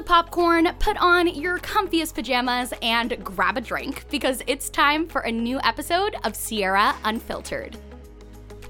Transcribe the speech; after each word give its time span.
the 0.00 0.06
popcorn, 0.06 0.66
put 0.78 0.96
on 0.96 1.26
your 1.26 1.58
comfiest 1.58 2.14
pajamas, 2.14 2.72
and 2.80 3.22
grab 3.22 3.58
a 3.58 3.60
drink 3.60 4.06
because 4.08 4.42
it's 4.46 4.70
time 4.70 5.06
for 5.06 5.20
a 5.20 5.30
new 5.30 5.60
episode 5.62 6.16
of 6.24 6.34
Sierra 6.34 6.96
Unfiltered. 7.04 7.76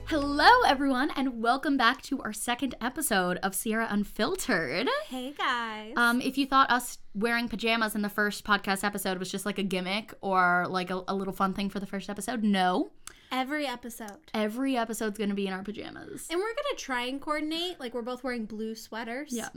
Hello, 0.07 0.51
everyone, 0.67 1.13
and 1.15 1.41
welcome 1.41 1.77
back 1.77 2.03
to 2.03 2.21
our 2.23 2.33
second 2.33 2.75
episode 2.81 3.37
of 3.45 3.55
Sierra 3.55 3.87
Unfiltered. 3.89 4.89
Hey 5.07 5.33
guys. 5.39 5.93
Um, 5.97 6.21
if 6.21 6.37
you 6.37 6.47
thought 6.47 6.69
us 6.69 6.99
wearing 7.15 7.49
pajamas 7.49 7.95
in 7.95 8.03
the 8.03 8.09
first 8.09 8.45
podcast 8.45 8.83
episode 8.83 9.19
was 9.19 9.31
just 9.31 9.47
like 9.47 9.59
a 9.59 9.63
gimmick 9.63 10.13
or 10.23 10.67
like 10.69 10.91
a, 10.91 11.01
a 11.07 11.15
little 11.15 11.33
fun 11.33 11.55
thing 11.55 11.71
for 11.71 11.79
the 11.79 11.87
first 11.87 12.11
episode, 12.11 12.43
no. 12.43 12.91
Every 13.31 13.69
episode. 13.69 14.19
Every 14.35 14.77
episode's 14.77 15.17
gonna 15.17 15.35
be 15.35 15.47
in 15.47 15.53
our 15.53 15.63
pajamas. 15.63 16.27
And 16.29 16.41
we're 16.41 16.55
gonna 16.55 16.77
try 16.77 17.03
and 17.03 17.21
coordinate. 17.21 17.79
Like 17.79 17.95
we're 17.95 18.03
both 18.03 18.25
wearing 18.25 18.47
blue 18.47 18.75
sweaters. 18.75 19.29
Yeah. 19.31 19.51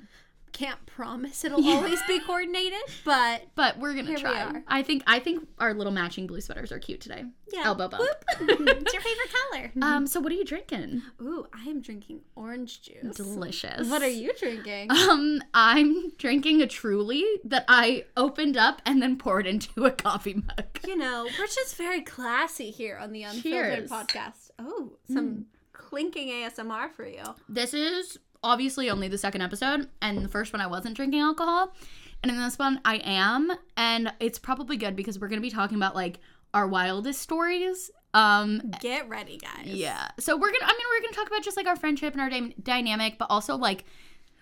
Can't 0.54 0.85
promise 0.85 1.43
it'll 1.43 1.67
always 1.67 1.99
be 2.07 2.20
coordinated, 2.20 2.80
but 3.03 3.41
But 3.55 3.80
we're 3.80 3.93
gonna 3.95 4.12
we 4.12 4.16
try. 4.17 4.41
are. 4.43 4.63
I 4.67 4.84
think 4.84 5.02
I 5.07 5.17
think 5.20 5.48
our 5.57 5.73
little 5.73 5.91
matching 5.91 6.27
blue 6.27 6.41
sweaters 6.41 6.71
are 6.71 6.77
cute 6.79 7.02
today. 7.02 7.26
yeah. 7.52 7.63
Elbow 7.66 7.89
bump. 7.89 8.03
it's 8.39 8.93
your 8.93 9.02
favorite 9.02 9.34
color. 9.52 9.71
Um, 9.81 10.05
so 10.05 10.20
what 10.20 10.31
are 10.31 10.35
you 10.35 10.45
drinking? 10.45 11.02
Ooh, 11.21 11.48
I 11.53 11.67
am 11.70 11.81
drinking 11.81 12.21
orange 12.35 12.84
juice. 12.84 13.16
Delicious. 13.17 13.89
What 13.89 14.03
are 14.03 14.07
you 14.07 14.31
drinking? 14.39 14.91
Um, 14.91 15.41
I'm 15.55 16.12
drinking 16.17 16.62
a 16.62 16.67
Truly 16.67 17.26
that 17.45 17.65
I 17.67 18.05
opened 18.15 18.55
up 18.55 18.81
and 18.85 19.01
then 19.01 19.17
poured 19.17 19.48
into 19.48 19.85
a 19.85 19.91
coffee 19.91 20.35
mug. 20.35 20.65
you 20.88 20.95
know, 20.95 21.27
we're 21.40 21.48
just 21.48 21.76
very 21.77 22.01
classy 22.01 22.70
here 22.70 22.98
on 22.98 23.12
the 23.12 23.23
Unfiltered 23.23 23.90
Cheers. 23.90 23.90
podcast. 23.90 24.51
Oh, 24.59 24.93
some 25.12 25.45
clinking 25.73 26.27
ASMR 26.29 26.91
for 26.91 27.07
you. 27.07 27.23
This 27.49 27.73
is 27.73 28.20
obviously 28.43 28.89
only 28.89 29.07
the 29.07 29.17
second 29.17 29.41
episode, 29.41 29.88
and 30.02 30.23
the 30.23 30.29
first 30.29 30.53
one 30.53 30.61
I 30.61 30.67
wasn't 30.67 30.95
drinking 30.95 31.21
alcohol, 31.21 31.73
and 32.21 32.31
in 32.31 32.38
this 32.38 32.59
one 32.59 32.79
I 32.85 32.97
am, 33.04 33.51
and 33.77 34.13
it's 34.20 34.40
probably 34.40 34.77
good 34.77 34.95
because 34.95 35.20
we're 35.20 35.27
gonna 35.29 35.41
be 35.41 35.49
talking 35.49 35.77
about 35.77 35.95
like 35.95 36.20
our 36.53 36.68
wildest 36.68 37.21
stories. 37.21 37.90
Um, 38.13 38.62
Get 38.79 39.09
ready, 39.09 39.37
guys. 39.37 39.65
Yeah. 39.65 40.09
So 40.20 40.35
we're 40.35 40.51
gonna. 40.51 40.65
I 40.65 40.73
mean, 40.73 40.85
we're 40.91 41.01
gonna 41.01 41.15
talk 41.15 41.27
about 41.27 41.43
just 41.43 41.57
like 41.57 41.65
our 41.68 41.76
friendship 41.76 42.13
and 42.13 42.21
our 42.21 42.29
dy- 42.29 42.55
dynamic, 42.62 43.18
but 43.18 43.27
also 43.29 43.55
like 43.55 43.85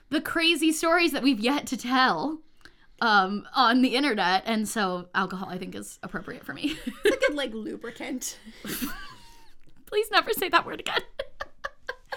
the 0.09 0.19
crazy 0.21 0.71
stories 0.73 1.13
that 1.13 1.23
we've 1.23 1.39
yet 1.39 1.67
to 1.67 1.77
tell 1.77 2.41
um, 2.99 3.47
on 3.55 3.81
the 3.81 3.95
internet. 3.95 4.43
And 4.45 4.67
so 4.67 5.07
alcohol, 5.15 5.49
I 5.49 5.57
think, 5.57 5.73
is 5.73 5.99
appropriate 6.03 6.45
for 6.45 6.53
me. 6.53 6.75
It's 7.05 7.15
a 7.15 7.27
good 7.27 7.35
like 7.35 7.53
lubricant. 7.53 8.37
Please 9.85 10.11
never 10.11 10.31
say 10.33 10.49
that 10.49 10.65
word 10.65 10.79
again. 10.79 11.01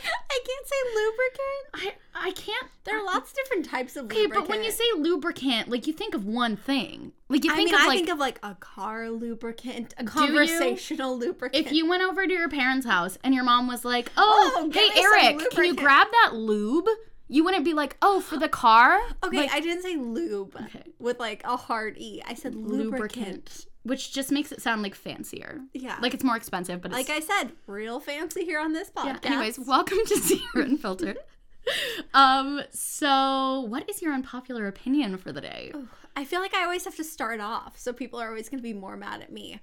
I 0.05 0.41
can't 0.47 0.66
say 0.69 0.77
lubricant. 0.94 1.97
I 2.14 2.27
I 2.28 2.30
can't. 2.33 2.66
There 2.84 2.98
are 2.98 3.05
lots 3.05 3.30
of 3.30 3.36
different 3.36 3.64
types 3.66 3.97
of 3.97 4.05
Okay, 4.06 4.22
lubricant. 4.22 4.47
but 4.48 4.56
when 4.56 4.64
you 4.64 4.70
say 4.70 4.84
lubricant, 4.97 5.69
like 5.69 5.86
you 5.86 5.92
think 5.92 6.14
of 6.14 6.24
one 6.27 6.56
thing. 6.56 7.12
Like 7.28 7.44
you 7.44 7.52
I 7.52 7.56
think 7.56 7.66
mean, 7.70 7.74
of 7.74 7.80
I 7.80 7.86
like 7.88 7.97
think 7.97 8.08
of 8.10 8.19
like 8.19 8.38
a 8.42 8.55
car 8.56 9.10
lubricant, 9.10 9.94
a 9.98 10.05
conversational 10.05 11.16
lubricant. 11.19 11.66
if 11.66 11.72
you 11.72 11.88
went 11.88 12.02
over 12.02 12.27
to 12.27 12.32
your 12.32 12.48
parents' 12.48 12.86
house 12.86 13.19
and 13.25 13.34
your 13.34 13.44
mom 13.44 13.66
was 13.66 13.84
like, 13.84 14.10
"Oh, 14.16 14.52
Oh, 14.56 14.70
hey 14.70 14.88
Eric, 15.00 15.50
can 15.50 15.64
you 15.64 15.75
grab 15.75 16.08
that 16.10 16.34
lube?" 16.34 16.86
You 17.27 17.42
wouldn't 17.42 17.64
be 17.64 17.72
like, 17.72 17.97
"Oh, 18.02 18.20
for 18.20 18.36
the 18.38 18.48
car." 18.50 19.00
okay, 19.25 19.38
Like, 19.38 19.52
I 19.52 19.60
didn't 19.60 19.82
say 19.82 19.97
lube 19.97 20.55
Okay. 20.66 20.92
with 20.98 21.19
like 21.19 21.42
a 21.44 21.56
hard 21.56 21.97
e. 21.98 22.20
I 22.27 22.34
said 22.34 22.55
lubricant. 22.55 22.86
lubricant, 22.92 23.66
which 23.85 24.13
just 24.13 24.33
makes 24.33 24.51
it 24.51 24.61
sound 24.61 24.83
like 24.83 24.95
fancier. 24.95 25.61
Yeah, 25.73 25.99
Like 26.01 26.15
it's 26.15 26.25
more 26.25 26.37
expensive, 26.37 26.81
but 26.81 26.91
it's 26.91 27.09
like 27.09 27.11
I 27.11 27.21
said, 27.21 27.53
real 27.67 28.01
fancy 28.01 28.45
here 28.45 28.59
on 28.59 28.73
this 28.73 28.91
yeah. 28.97 29.03
podcast. 29.15 29.27
Anyways, 29.27 29.59
welcome 29.67 29.99
to 30.07 30.17
Sierra 30.17 30.67
Unfiltered. 30.67 31.19
um, 32.15 32.62
so 32.71 33.65
what 33.69 33.89
is 33.89 34.03
your 34.03 34.12
unpopular 34.12 34.67
opinion 34.67 35.17
for 35.17 35.33
the 35.33 35.41
day? 35.41 35.73
I 36.17 36.25
feel 36.25 36.41
like 36.41 36.55
I 36.55 36.65
always 36.65 36.85
have 36.85 36.97
to 36.97 37.05
start 37.05 37.41
off, 37.41 37.79
so 37.79 37.93
people 37.93 38.21
are 38.21 38.29
always 38.29 38.49
going 38.49 38.59
to 38.59 38.62
be 38.62 38.73
more 38.75 38.97
mad 38.97 39.21
at 39.21 39.33
me. 39.33 39.61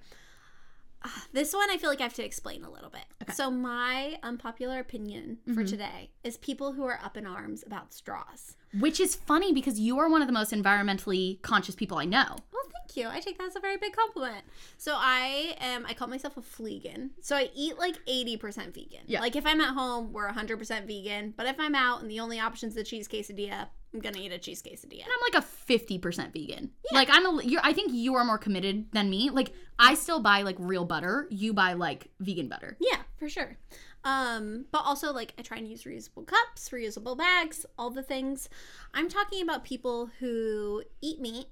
Ah, 1.03 1.25
This 1.33 1.53
one 1.53 1.69
I 1.71 1.77
feel 1.77 1.89
like 1.89 1.99
I 1.99 2.03
have 2.03 2.13
to 2.15 2.25
explain 2.25 2.63
a 2.63 2.69
little 2.69 2.91
bit. 2.91 3.05
Okay. 3.23 3.33
So 3.33 3.49
my 3.49 4.19
unpopular 4.21 4.79
opinion 4.79 5.39
for 5.53 5.63
today 5.63 6.11
is 6.23 6.37
people 6.37 6.73
who 6.73 6.83
are 6.85 6.99
up 7.03 7.17
in 7.17 7.25
arms 7.25 7.63
about 7.65 7.91
straws. 7.93 8.55
Which 8.79 8.99
is 8.99 9.15
funny 9.15 9.53
because 9.53 9.79
you 9.79 9.99
are 9.99 10.09
one 10.09 10.21
of 10.21 10.27
the 10.27 10.33
most 10.33 10.51
environmentally 10.51 11.41
conscious 11.41 11.75
people 11.75 11.97
I 11.97 12.05
know. 12.05 12.37
Well, 12.53 12.63
thank 12.73 12.95
you. 12.95 13.09
I 13.09 13.19
take 13.19 13.37
that 13.37 13.47
as 13.47 13.55
a 13.55 13.59
very 13.59 13.77
big 13.77 13.93
compliment. 13.93 14.45
So 14.77 14.95
I 14.95 15.55
am 15.59 15.85
I 15.85 15.93
call 15.93 16.07
myself 16.07 16.37
a 16.37 16.41
fleegan. 16.41 17.09
So 17.21 17.35
I 17.35 17.49
eat 17.55 17.77
like 17.77 17.97
80% 18.05 18.73
vegan. 18.73 19.01
Yeah. 19.07 19.19
Like 19.19 19.35
if 19.35 19.45
I'm 19.45 19.61
at 19.61 19.73
home, 19.73 20.13
we're 20.13 20.29
100% 20.29 20.87
vegan, 20.87 21.33
but 21.35 21.47
if 21.47 21.59
I'm 21.59 21.75
out 21.75 22.01
and 22.01 22.09
the 22.09 22.19
only 22.19 22.39
option 22.39 22.69
is 22.69 22.75
the 22.75 22.83
cheese 22.83 23.07
quesadilla, 23.07 23.67
I'm 23.93 23.99
going 23.99 24.15
to 24.15 24.21
eat 24.21 24.31
a 24.31 24.37
cheese 24.37 24.61
quesadilla. 24.61 25.03
And 25.03 25.11
I'm 25.13 25.33
like 25.33 25.43
a 25.43 25.45
fifty 25.45 25.97
percent 25.97 26.31
vegan. 26.31 26.71
Yeah. 26.89 26.97
Like 26.97 27.09
I'm 27.11 27.25
a, 27.25 27.43
you're, 27.43 27.61
I 27.63 27.73
think 27.73 27.91
you 27.91 28.15
are 28.15 28.23
more 28.23 28.37
committed 28.37 28.91
than 28.93 29.09
me. 29.09 29.29
Like 29.29 29.53
I 29.77 29.95
still 29.95 30.21
buy 30.21 30.43
like 30.43 30.55
real 30.59 30.85
butter. 30.85 31.27
You 31.29 31.53
buy 31.53 31.73
like 31.73 32.07
vegan 32.19 32.47
butter. 32.47 32.77
Yeah, 32.79 32.99
for 33.17 33.27
sure. 33.27 33.57
Um, 34.03 34.65
but 34.71 34.79
also 34.79 35.13
like 35.13 35.33
I 35.37 35.41
try 35.43 35.57
and 35.57 35.67
use 35.67 35.83
reusable 35.83 36.25
cups, 36.25 36.69
reusable 36.69 37.17
bags, 37.17 37.65
all 37.77 37.89
the 37.91 38.03
things. 38.03 38.49
I'm 38.93 39.09
talking 39.09 39.41
about 39.43 39.63
people 39.63 40.09
who 40.19 40.83
eat 41.01 41.21
meat, 41.21 41.47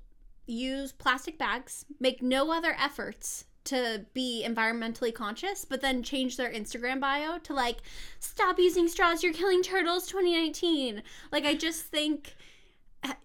use 0.47 0.91
plastic 0.91 1.37
bags, 1.37 1.85
make 1.99 2.21
no 2.23 2.51
other 2.51 2.75
efforts 2.79 3.45
to 3.65 4.05
be 4.13 4.43
environmentally 4.47 5.13
conscious, 5.13 5.63
but 5.63 5.81
then 5.81 6.01
change 6.01 6.37
their 6.37 6.51
Instagram 6.51 6.99
bio 6.99 7.37
to 7.39 7.53
like 7.53 7.77
stop 8.19 8.57
using 8.57 8.87
straws, 8.87 9.21
you're 9.21 9.33
killing 9.33 9.61
turtles 9.61 10.07
2019. 10.07 11.03
Like 11.31 11.45
I 11.45 11.53
just 11.53 11.83
think 11.83 12.35
like 13.03 13.17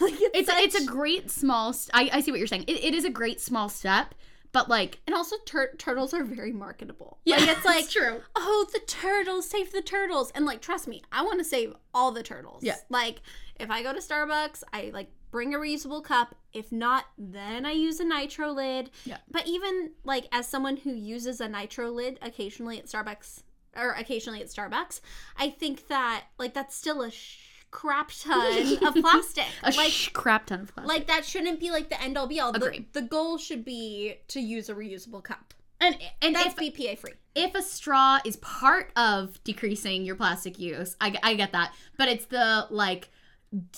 It's 0.00 0.48
it's 0.48 0.52
a, 0.52 0.56
it's 0.56 0.74
a 0.74 0.84
great 0.84 1.30
small. 1.30 1.72
St- 1.72 1.90
I 1.94 2.18
I 2.18 2.20
see 2.20 2.30
what 2.30 2.38
you're 2.38 2.46
saying. 2.48 2.64
It, 2.66 2.82
it 2.84 2.94
is 2.94 3.04
a 3.04 3.10
great 3.10 3.40
small 3.40 3.68
step, 3.68 4.14
but 4.54 4.70
like 4.70 5.00
and 5.06 5.14
also 5.14 5.36
tur- 5.44 5.74
turtles 5.76 6.14
are 6.14 6.24
very 6.24 6.52
marketable. 6.52 7.18
Yeah, 7.26 7.36
like 7.36 7.48
it's 7.50 7.64
like 7.74 7.90
true. 7.90 8.22
oh 8.36 8.66
the 8.72 8.80
turtles 8.86 9.46
save 9.50 9.70
the 9.72 9.82
turtles 9.82 10.30
and 10.34 10.46
like 10.46 10.62
trust 10.62 10.88
me 10.88 11.02
i 11.12 11.22
want 11.22 11.38
to 11.40 11.44
save 11.44 11.74
all 11.92 12.10
the 12.12 12.22
turtles 12.22 12.62
Yeah. 12.62 12.76
like 12.88 13.20
if 13.60 13.70
i 13.70 13.82
go 13.82 13.92
to 13.92 13.98
starbucks 14.00 14.62
i 14.72 14.90
like 14.94 15.10
bring 15.30 15.54
a 15.54 15.58
reusable 15.58 16.02
cup 16.02 16.34
if 16.52 16.70
not 16.72 17.04
then 17.18 17.66
i 17.66 17.72
use 17.72 17.98
a 18.00 18.04
nitro 18.04 18.50
lid 18.52 18.90
Yeah. 19.04 19.18
but 19.30 19.46
even 19.46 19.90
like 20.04 20.26
as 20.32 20.48
someone 20.48 20.76
who 20.78 20.92
uses 20.92 21.40
a 21.40 21.48
nitro 21.48 21.90
lid 21.90 22.18
occasionally 22.22 22.78
at 22.78 22.86
starbucks 22.86 23.42
or 23.76 23.90
occasionally 23.92 24.40
at 24.40 24.46
starbucks 24.48 25.00
i 25.36 25.50
think 25.50 25.88
that 25.88 26.24
like 26.38 26.54
that's 26.54 26.74
still 26.76 27.02
a 27.02 27.10
sh- 27.10 27.38
crap 27.74 28.10
ton 28.20 28.84
of 28.86 28.94
plastic 28.94 29.44
a 29.62 29.70
like 29.72 29.90
sh- 29.90 30.08
crap 30.12 30.46
ton 30.46 30.60
of 30.60 30.74
plastic. 30.74 30.88
like 30.88 31.06
that 31.08 31.24
shouldn't 31.24 31.58
be 31.58 31.70
like 31.70 31.88
the 31.90 32.00
end 32.00 32.16
all 32.16 32.26
be 32.26 32.38
all 32.38 32.52
the, 32.52 32.64
Agree. 32.64 32.86
the 32.92 33.02
goal 33.02 33.36
should 33.36 33.64
be 33.64 34.14
to 34.28 34.40
use 34.40 34.68
a 34.68 34.74
reusable 34.74 35.22
cup 35.22 35.52
and 35.80 35.98
and 36.22 36.34
that's 36.34 36.54
if 36.58 36.74
bpa 36.74 36.96
free 36.96 37.14
if 37.34 37.54
a 37.54 37.62
straw 37.62 38.20
is 38.24 38.36
part 38.36 38.90
of 38.96 39.42
decreasing 39.44 40.04
your 40.04 40.16
plastic 40.16 40.58
use, 40.58 40.96
I, 41.00 41.16
I 41.22 41.34
get 41.34 41.52
that. 41.52 41.74
But 41.98 42.08
it's 42.08 42.26
the 42.26 42.66
like 42.70 43.10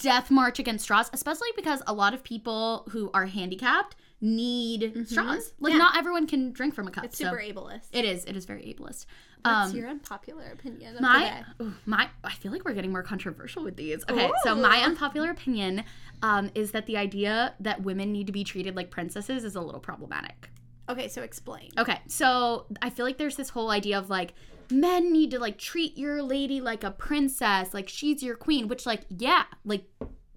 death 0.00 0.30
march 0.30 0.58
against 0.58 0.84
straws, 0.84 1.10
especially 1.12 1.48
because 1.56 1.82
a 1.86 1.94
lot 1.94 2.14
of 2.14 2.22
people 2.22 2.86
who 2.90 3.10
are 3.14 3.26
handicapped 3.26 3.96
need 4.20 4.82
mm-hmm. 4.82 5.04
straws. 5.04 5.52
Like 5.58 5.72
Yeah. 5.72 5.78
not 5.78 5.96
everyone 5.96 6.26
can 6.26 6.52
drink 6.52 6.74
from 6.74 6.86
a 6.86 6.90
cup. 6.90 7.04
it's 7.04 7.18
so 7.18 7.24
super 7.24 7.38
ableist 7.38 7.88
it 7.92 8.04
is. 8.04 8.24
It 8.24 8.36
is 8.36 8.44
very 8.44 8.62
ableist. 8.62 9.06
What's 9.46 9.70
Um, 9.72 9.76
your 9.76 9.88
unpopular 9.88 10.44
opinion 10.52 10.96
my 11.00 11.44
ooh, 11.60 11.74
my 11.84 12.08
I 12.24 12.32
feel 12.32 12.52
like 12.52 12.64
we're 12.64 12.74
getting 12.74 12.92
more 12.92 13.02
controversial 13.02 13.62
with 13.64 13.76
these. 13.76 14.04
Okay, 14.08 14.30
so 14.42 14.54
my 14.54 14.78
unpopular 14.82 15.30
opinion 15.30 15.84
um, 16.22 16.50
is 16.54 16.72
that 16.72 16.86
the 16.86 16.96
idea 16.96 17.54
that 17.60 17.82
women 17.82 18.12
need 18.12 18.26
to 18.26 18.32
be 18.32 18.44
treated 18.44 18.76
like 18.76 18.90
princesses 18.90 19.44
is 19.44 19.54
a 19.54 19.60
little 19.60 19.80
problematic. 19.80 20.50
Okay, 20.88 21.08
so 21.08 21.22
explain. 21.22 21.70
Okay, 21.78 22.00
so 22.06 22.66
I 22.80 22.90
feel 22.90 23.04
like 23.04 23.18
there's 23.18 23.36
this 23.36 23.50
whole 23.50 23.70
idea 23.70 23.98
of 23.98 24.08
like 24.08 24.34
men 24.70 25.12
need 25.12 25.30
to 25.32 25.38
like 25.38 25.58
treat 25.58 25.96
your 25.96 26.22
lady 26.22 26.60
like 26.60 26.84
a 26.84 26.90
princess, 26.90 27.74
like 27.74 27.88
she's 27.88 28.22
your 28.22 28.36
queen, 28.36 28.68
which 28.68 28.86
like 28.86 29.02
yeah, 29.08 29.44
like 29.64 29.84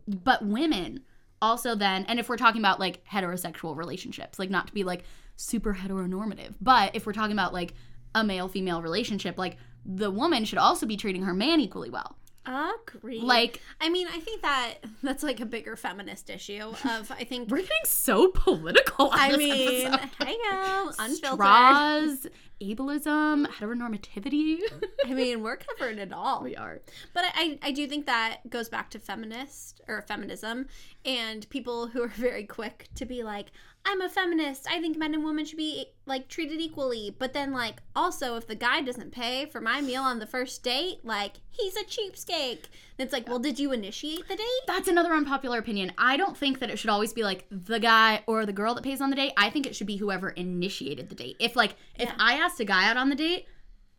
but 0.07 0.43
women 0.43 1.01
also 1.41 1.75
then 1.75 2.03
and 2.05 2.19
if 2.19 2.27
we're 2.27 2.35
talking 2.37 2.61
about 2.61 2.79
like 2.79 3.05
heterosexual 3.05 3.75
relationships, 3.75 4.39
like 4.39 4.49
not 4.49 4.67
to 4.67 4.73
be 4.73 4.83
like 4.83 5.03
super 5.35 5.73
heteronormative, 5.73 6.55
but 6.59 6.95
if 6.95 7.05
we're 7.05 7.13
talking 7.13 7.31
about 7.31 7.53
like 7.53 7.73
a 8.15 8.23
male 8.23 8.47
female 8.47 8.81
relationship, 8.81 9.37
like 9.37 9.57
the 9.85 10.11
woman 10.11 10.45
should 10.45 10.59
also 10.59 10.85
be 10.85 10.97
treating 10.97 11.23
her 11.23 11.33
man 11.33 11.59
equally 11.59 11.89
well. 11.89 12.15
Agree. 12.45 13.21
Like 13.21 13.61
I 13.79 13.89
mean, 13.89 14.07
I 14.07 14.19
think 14.19 14.41
that 14.41 14.75
that's 15.03 15.21
like 15.23 15.39
a 15.39 15.45
bigger 15.45 15.75
feminist 15.75 16.29
issue. 16.29 16.73
Of 16.83 17.11
I 17.11 17.23
think. 17.23 17.49
we're 17.51 17.57
getting 17.57 17.77
so 17.85 18.29
political. 18.29 19.07
On 19.07 19.19
I 19.19 19.37
mean, 19.37 19.87
episode. 19.87 20.09
hey 20.25 20.37
yo, 20.43 20.89
unfiltered. 20.99 21.19
straws, 21.19 22.27
ableism, 22.61 23.45
heteronormativity. 23.47 24.59
I 25.05 25.13
mean, 25.13 25.43
we're 25.43 25.57
covering 25.57 25.99
it 25.99 26.11
all. 26.11 26.43
we 26.43 26.55
are. 26.55 26.81
But 27.13 27.25
I, 27.35 27.59
I 27.61 27.71
do 27.71 27.87
think 27.87 28.07
that 28.07 28.49
goes 28.49 28.67
back 28.67 28.89
to 28.91 28.99
feminist 28.99 29.81
or 29.87 30.01
feminism 30.01 30.67
and 31.05 31.47
people 31.49 31.87
who 31.87 32.01
are 32.01 32.07
very 32.07 32.45
quick 32.45 32.87
to 32.95 33.05
be 33.05 33.23
like, 33.23 33.47
I'm 33.85 34.01
a 34.01 34.09
feminist. 34.09 34.67
I 34.69 34.79
think 34.81 34.97
men 34.97 35.13
and 35.13 35.23
women 35.23 35.45
should 35.45 35.57
be 35.57 35.87
like 36.05 36.27
treated 36.27 36.59
equally. 36.61 37.15
But 37.17 37.33
then, 37.33 37.51
like, 37.51 37.81
also, 37.95 38.35
if 38.35 38.45
the 38.45 38.55
guy 38.55 38.81
doesn't 38.81 39.11
pay 39.11 39.45
for 39.45 39.61
my 39.61 39.81
meal 39.81 40.03
on 40.03 40.19
the 40.19 40.27
first 40.27 40.61
date, 40.63 40.99
like, 41.03 41.37
he's 41.49 41.75
a 41.75 41.83
cheapskate. 41.83 42.65
It's 42.97 43.13
like, 43.13 43.27
well, 43.27 43.39
did 43.39 43.57
you 43.57 43.71
initiate 43.71 44.27
the 44.27 44.35
date? 44.35 44.45
That's 44.67 44.87
another 44.89 45.13
unpopular 45.13 45.57
opinion. 45.57 45.93
I 45.97 46.17
don't 46.17 46.37
think 46.37 46.59
that 46.59 46.69
it 46.69 46.77
should 46.77 46.89
always 46.89 47.13
be 47.13 47.23
like 47.23 47.45
the 47.49 47.79
guy 47.79 48.23
or 48.27 48.45
the 48.45 48.53
girl 48.53 48.75
that 48.75 48.83
pays 48.83 49.01
on 49.01 49.09
the 49.09 49.15
date. 49.15 49.33
I 49.37 49.49
think 49.49 49.65
it 49.65 49.75
should 49.75 49.87
be 49.87 49.97
whoever 49.97 50.29
initiated 50.29 51.09
the 51.09 51.15
date. 51.15 51.37
If 51.39 51.55
like 51.55 51.75
if 51.97 52.09
Yeah. 52.09 52.15
I 52.19 52.33
asked 52.33 52.59
a 52.59 52.65
guy 52.65 52.87
out 52.89 52.97
on 52.97 53.09
the 53.09 53.15
date, 53.15 53.47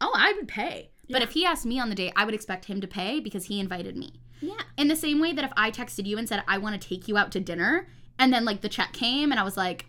oh, 0.00 0.12
I 0.14 0.32
would 0.34 0.46
pay. 0.48 0.90
But 1.08 1.18
Yeah. 1.22 1.24
if 1.24 1.30
he 1.32 1.44
asked 1.46 1.64
me 1.66 1.80
on 1.80 1.88
the 1.88 1.94
date, 1.94 2.12
I 2.14 2.24
would 2.24 2.34
expect 2.34 2.66
him 2.66 2.80
to 2.82 2.86
pay 2.86 3.18
because 3.18 3.46
he 3.46 3.58
invited 3.58 3.96
me. 3.96 4.20
Yeah. 4.40 4.60
In 4.76 4.88
the 4.88 4.96
same 4.96 5.18
way 5.20 5.32
that 5.32 5.44
if 5.44 5.52
I 5.56 5.70
texted 5.70 6.06
you 6.06 6.16
and 6.18 6.28
said 6.28 6.42
I 6.46 6.58
want 6.58 6.80
to 6.80 6.88
take 6.88 7.08
you 7.08 7.16
out 7.16 7.32
to 7.32 7.40
dinner 7.40 7.88
and 8.20 8.32
then 8.32 8.44
like 8.44 8.60
the 8.60 8.68
check 8.68 8.92
came 8.92 9.32
and 9.32 9.40
I 9.40 9.42
was 9.42 9.56
like 9.56 9.86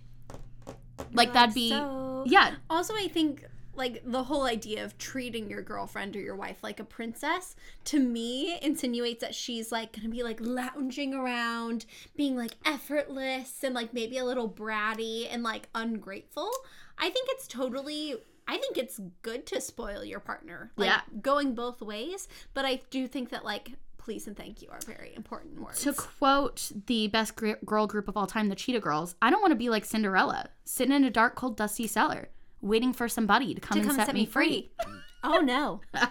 like 1.13 1.33
that'd 1.33 1.53
be 1.53 1.69
So 1.69 2.23
yeah, 2.25 2.55
Also, 2.69 2.93
I 2.95 3.07
think 3.07 3.45
like 3.73 4.01
the 4.05 4.23
whole 4.23 4.43
idea 4.43 4.83
of 4.83 4.97
treating 4.97 5.49
your 5.49 5.61
girlfriend 5.61 6.15
or 6.15 6.19
your 6.19 6.35
wife 6.35 6.57
like 6.61 6.79
a 6.79 6.83
princess 6.83 7.55
to 7.85 7.99
me 7.99 8.59
insinuates 8.61 9.21
that 9.21 9.33
she's 9.33 9.71
like 9.71 9.95
gonna 9.95 10.09
be 10.09 10.23
like 10.23 10.39
lounging 10.41 11.13
around, 11.13 11.85
being 12.15 12.35
like 12.35 12.55
effortless 12.65 13.63
and 13.63 13.73
like 13.75 13.93
maybe 13.93 14.17
a 14.17 14.25
little 14.25 14.49
bratty 14.49 15.27
and 15.31 15.43
like 15.43 15.67
ungrateful. 15.75 16.49
I 16.97 17.09
think 17.09 17.27
it's 17.31 17.47
totally. 17.47 18.15
I 18.47 18.57
think 18.57 18.77
it's 18.77 18.99
good 19.21 19.45
to 19.47 19.61
spoil 19.61 20.03
your 20.03 20.19
partner. 20.19 20.71
Like, 20.75 20.87
Yeah. 20.89 21.01
Going 21.21 21.55
both 21.55 21.81
ways, 21.81 22.27
but 22.53 22.65
I 22.65 22.81
do 22.89 23.07
think 23.07 23.29
that 23.29 23.45
like 23.45 23.73
please 24.03 24.27
and 24.27 24.35
thank 24.35 24.61
you 24.61 24.69
are 24.69 24.79
very 24.85 25.13
important 25.15 25.61
words. 25.61 25.81
To 25.83 25.93
quote 25.93 26.71
the 26.87 27.07
best 27.07 27.35
gr- 27.35 27.53
girl 27.65 27.87
group 27.87 28.07
of 28.07 28.17
all 28.17 28.27
time, 28.27 28.49
the 28.49 28.55
Cheetah 28.55 28.79
Girls, 28.79 29.15
I 29.21 29.29
don't 29.29 29.41
want 29.41 29.51
to 29.51 29.57
be 29.57 29.69
like 29.69 29.85
Cinderella, 29.85 30.49
sitting 30.65 30.93
in 30.93 31.03
a 31.03 31.09
dark, 31.09 31.35
cold, 31.35 31.57
dusty 31.57 31.87
cellar, 31.87 32.29
waiting 32.61 32.93
for 32.93 33.07
somebody 33.07 33.53
to 33.53 33.61
come, 33.61 33.75
to 33.75 33.81
and 33.81 33.97
come 33.97 34.05
set, 34.05 34.13
me 34.13 34.25
free. 34.25 34.71
oh 35.23 35.39
no. 35.39 35.81
so 35.95 36.01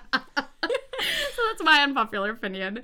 that's 1.48 1.62
my 1.62 1.82
unpopular 1.82 2.30
opinion. 2.30 2.82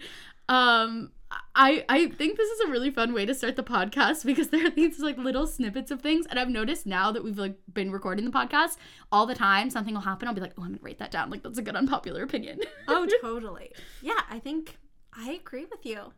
Um, 0.49 1.12
I 1.55 1.85
I 1.88 2.06
think 2.08 2.37
this 2.37 2.49
is 2.49 2.61
a 2.69 2.70
really 2.70 2.91
fun 2.91 3.12
way 3.12 3.26
to 3.26 3.35
start 3.35 3.56
the 3.56 3.62
podcast 3.62 4.25
because 4.25 4.49
there 4.50 4.67
are 4.67 4.70
these 4.70 5.00
like 5.00 5.19
little 5.19 5.47
snippets 5.47 5.91
of 5.91 6.00
things, 6.03 6.26
and 6.29 6.38
I've 6.38 6.49
noticed 6.49 6.87
now 6.87 7.12
that 7.12 7.25
we've 7.25 7.38
like 7.38 7.56
been 7.73 7.91
recording 7.91 8.25
the 8.25 8.31
podcast 8.31 8.76
all 9.11 9.26
the 9.26 9.35
time, 9.35 9.70
something 9.70 9.94
will 9.94 10.03
happen. 10.03 10.29
I'll 10.29 10.35
be 10.35 10.41
like, 10.41 10.53
oh, 10.58 10.62
I'm 10.62 10.70
gonna 10.70 10.82
write 10.82 10.99
that 10.99 11.11
down. 11.11 11.31
Like 11.31 11.43
that's 11.43 11.58
a 11.58 11.62
good 11.62 11.76
unpopular 11.76 12.23
opinion. 12.23 12.61
Oh, 12.88 13.06
totally. 13.20 13.73
Yeah, 14.03 14.20
I 14.31 14.38
think 14.38 14.79
I 15.19 15.33
agree 15.33 15.65
with 15.71 15.85
you. 15.87 16.13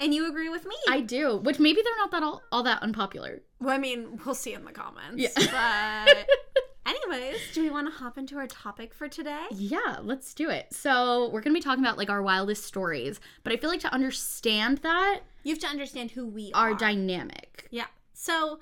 And 0.00 0.12
you 0.14 0.28
agree 0.28 0.48
with 0.48 0.66
me. 0.66 0.74
I 0.88 1.00
do, 1.00 1.36
which 1.36 1.58
maybe 1.60 1.80
they're 1.82 1.96
not 1.98 2.10
that 2.10 2.22
all, 2.22 2.42
all 2.50 2.62
that 2.64 2.82
unpopular. 2.82 3.42
well, 3.60 3.74
I 3.74 3.78
mean, 3.78 4.18
we'll 4.24 4.34
see 4.34 4.52
in 4.54 4.64
the 4.64 4.72
comments. 4.72 5.16
Yeah. 5.18 5.28
But 5.36 6.26
anyways, 6.86 7.36
do 7.52 7.62
we 7.62 7.70
want 7.70 7.86
to 7.86 7.92
hop 7.98 8.18
into 8.18 8.36
our 8.38 8.46
topic 8.46 8.92
for 8.94 9.08
today? 9.08 9.46
Yeah, 9.52 9.98
let's 10.02 10.34
do 10.34 10.48
it. 10.50 10.72
So 10.72 11.28
we're 11.30 11.42
gonna 11.42 11.54
be 11.54 11.60
talking 11.60 11.84
about 11.84 11.98
like 11.98 12.10
our 12.10 12.22
wildest 12.22 12.64
stories, 12.64 13.20
but 13.44 13.52
I 13.52 13.56
feel 13.56 13.70
like 13.70 13.80
to 13.80 13.92
understand 13.94 14.78
that, 14.78 15.20
You 15.44 15.52
have 15.52 15.60
to 15.60 15.68
understand 15.68 16.12
who 16.12 16.26
we 16.26 16.50
our 16.54 16.70
are. 16.70 16.74
dynamic. 16.74 17.68
yeah. 17.70 17.86
So, 18.12 18.58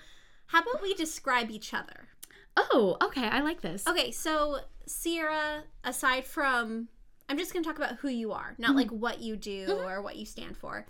how 0.47 0.61
about 0.61 0.83
we 0.83 0.95
describe 0.95 1.51
each 1.51 1.73
other? 1.75 2.09
Oh, 2.57 2.97
okay, 3.03 3.27
I 3.29 3.41
like 3.41 3.61
this. 3.61 3.87
Okay, 3.87 4.11
so 4.11 4.59
Sierra, 4.87 5.65
aside 5.85 6.25
from 6.25 6.89
I'm 7.29 7.39
just 7.39 7.53
going 7.53 7.63
to 7.63 7.69
talk 7.69 7.77
about 7.77 7.97
who 7.97 8.09
you 8.09 8.33
are, 8.33 8.55
not 8.59 8.75
like 8.75 8.89
mm-hmm. 8.89 9.01
what 9.01 9.21
you 9.21 9.37
do 9.37 9.67
mm-hmm. 9.67 9.87
or 9.87 10.01
what 10.03 10.17
you 10.17 10.25
stand 10.25 10.57
for. 10.57 10.87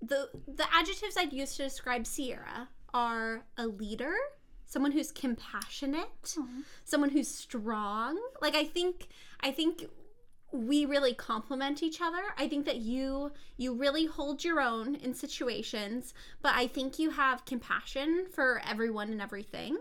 The 0.00 0.28
the 0.48 0.66
adjectives 0.74 1.16
I'd 1.16 1.32
use 1.32 1.56
to 1.56 1.64
describe 1.64 2.06
Sierra 2.06 2.68
are 2.92 3.44
a 3.56 3.66
leader, 3.66 4.14
someone 4.66 4.92
who's 4.92 5.12
compassionate, 5.12 6.24
mm-hmm. 6.24 6.60
someone 6.84 7.10
who's 7.10 7.28
strong. 7.28 8.20
Like 8.40 8.54
I 8.54 8.64
think 8.64 9.08
I 9.40 9.52
think 9.52 9.86
we 10.52 10.84
really 10.84 11.14
complement 11.14 11.82
each 11.82 12.00
other. 12.00 12.22
I 12.36 12.46
think 12.48 12.66
that 12.66 12.76
you 12.76 13.32
you 13.56 13.74
really 13.74 14.06
hold 14.06 14.44
your 14.44 14.60
own 14.60 14.96
in 14.96 15.14
situations, 15.14 16.12
but 16.42 16.54
I 16.54 16.66
think 16.66 16.98
you 16.98 17.10
have 17.10 17.44
compassion 17.44 18.26
for 18.30 18.60
everyone 18.68 19.10
and 19.10 19.22
everything. 19.22 19.78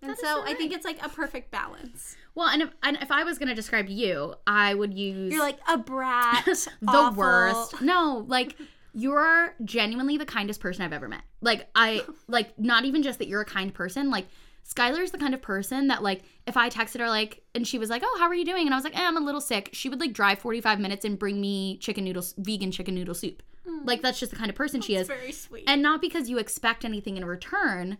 And 0.00 0.10
That 0.10 0.18
so 0.18 0.26
so 0.26 0.42
I 0.44 0.54
think 0.54 0.72
it's 0.72 0.84
like 0.84 1.04
a 1.04 1.08
perfect 1.08 1.50
balance. 1.50 2.16
Well, 2.34 2.48
and 2.48 2.62
if, 2.62 2.70
and 2.82 2.96
if 3.02 3.10
I 3.10 3.24
was 3.24 3.38
gonna 3.38 3.54
describe 3.54 3.88
you, 3.88 4.34
I 4.46 4.74
would 4.74 4.94
use 4.94 5.32
You're 5.32 5.42
like 5.42 5.58
a 5.68 5.76
brat, 5.78 6.44
the 6.46 6.70
awful. 6.88 7.18
worst. 7.18 7.82
No, 7.82 8.24
like 8.26 8.56
you're 8.94 9.54
genuinely 9.64 10.16
the 10.18 10.26
kindest 10.26 10.60
person 10.60 10.82
I've 10.84 10.92
ever 10.92 11.08
met. 11.08 11.22
Like 11.40 11.68
I 11.74 12.02
like 12.28 12.58
not 12.58 12.84
even 12.84 13.02
just 13.02 13.18
that 13.18 13.28
you're 13.28 13.40
a 13.42 13.46
kind 13.46 13.72
person, 13.72 14.10
like 14.10 14.26
Skylar's 14.68 15.10
the 15.10 15.18
kind 15.18 15.34
of 15.34 15.42
person 15.42 15.88
that 15.88 16.02
like 16.02 16.22
if 16.46 16.56
I 16.56 16.70
texted 16.70 17.00
her 17.00 17.08
like 17.08 17.42
and 17.54 17.66
she 17.66 17.78
was 17.78 17.90
like, 17.90 18.02
"Oh, 18.04 18.16
how 18.18 18.26
are 18.26 18.34
you 18.34 18.44
doing?" 18.44 18.66
and 18.66 18.72
I 18.74 18.76
was 18.76 18.84
like, 18.84 18.96
eh, 18.96 19.02
"I'm 19.06 19.16
a 19.16 19.20
little 19.20 19.40
sick." 19.40 19.70
She 19.72 19.88
would 19.88 20.00
like 20.00 20.12
drive 20.12 20.38
45 20.38 20.78
minutes 20.80 21.04
and 21.04 21.18
bring 21.18 21.40
me 21.40 21.78
chicken 21.78 22.04
noodles, 22.04 22.34
vegan 22.38 22.70
chicken 22.70 22.94
noodle 22.94 23.14
soup. 23.14 23.42
Like 23.84 24.02
that's 24.02 24.18
just 24.18 24.32
the 24.32 24.38
kind 24.38 24.50
of 24.50 24.56
person 24.56 24.80
she 24.80 24.96
is. 24.96 25.06
very 25.06 25.32
sweet. 25.32 25.64
And 25.68 25.82
not 25.82 26.00
because 26.00 26.28
you 26.28 26.38
expect 26.38 26.84
anything 26.84 27.16
in 27.16 27.24
return, 27.24 27.98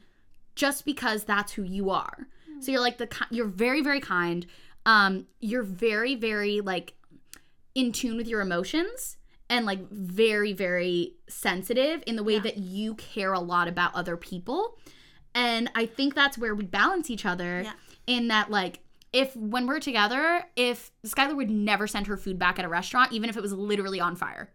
just 0.55 0.84
because 0.84 1.25
that's 1.25 1.52
who 1.52 1.62
you 1.62 1.90
are. 1.90 2.26
So 2.62 2.70
you're 2.73 2.81
like 2.81 2.99
the 2.99 3.09
you're 3.31 3.47
very 3.47 3.82
very 3.82 4.00
kind. 4.00 4.47
Um 4.87 5.26
you're 5.41 5.62
very 5.62 6.14
very 6.14 6.61
like 6.61 6.94
in 7.75 7.93
tune 7.93 8.17
with 8.17 8.29
your 8.29 8.41
emotions 8.41 9.17
and 9.49 9.67
like 9.67 9.88
very 9.91 10.53
very 10.53 11.14
sensitive 11.29 12.03
in 12.06 12.17
the 12.17 12.23
way 12.23 12.35
Yeah. 12.35 12.41
that 12.41 12.59
you 12.59 12.94
care 12.94 13.32
a 13.32 13.41
lot 13.41 13.69
about 13.69 13.94
other 13.94 14.17
people. 14.17 14.79
And 15.35 15.70
I 15.75 15.87
think 15.87 16.14
that's 16.14 16.37
where 16.37 16.55
we 16.55 16.64
balance 16.64 17.11
each 17.11 17.25
other 17.25 17.62
Yeah. 17.64 17.73
in 18.06 18.29
that 18.29 18.50
like 18.50 18.81
if 19.12 19.37
when 19.37 19.67
we're 19.67 19.81
together, 19.81 20.44
if 20.56 20.91
Skylar 21.06 21.37
would 21.37 21.50
never 21.50 21.87
send 21.87 22.06
her 22.06 22.17
food 22.17 22.38
back 22.38 22.58
at 22.58 22.65
a 22.65 22.69
restaurant, 22.69 23.12
even 23.12 23.29
if 23.29 23.37
it 23.37 23.43
was 23.43 23.53
literally 23.53 24.00
on 24.00 24.17
fire. 24.17 24.49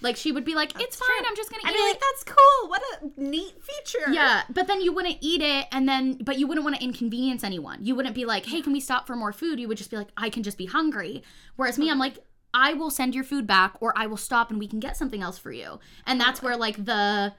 Like 0.00 0.16
she 0.16 0.32
would 0.32 0.44
be 0.44 0.54
like, 0.54 0.72
"It's 0.80 0.96
fine. 0.96 1.06
true. 1.18 1.26
I'm 1.28 1.36
just 1.36 1.50
gonna 1.50 1.62
I'd 1.64 1.70
eat 1.70 1.76
be 1.76 1.80
it." 1.80 1.88
like, 1.88 2.00
that's 2.00 2.24
cool. 2.24 2.68
What 2.68 2.82
a 3.02 3.20
neat 3.20 3.54
feature. 3.62 4.12
Yeah, 4.12 4.42
but 4.50 4.66
then 4.66 4.80
you 4.82 4.92
wouldn't 4.92 5.18
eat 5.20 5.40
it 5.40 5.66
and 5.72 5.88
then 5.88 6.18
but 6.22 6.38
you 6.38 6.46
wouldn't 6.46 6.64
want 6.64 6.76
to 6.76 6.82
inconvenience 6.84 7.42
anyone. 7.42 7.78
You 7.84 7.94
wouldn't 7.94 8.14
be 8.14 8.24
like, 8.26 8.44
"Hey, 8.46 8.60
can 8.60 8.72
we 8.72 8.80
stop 8.80 9.06
for 9.06 9.16
more 9.16 9.32
food?" 9.32 9.58
You 9.58 9.68
would 9.68 9.78
just 9.78 9.90
be 9.90 9.96
like, 9.96 10.08
"I 10.16 10.28
can 10.30 10.42
just 10.42 10.58
be 10.58 10.66
hungry." 10.66 11.22
Whereas 11.56 11.78
me, 11.78 11.90
I'm 11.90 11.98
like, 11.98 12.18
"I 12.52 12.74
will 12.74 12.90
send 12.90 13.14
your 13.14 13.24
food 13.24 13.46
back 13.46 13.76
or 13.80 13.96
I 13.96 14.06
will 14.06 14.16
stop 14.18 14.50
and 14.50 14.58
we 14.58 14.68
can 14.68 14.80
get 14.80 14.96
something 14.96 15.22
else 15.22 15.38
for 15.38 15.52
you." 15.52 15.78
And 16.06 16.20
that's 16.20 16.42
where 16.42 16.56
like 16.56 16.84
the 16.84 17.32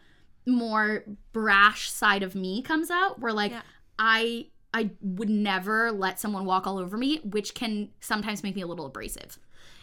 more 0.47 1.03
brash 1.33 1.91
side 1.91 2.23
of 2.23 2.35
me 2.35 2.61
comes 2.61 2.89
out 2.91 3.19
where 3.19 3.33
like 3.33 3.51
Yeah. 3.51 3.61
I 3.99 4.47
I 4.73 4.91
would 5.01 5.29
never 5.29 5.91
let 5.91 6.19
someone 6.19 6.45
walk 6.45 6.67
all 6.67 6.77
over 6.77 6.97
me, 6.97 7.19
which 7.23 7.53
can 7.53 7.89
sometimes 8.01 8.43
make 8.43 8.55
me 8.55 8.61
a 8.61 8.67
little 8.67 8.85
abrasive. 8.87 9.39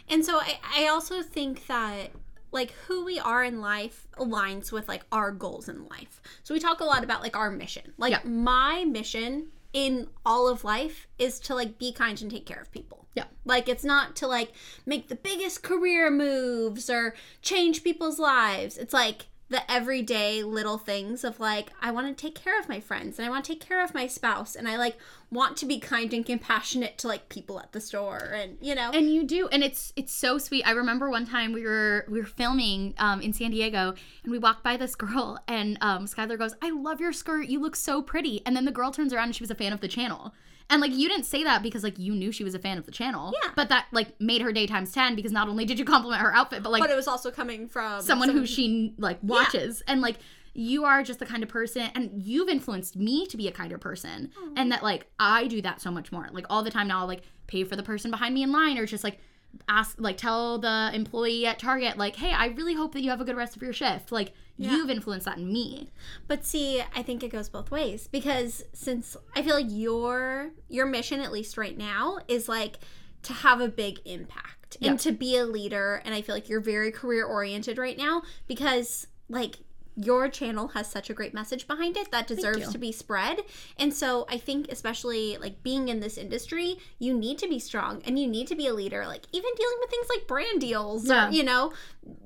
And 0.08 0.24
so 0.24 0.38
I, 0.38 0.58
I 0.76 0.86
also 0.88 1.22
think 1.22 1.66
that 1.66 2.10
like 2.52 2.70
who 2.86 3.04
we 3.04 3.18
are 3.18 3.42
in 3.42 3.60
life 3.60 4.06
aligns 4.18 4.70
with 4.70 4.86
like 4.88 5.04
our 5.10 5.30
goals 5.32 5.68
in 5.68 5.86
life. 5.88 6.20
So 6.44 6.54
we 6.54 6.60
talk 6.60 6.80
a 6.80 6.84
lot 6.84 7.02
about 7.02 7.22
like 7.22 7.36
our 7.36 7.50
mission. 7.50 7.92
Like 7.98 8.12
Yeah. 8.12 8.20
my 8.24 8.84
mission 8.84 9.48
in 9.72 10.08
all 10.26 10.48
of 10.48 10.62
life 10.64 11.08
is 11.18 11.40
to 11.40 11.54
like 11.54 11.78
be 11.78 11.92
kind 11.92 12.20
and 12.20 12.30
take 12.30 12.44
care 12.46 12.60
of 12.60 12.70
people. 12.70 13.06
Yeah. 13.14 13.24
Like 13.44 13.68
it's 13.68 13.84
not 13.84 14.14
to 14.16 14.26
like 14.26 14.52
make 14.86 15.08
the 15.08 15.14
biggest 15.16 15.62
career 15.62 16.10
moves 16.10 16.88
or 16.90 17.14
change 17.40 17.82
people's 17.82 18.18
lives. 18.18 18.76
It's 18.76 18.92
like 18.94 19.26
the 19.52 19.70
everyday 19.70 20.42
little 20.42 20.78
things 20.78 21.24
of 21.24 21.38
like 21.38 21.72
I 21.80 21.90
want 21.90 22.08
to 22.08 22.20
take 22.20 22.34
care 22.34 22.58
of 22.58 22.70
my 22.70 22.80
friends 22.80 23.18
and 23.18 23.26
I 23.26 23.30
want 23.30 23.44
to 23.44 23.52
take 23.52 23.60
care 23.60 23.84
of 23.84 23.94
my 23.94 24.06
spouse 24.06 24.56
and 24.56 24.66
I 24.66 24.78
like 24.78 24.96
want 25.30 25.58
to 25.58 25.66
be 25.66 25.78
kind 25.78 26.12
and 26.14 26.24
compassionate 26.24 26.96
to 26.98 27.08
like 27.08 27.28
people 27.28 27.60
at 27.60 27.72
the 27.72 27.80
store 27.80 28.32
and 28.34 28.56
you 28.62 28.74
know. 28.74 28.90
And 28.92 29.12
you 29.12 29.24
do, 29.24 29.48
and 29.48 29.62
it's 29.62 29.92
it's 29.94 30.12
so 30.12 30.38
sweet. 30.38 30.66
I 30.66 30.72
remember 30.72 31.10
one 31.10 31.26
time 31.26 31.52
we 31.52 31.64
were 31.64 32.06
we 32.08 32.18
were 32.18 32.26
filming 32.26 32.94
um, 32.98 33.20
in 33.20 33.34
San 33.34 33.50
Diego, 33.50 33.94
and 34.22 34.32
we 34.32 34.38
walked 34.38 34.64
by 34.64 34.76
this 34.76 34.94
girl, 34.96 35.38
and 35.46 35.76
um, 35.82 36.06
Skylar 36.06 36.38
goes, 36.38 36.54
"I 36.62 36.70
love 36.70 37.00
your 37.00 37.12
skirt. 37.12 37.48
You 37.48 37.60
look 37.60 37.76
so 37.76 38.00
pretty." 38.00 38.42
And 38.46 38.56
then 38.56 38.64
the 38.64 38.72
girl 38.72 38.90
turns 38.90 39.12
around 39.12 39.26
and 39.26 39.36
she 39.36 39.42
was 39.42 39.50
a 39.50 39.54
fan 39.54 39.72
of 39.72 39.80
the 39.80 39.88
channel. 39.88 40.34
And 40.72 40.80
like 40.80 40.94
you 40.94 41.06
didn't 41.06 41.26
say 41.26 41.44
that 41.44 41.62
because 41.62 41.84
like 41.84 41.98
you 41.98 42.14
knew 42.14 42.32
she 42.32 42.44
was 42.44 42.54
a 42.54 42.58
fan 42.58 42.78
of 42.78 42.86
the 42.86 42.92
channel. 42.92 43.34
Yeah. 43.42 43.50
But 43.54 43.68
that 43.68 43.86
like 43.92 44.18
made 44.18 44.40
her 44.40 44.52
day 44.52 44.66
times 44.66 44.90
ten 44.90 45.14
because 45.14 45.30
not 45.30 45.48
only 45.48 45.66
did 45.66 45.78
you 45.78 45.84
compliment 45.84 46.22
her 46.22 46.34
outfit, 46.34 46.62
but 46.62 46.72
like 46.72 46.80
but 46.80 46.90
it 46.90 46.96
was 46.96 47.06
also 47.06 47.30
coming 47.30 47.68
from 47.68 48.00
someone 48.00 48.30
who 48.30 48.46
she 48.46 48.94
like 48.96 49.18
watches. 49.22 49.82
And 49.86 50.00
like 50.00 50.16
you 50.54 50.84
are 50.84 51.02
just 51.02 51.18
the 51.18 51.26
kind 51.26 51.42
of 51.42 51.48
person 51.50 51.90
and 51.94 52.22
you've 52.22 52.48
influenced 52.48 52.96
me 52.96 53.26
to 53.26 53.36
be 53.36 53.48
a 53.48 53.52
kinder 53.52 53.76
person. 53.76 54.30
And 54.56 54.72
that 54.72 54.82
like 54.82 55.06
i 55.20 55.46
do 55.46 55.60
that 55.60 55.82
so 55.82 55.90
much 55.90 56.10
more. 56.10 56.28
Like 56.32 56.46
all 56.48 56.62
the 56.62 56.70
time 56.70 56.88
now 56.88 57.00
i'll 57.00 57.06
like 57.06 57.22
pay 57.46 57.64
for 57.64 57.76
the 57.76 57.82
person 57.82 58.10
behind 58.10 58.34
me 58.34 58.42
in 58.42 58.50
line 58.50 58.78
or 58.78 58.86
just 58.86 59.04
like 59.04 59.18
ask 59.68 59.96
like 60.00 60.16
tell 60.16 60.58
the 60.58 60.90
employee 60.92 61.46
at 61.46 61.58
target 61.58 61.96
like 61.96 62.16
hey 62.16 62.32
i 62.32 62.46
really 62.46 62.74
hope 62.74 62.92
that 62.92 63.02
you 63.02 63.10
have 63.10 63.20
a 63.20 63.24
good 63.24 63.36
rest 63.36 63.54
of 63.54 63.62
your 63.62 63.72
shift 63.72 64.10
like 64.10 64.32
Yeah. 64.56 64.72
you've 64.76 64.90
influenced 64.90 65.26
that 65.26 65.38
in 65.38 65.52
me 65.52 65.90
But 66.26 66.44
see, 66.44 66.82
I 66.94 67.02
think 67.02 67.22
it 67.22 67.28
goes 67.30 67.48
both 67.48 67.70
ways 67.70 68.08
because 68.08 68.64
since 68.72 69.16
I 69.36 69.42
feel 69.42 69.54
like 69.54 69.66
your 69.68 70.50
your 70.68 70.86
mission 70.86 71.20
at 71.20 71.32
least 71.32 71.56
right 71.56 71.76
now 71.76 72.18
is 72.28 72.48
like 72.48 72.78
to 73.24 73.32
have 73.32 73.60
a 73.60 73.68
big 73.68 74.00
impact 74.04 74.76
Yeah. 74.80 74.90
and 74.90 75.00
to 75.00 75.12
be 75.12 75.36
a 75.36 75.44
leader 75.44 76.02
and 76.04 76.14
I 76.14 76.22
feel 76.22 76.34
like 76.34 76.48
you're 76.48 76.60
very 76.60 76.90
career 76.90 77.24
oriented 77.24 77.78
right 77.78 77.96
now 77.98 78.22
because 78.48 79.06
like 79.28 79.58
your 79.96 80.28
channel 80.28 80.68
has 80.68 80.86
such 80.90 81.10
a 81.10 81.14
great 81.14 81.34
message 81.34 81.66
behind 81.66 81.96
it 81.96 82.10
that 82.10 82.26
deserves 82.26 82.70
to 82.72 82.78
be 82.78 82.92
spread. 82.92 83.40
And 83.78 83.92
so 83.92 84.26
I 84.28 84.38
think 84.38 84.70
especially 84.70 85.36
like 85.38 85.62
being 85.62 85.88
in 85.88 86.00
this 86.00 86.16
industry, 86.16 86.78
you 86.98 87.12
need 87.16 87.38
to 87.38 87.48
be 87.48 87.58
strong 87.58 88.02
and 88.06 88.18
you 88.18 88.26
need 88.26 88.46
to 88.48 88.54
be 88.54 88.66
a 88.66 88.74
leader. 88.74 89.06
Like 89.06 89.26
even 89.32 89.50
dealing 89.56 89.76
with 89.80 89.90
things 89.90 90.06
like 90.14 90.26
brand 90.26 90.60
deals 90.60 91.06
Yeah. 91.06 91.28
or, 91.28 91.30
you 91.30 91.42
know, 91.42 91.72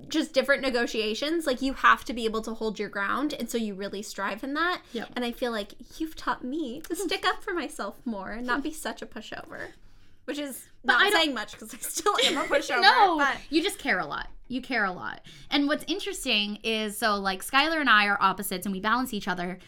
just 0.08 0.32
different 0.32 0.62
negotiations, 0.62 1.46
like 1.46 1.61
you 1.61 1.75
have 1.75 2.04
to 2.04 2.12
be 2.12 2.25
able 2.25 2.42
to 2.42 2.54
hold 2.54 2.78
your 2.78 2.88
ground. 2.88 3.32
And 3.32 3.50
so 3.50 3.58
you 3.58 3.75
really 3.75 4.02
strive 4.02 4.44
in 4.44 4.54
that. 4.54 4.82
Yep. 4.92 5.11
And 5.16 5.25
I 5.25 5.32
feel 5.32 5.50
like 5.52 5.75
you've 5.99 6.16
taught 6.16 6.44
me 6.44 6.80
to 6.82 6.94
stick 6.96 7.26
up 7.26 7.42
for 7.42 7.52
myself 7.52 7.96
more 8.04 8.30
and 8.30 8.46
not 8.46 8.62
be 8.62 8.73
such 8.73 9.02
a 9.02 9.06
pushover. 9.06 9.68
Which 10.26 10.38
is 10.38 10.66
I 10.88 11.04
not 11.04 11.12
saying 11.12 11.35
much 11.35 11.52
because 11.52 11.73
I 11.75 11.78
still 11.78 12.14
am 12.25 12.37
a 12.38 12.45
pushover. 12.45 12.80
no, 12.83 13.18
but 13.18 13.37
you 13.50 13.62
just 13.62 13.78
care 13.78 13.99
a 13.99 14.06
lot. 14.06 14.28
You 14.49 14.61
care 14.61 14.85
a 14.85 14.92
lot. 14.92 15.23
And 15.50 15.66
what's 15.66 15.85
interesting 15.88 16.59
is 16.62 16.97
so 16.97 17.16
like 17.16 17.45
Skylar 17.45 17.80
and 17.80 17.90
I 17.90 18.06
are 18.06 18.18
opposites 18.21 18.66
and 18.66 18.73
we 18.73 18.80
balance 18.80 19.12
each 19.14 19.26
other. 19.28 19.59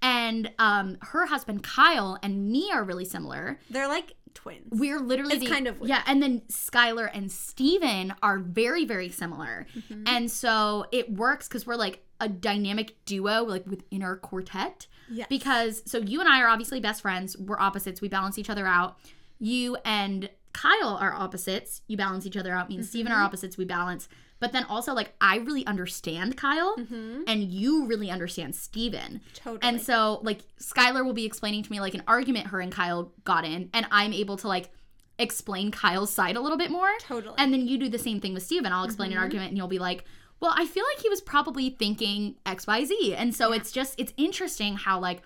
And 0.00 0.52
um 0.60 0.96
her 1.00 1.26
husband 1.26 1.62
Kyle 1.64 2.18
and 2.22 2.50
me 2.52 2.70
are 2.72 2.84
really 2.84 3.04
similar. 3.04 3.58
they're 3.70 3.88
like 3.88 4.14
twins. 4.34 4.68
We're 4.70 5.00
literally 5.00 5.34
It's 5.36 5.44
the- 5.44 5.50
kind 5.50 5.66
of 5.66 5.80
weird. 5.80 5.88
yeah, 5.88 6.02
and 6.06 6.22
then 6.22 6.42
Skylar 6.52 7.10
and 7.12 7.32
Steven 7.32 8.14
are 8.22 8.38
very 8.38 8.84
very 8.84 9.08
similar, 9.08 9.66
Mm-hmm. 9.76 10.04
and 10.06 10.30
so 10.30 10.84
it 10.92 11.10
works 11.12 11.48
because 11.48 11.66
we're 11.66 11.74
like 11.74 12.04
a 12.20 12.28
dynamic 12.28 12.94
duo 13.06 13.42
like 13.44 13.66
within 13.66 14.02
our 14.04 14.16
quartet. 14.16 14.86
Yes. 15.10 15.26
Because 15.28 15.82
so 15.86 15.98
you 15.98 16.20
and 16.20 16.28
I 16.28 16.40
are 16.42 16.48
obviously 16.48 16.78
best 16.80 17.02
friends. 17.02 17.36
We're 17.36 17.58
opposites. 17.58 18.00
We 18.00 18.08
balance 18.08 18.38
each 18.38 18.50
other 18.50 18.66
out. 18.66 18.98
You 19.38 19.76
and 19.84 20.30
Kyle 20.52 20.96
are 21.00 21.12
opposites. 21.14 21.82
You 21.86 21.96
balance 21.96 22.26
each 22.26 22.36
other 22.36 22.52
out. 22.54 22.68
Me 22.68 22.76
and 22.76 22.84
Mm-hmm. 22.84 23.12
are 23.12 23.22
opposites. 23.22 23.56
We 23.56 23.64
balance. 23.64 24.08
But 24.40 24.52
then 24.52 24.64
also 24.64 24.94
like 24.94 25.14
I 25.20 25.38
really 25.38 25.66
understand 25.66 26.36
Kyle, 26.36 26.76
and 26.76 27.42
you 27.44 27.86
really 27.86 28.10
understand 28.10 28.54
Steven. 28.54 29.14
Mm-hmm. 29.14 29.34
Totally. 29.34 29.58
And 29.62 29.80
so 29.82 30.20
like 30.22 30.40
Skylar 30.60 31.04
will 31.04 31.12
be 31.12 31.24
explaining 31.26 31.62
to 31.64 31.70
me 31.72 31.80
like 31.80 31.94
an 31.94 32.02
argument 32.06 32.48
her 32.48 32.60
and 32.60 32.70
Kyle 32.72 33.12
got 33.24 33.44
in, 33.44 33.68
and 33.74 33.86
I'm 33.90 34.12
able 34.12 34.36
to 34.38 34.48
like 34.48 34.70
explain 35.18 35.70
Kyle's 35.72 36.12
side 36.12 36.36
a 36.36 36.40
little 36.40 36.58
bit 36.58 36.70
more. 36.70 36.88
Totally. 37.00 37.34
And 37.38 37.52
then 37.52 37.66
you 37.66 37.78
do 37.78 37.88
the 37.88 37.98
same 37.98 38.20
thing 38.20 38.34
with 38.34 38.44
Steven. 38.44 38.72
I'll 38.72 38.84
explain 38.84 39.10
Mm-hmm. 39.10 39.18
an 39.18 39.22
argument 39.24 39.48
and 39.48 39.56
you'll 39.58 39.66
be 39.66 39.80
like, 39.80 40.04
well, 40.40 40.54
I 40.56 40.64
feel 40.66 40.84
like 40.94 41.02
he 41.02 41.08
was 41.08 41.20
probably 41.20 41.70
thinking 41.70 42.36
XYZ. 42.46 43.14
And 43.16 43.34
so 43.34 43.52
it's 43.52 43.72
just 43.72 43.94
it's 43.98 44.12
interesting 44.16 44.76
how 44.76 45.00
like 45.00 45.22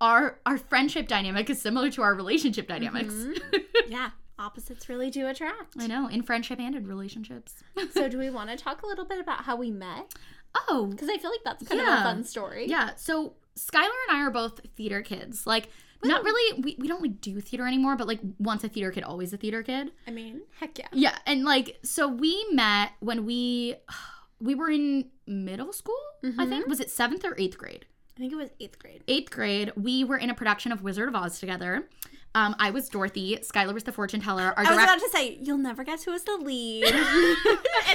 our 0.00 0.38
our 0.46 0.58
friendship 0.58 1.08
dynamic 1.08 1.50
is 1.50 1.60
similar 1.60 1.90
to 1.90 2.02
our 2.02 2.14
relationship 2.14 2.66
dynamics. 2.68 3.12
Mm-hmm. 3.14 3.56
yeah, 3.88 4.10
opposites 4.38 4.88
really 4.88 5.10
do 5.10 5.26
attract. 5.26 5.74
I 5.78 5.86
know, 5.86 6.08
in 6.08 6.22
friendship 6.22 6.58
and 6.58 6.74
in 6.74 6.86
relationships. 6.86 7.62
so, 7.92 8.08
do 8.08 8.18
we 8.18 8.30
want 8.30 8.50
to 8.50 8.56
talk 8.56 8.82
a 8.82 8.86
little 8.86 9.04
bit 9.04 9.20
about 9.20 9.44
how 9.44 9.56
we 9.56 9.70
met? 9.70 10.14
oh, 10.68 10.86
Because 10.90 11.08
I 11.08 11.16
feel 11.18 11.30
like 11.30 11.44
that's 11.44 11.66
kind 11.66 11.80
of 11.80 11.86
a 11.88 12.02
fun 12.02 12.24
story. 12.24 12.66
Yeah. 12.66 12.90
So 12.96 13.34
Skylar 13.56 13.90
and 14.08 14.16
I 14.18 14.20
are 14.22 14.30
both 14.30 14.60
theater 14.76 15.02
kids. 15.02 15.46
Like 15.46 15.68
not 16.02 16.24
really 16.24 16.60
we, 16.62 16.76
we 16.78 16.88
don't 16.88 17.02
like 17.02 17.20
do 17.20 17.40
theater 17.40 17.66
anymore, 17.66 17.96
but 17.96 18.08
like 18.08 18.20
once 18.38 18.64
a 18.64 18.68
theater 18.68 18.90
kid, 18.90 19.04
always 19.04 19.32
a 19.32 19.36
theater 19.36 19.62
kid. 19.62 19.92
I 20.06 20.10
mean, 20.10 20.40
heck 20.58 20.78
yeah. 20.78 20.88
Yeah. 20.92 21.18
And 21.26 21.44
like 21.44 21.78
so 21.82 22.08
we 22.08 22.44
met 22.52 22.92
when 23.00 23.24
we 23.24 23.76
we 24.40 24.54
were 24.54 24.70
in 24.70 25.10
middle 25.26 25.72
school, 25.72 26.00
I 26.38 26.46
think. 26.46 26.66
Was 26.66 26.80
it 26.80 26.90
seventh 26.90 27.24
or 27.24 27.34
eighth 27.38 27.58
grade? 27.58 27.84
I 28.20 28.22
think 28.22 28.34
it 28.34 28.36
was 28.36 28.50
eighth 28.60 28.78
grade. 28.78 29.02
Eighth 29.08 29.30
grade, 29.30 29.72
we 29.76 30.04
were 30.04 30.18
in 30.18 30.28
a 30.28 30.34
production 30.34 30.72
of 30.72 30.82
Wizard 30.82 31.08
of 31.08 31.14
Oz 31.14 31.40
together. 31.40 31.88
Um, 32.34 32.54
I 32.58 32.68
was 32.70 32.90
Dorothy. 32.90 33.38
Skylar 33.38 33.72
was 33.72 33.84
the 33.84 33.92
fortune 33.92 34.20
teller. 34.20 34.42
Our 34.42 34.58
I 34.58 34.60
was 34.60 34.68
direct- 34.68 34.90
about 34.90 35.00
to 35.00 35.08
say, 35.08 35.38
you'll 35.40 35.56
never 35.56 35.84
guess 35.84 36.04
who 36.04 36.10
was 36.10 36.22
the 36.24 36.36
lead. 36.36 36.84
and 36.84 36.94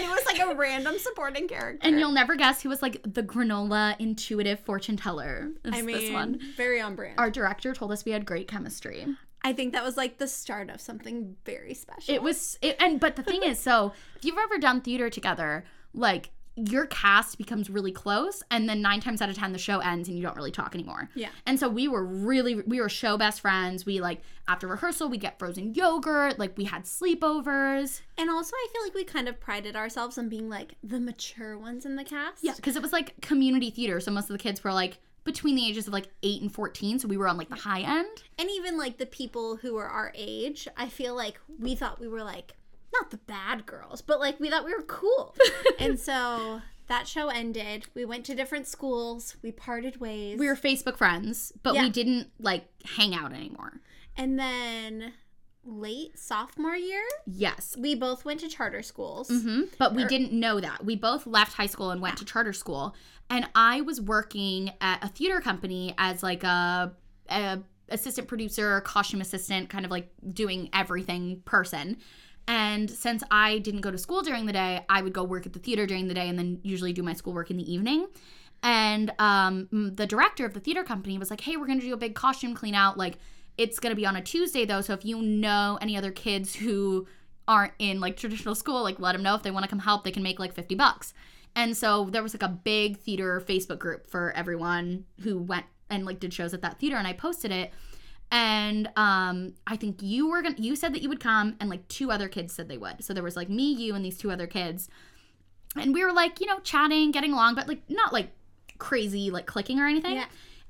it 0.04 0.10
was 0.10 0.26
like 0.26 0.40
a 0.40 0.56
random 0.56 0.98
supporting 0.98 1.48
character. 1.48 1.88
and 1.88 2.00
you'll 2.00 2.12
never 2.12 2.36
guess 2.36 2.64
who 2.64 2.70
was 2.70 2.82
like 2.82 3.04
the 3.04 3.22
granola 3.22 3.96
intuitive 4.00 4.60
fortune 4.62 4.98
teller. 4.98 5.52
It's 5.64 5.78
I 5.78 5.84
mean, 5.84 5.96
this 5.96 6.12
one. 6.12 6.40
very 6.58 6.82
on 6.82 6.96
brand. 6.96 7.20
Our 7.20 7.30
director 7.30 7.76
told 7.76 7.92
us 7.92 8.04
we 8.04 8.12
had 8.12 8.26
great 8.26 8.48
chemistry. 8.48 9.06
I 9.44 9.54
think 9.54 9.74
that 9.74 9.84
was 9.84 9.96
like 9.96 10.18
the 10.18 10.28
start 10.28 10.72
of 10.72 10.82
something 10.82 11.36
very 11.46 11.76
special. 11.76 12.16
It 12.16 12.24
was 12.24 12.58
it, 12.64 12.78
and 12.80 13.00
but 13.00 13.16
the 13.16 13.22
thing 13.22 13.44
is, 13.44 13.60
so 13.60 13.94
if 14.16 14.26
you've 14.26 14.40
ever 14.40 14.58
done 14.58 14.82
theater 14.82 15.08
together, 15.12 15.66
like 15.94 16.32
your 16.56 16.86
cast 16.86 17.38
becomes 17.38 17.70
really 17.70 17.92
close, 17.92 18.42
and 18.50 18.70
then 18.70 18.82
nine 18.82 19.02
times 19.02 19.22
out 19.22 19.30
of 19.30 19.36
ten 19.36 19.52
the 19.52 19.58
show 19.58 19.80
ends 19.80 20.08
and 20.08 20.18
you 20.18 20.24
don't 20.24 20.36
really 20.38 20.52
talk 20.52 20.74
anymore. 20.74 21.10
Yeah. 21.14 21.30
And 21.46 21.60
so 21.60 21.68
we 21.68 21.88
were 21.88 22.06
really 22.06 22.56
we 22.62 22.80
were 22.80 22.90
show 22.90 23.18
best 23.18 23.42
friends. 23.42 23.86
We 23.86 24.00
like 24.00 24.22
after 24.48 24.68
rehearsal 24.68 25.10
we 25.10 25.18
get 25.18 25.38
frozen 25.38 25.74
yogurt. 25.74 26.40
Like 26.40 26.58
we 26.58 26.64
had 26.64 26.84
sleepovers. 26.84 28.02
And 28.18 28.30
also, 28.30 28.56
I 28.56 28.68
feel 28.72 28.84
like 28.84 28.94
we 28.94 29.04
kind 29.04 29.28
of 29.28 29.40
prided 29.40 29.76
ourselves 29.76 30.18
on 30.18 30.30
being 30.30 30.50
like 30.50 30.76
the 30.84 31.00
mature 31.00 31.58
ones 31.58 31.86
in 31.86 31.98
the 31.98 32.06
cast. 32.06 32.44
Yeah, 32.44 32.54
because 32.56 32.76
it 32.76 32.82
was 32.82 32.94
like 32.94 33.20
community 33.22 33.70
theater, 33.70 34.00
so 34.00 34.12
most 34.12 34.30
of 34.30 34.38
the 34.38 34.42
kids 34.42 34.64
were 34.64 34.74
like 34.74 35.00
between 35.26 35.56
the 35.56 35.68
ages 35.68 35.88
of 35.88 35.94
like 35.94 36.08
eight 36.24 36.42
and 36.42 36.52
fourteen. 36.54 37.00
So 37.00 37.08
we 37.08 37.18
were 37.18 37.28
on 37.28 37.38
like 37.38 37.50
the 37.50 37.56
high 37.56 37.82
end. 37.82 38.24
And 38.38 38.50
even 38.50 38.78
like 38.78 38.98
the 38.98 39.06
people 39.06 39.58
who 39.58 39.74
were 39.74 39.88
our 39.88 40.14
age, 40.16 40.68
I 40.78 40.88
feel 40.88 41.16
like 41.16 41.40
we 41.60 41.76
thought 41.76 42.00
we 42.00 42.08
were 42.08 42.24
like 42.24 42.54
not 43.02 43.12
the 43.12 43.18
bad 43.18 43.66
girls, 43.66 44.02
but 44.02 44.20
like 44.20 44.40
we 44.40 44.50
thought 44.50 44.66
we 44.66 44.74
were 44.74 44.82
cool. 44.84 45.36
and 45.80 46.00
so 46.00 46.62
that 46.88 47.08
show 47.08 47.30
ended. 47.30 47.86
We 47.96 48.06
went 48.06 48.26
to 48.26 48.36
different 48.36 48.68
schools. 48.68 49.36
We 49.42 49.52
parted 49.52 50.00
ways. 50.00 50.38
We 50.40 50.48
were 50.48 50.56
Facebook 50.56 50.98
friends, 50.98 51.52
but 51.64 51.74
Yeah. 51.76 51.84
we 51.84 51.90
didn't 51.90 52.32
like 52.40 52.68
hang 52.98 53.16
out 53.16 53.34
anymore. 53.34 53.82
and 54.18 54.40
then 54.40 55.14
late 55.68 56.18
sophomore 56.18 56.76
year, 56.76 57.02
Yes. 57.26 57.76
we 57.76 57.96
both 57.96 58.24
went 58.24 58.40
to 58.42 58.48
charter 58.48 58.84
schools. 58.84 59.30
hmm 59.30 59.64
But 59.80 59.96
we 59.96 60.04
Or- 60.04 60.08
didn't 60.08 60.32
know 60.32 60.60
that. 60.60 60.86
We 60.86 60.96
both 60.96 61.26
left 61.26 61.54
high 61.54 61.66
school 61.66 61.90
and 61.90 62.02
went 62.02 62.18
to 62.20 62.26
charter 62.26 62.54
school. 62.54 62.96
And 63.32 63.50
I 63.56 63.82
was 63.82 64.00
working 64.00 64.72
at 64.80 65.04
a 65.04 65.08
theater 65.08 65.42
company 65.42 65.96
as 65.98 66.22
like 66.22 66.44
a, 66.44 66.94
a 67.30 67.60
assistant 67.90 68.28
producer, 68.28 68.80
costume 68.82 69.22
assistant, 69.22 69.70
kind 69.70 69.86
of 69.86 69.92
like 69.92 70.12
doing 70.34 70.70
everything 70.72 71.42
person. 71.46 71.98
And 72.48 72.90
since 72.90 73.24
I 73.32 73.60
didn't 73.60 73.82
go 73.82 73.92
to 73.92 73.98
school 73.98 74.22
during 74.22 74.46
the 74.46 74.54
day, 74.54 74.86
I 74.88 75.02
would 75.02 75.14
go 75.14 75.24
work 75.24 75.46
at 75.46 75.54
the 75.54 75.60
theater 75.60 75.86
during 75.86 76.08
the 76.08 76.14
day 76.14 76.30
and 76.30 76.38
then 76.38 76.60
usually 76.64 76.94
do 76.94 77.02
my 77.02 77.14
schoolwork 77.14 77.50
in 77.50 77.58
the 77.58 77.72
evening. 77.72 78.08
And 78.62 79.12
um, 79.20 79.68
the 79.72 80.08
director 80.08 80.46
of 80.46 80.54
the 80.54 80.60
theater 80.60 80.84
company 80.84 81.18
was 81.18 81.30
like, 81.30 81.42
"Hey, 81.42 81.58
we're 81.58 81.68
gonna 81.68 81.82
do 81.82 81.94
a 81.94 81.98
big 81.98 82.16
costume 82.16 82.56
clean 82.56 82.76
out. 82.76 82.98
Like, 82.98 83.18
it's 83.58 83.80
gonna 83.80 83.96
be 83.96 84.06
on 84.06 84.16
a 84.16 84.22
Tuesday 84.22 84.66
though. 84.66 84.82
So 84.82 84.94
if 84.94 85.06
you 85.06 85.22
know 85.22 85.78
any 85.82 85.98
other 85.98 86.12
kids 86.12 86.56
who 86.56 87.08
aren't 87.48 87.74
in 87.78 88.00
like 88.00 88.18
traditional 88.18 88.56
school, 88.56 88.82
like 88.84 89.00
let 89.00 89.14
them 89.14 89.24
know 89.24 89.36
if 89.36 89.44
they 89.44 89.52
want 89.52 89.64
to 89.64 89.70
come 89.70 89.80
help. 89.80 90.04
They 90.04 90.12
can 90.12 90.24
make 90.24 90.40
like 90.40 90.54
fifty 90.54 90.76
bucks." 90.76 91.14
And 91.56 91.76
so 91.76 92.10
there 92.12 92.24
was 92.24 92.34
like 92.34 92.44
a 92.44 92.50
big 92.50 92.98
theater 92.98 93.42
Facebook 93.46 93.80
group 93.80 94.08
for 94.08 94.32
everyone 94.34 95.06
who 95.22 95.38
went 95.38 95.66
and 95.90 96.06
like 96.06 96.20
did 96.20 96.34
shows 96.34 96.54
at 96.54 96.62
that 96.62 96.80
theater, 96.80 96.98
and 96.98 97.08
I 97.08 97.14
posted 97.14 97.52
it. 97.52 97.72
And 98.32 98.90
um, 98.96 99.54
I 99.68 99.78
think 99.78 100.02
you 100.02 100.28
were 100.30 100.42
gonna 100.42 100.56
you 100.58 100.76
said 100.76 100.94
that 100.94 101.02
you 101.02 101.10
would 101.10 101.20
come, 101.20 101.56
and 101.60 101.70
like 101.70 101.88
two 101.88 102.12
other 102.12 102.28
kids 102.28 102.54
said 102.54 102.68
they 102.68 102.78
would. 102.78 103.04
So 103.04 103.14
there 103.14 103.24
was 103.24 103.36
like 103.36 103.50
me, 103.50 103.72
you, 103.72 103.96
and 103.96 104.04
these 104.04 104.18
two 104.18 104.32
other 104.32 104.48
kids 104.48 104.90
and 105.78 105.94
we 105.94 106.04
were 106.04 106.14
like 106.14 106.40
you 106.40 106.48
know 106.48 106.60
chatting 106.60 107.12
getting 107.12 107.34
along 107.34 107.56
but 107.56 107.68
like 107.68 107.82
not 107.90 108.14
like 108.14 108.30
crazy 108.78 109.30
like 109.30 109.46
clicking 109.46 109.80
or 109.80 109.86
anything 109.88 110.16
Yeah. 110.16 110.26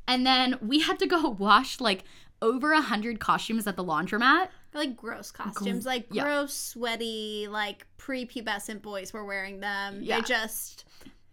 and 0.08 0.26
then 0.26 0.58
we 0.62 0.80
had 0.80 1.00
to 1.00 1.08
go 1.08 1.30
wash 1.40 1.80
like 1.80 2.04
over 2.42 2.74
a 2.74 2.82
hundred 2.82 3.20
costumes 3.20 3.66
at 3.68 3.76
the 3.76 3.84
laundromat 3.84 4.50
like 4.74 4.98
gross 4.98 5.32
costumes, 5.32 5.86
like 5.86 6.06
yeah. 6.12 6.24
gross, 6.24 6.54
sweaty, 6.54 7.48
like 7.50 7.88
prepubescent 7.98 8.82
boys 8.82 9.14
were 9.14 9.24
wearing 9.24 9.62
them. 9.62 10.00
Yeah. 10.02 10.18
They 10.18 10.24
just 10.24 10.84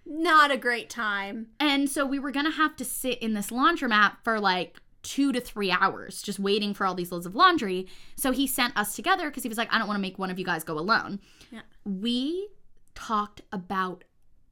not 0.06 0.52
a 0.52 0.56
great 0.56 0.88
time. 0.88 1.48
and 1.58 1.90
so 1.90 2.06
we 2.06 2.20
were 2.20 2.30
gonna 2.30 2.52
have 2.52 2.76
to 2.76 2.84
sit 2.84 3.18
in 3.18 3.34
this 3.34 3.50
laundromat 3.50 4.16
for 4.22 4.38
like 4.38 4.80
two 5.02 5.32
to 5.32 5.40
three 5.40 5.70
hours 5.70 6.22
just 6.22 6.38
waiting 6.38 6.72
for 6.74 6.86
all 6.86 6.94
these 6.94 7.10
loads 7.12 7.26
of 7.26 7.34
laundry 7.34 7.86
so 8.16 8.30
he 8.30 8.46
sent 8.46 8.76
us 8.76 8.94
together 8.96 9.28
because 9.30 9.42
he 9.42 9.48
was 9.48 9.58
like 9.58 9.72
i 9.74 9.78
don't 9.78 9.88
want 9.88 9.96
to 9.98 10.02
make 10.02 10.18
one 10.18 10.30
of 10.30 10.38
you 10.38 10.44
guys 10.44 10.62
go 10.64 10.78
alone 10.78 11.18
Yeah. 11.50 11.60
we 11.84 12.48
talked 12.94 13.40
about 13.52 14.04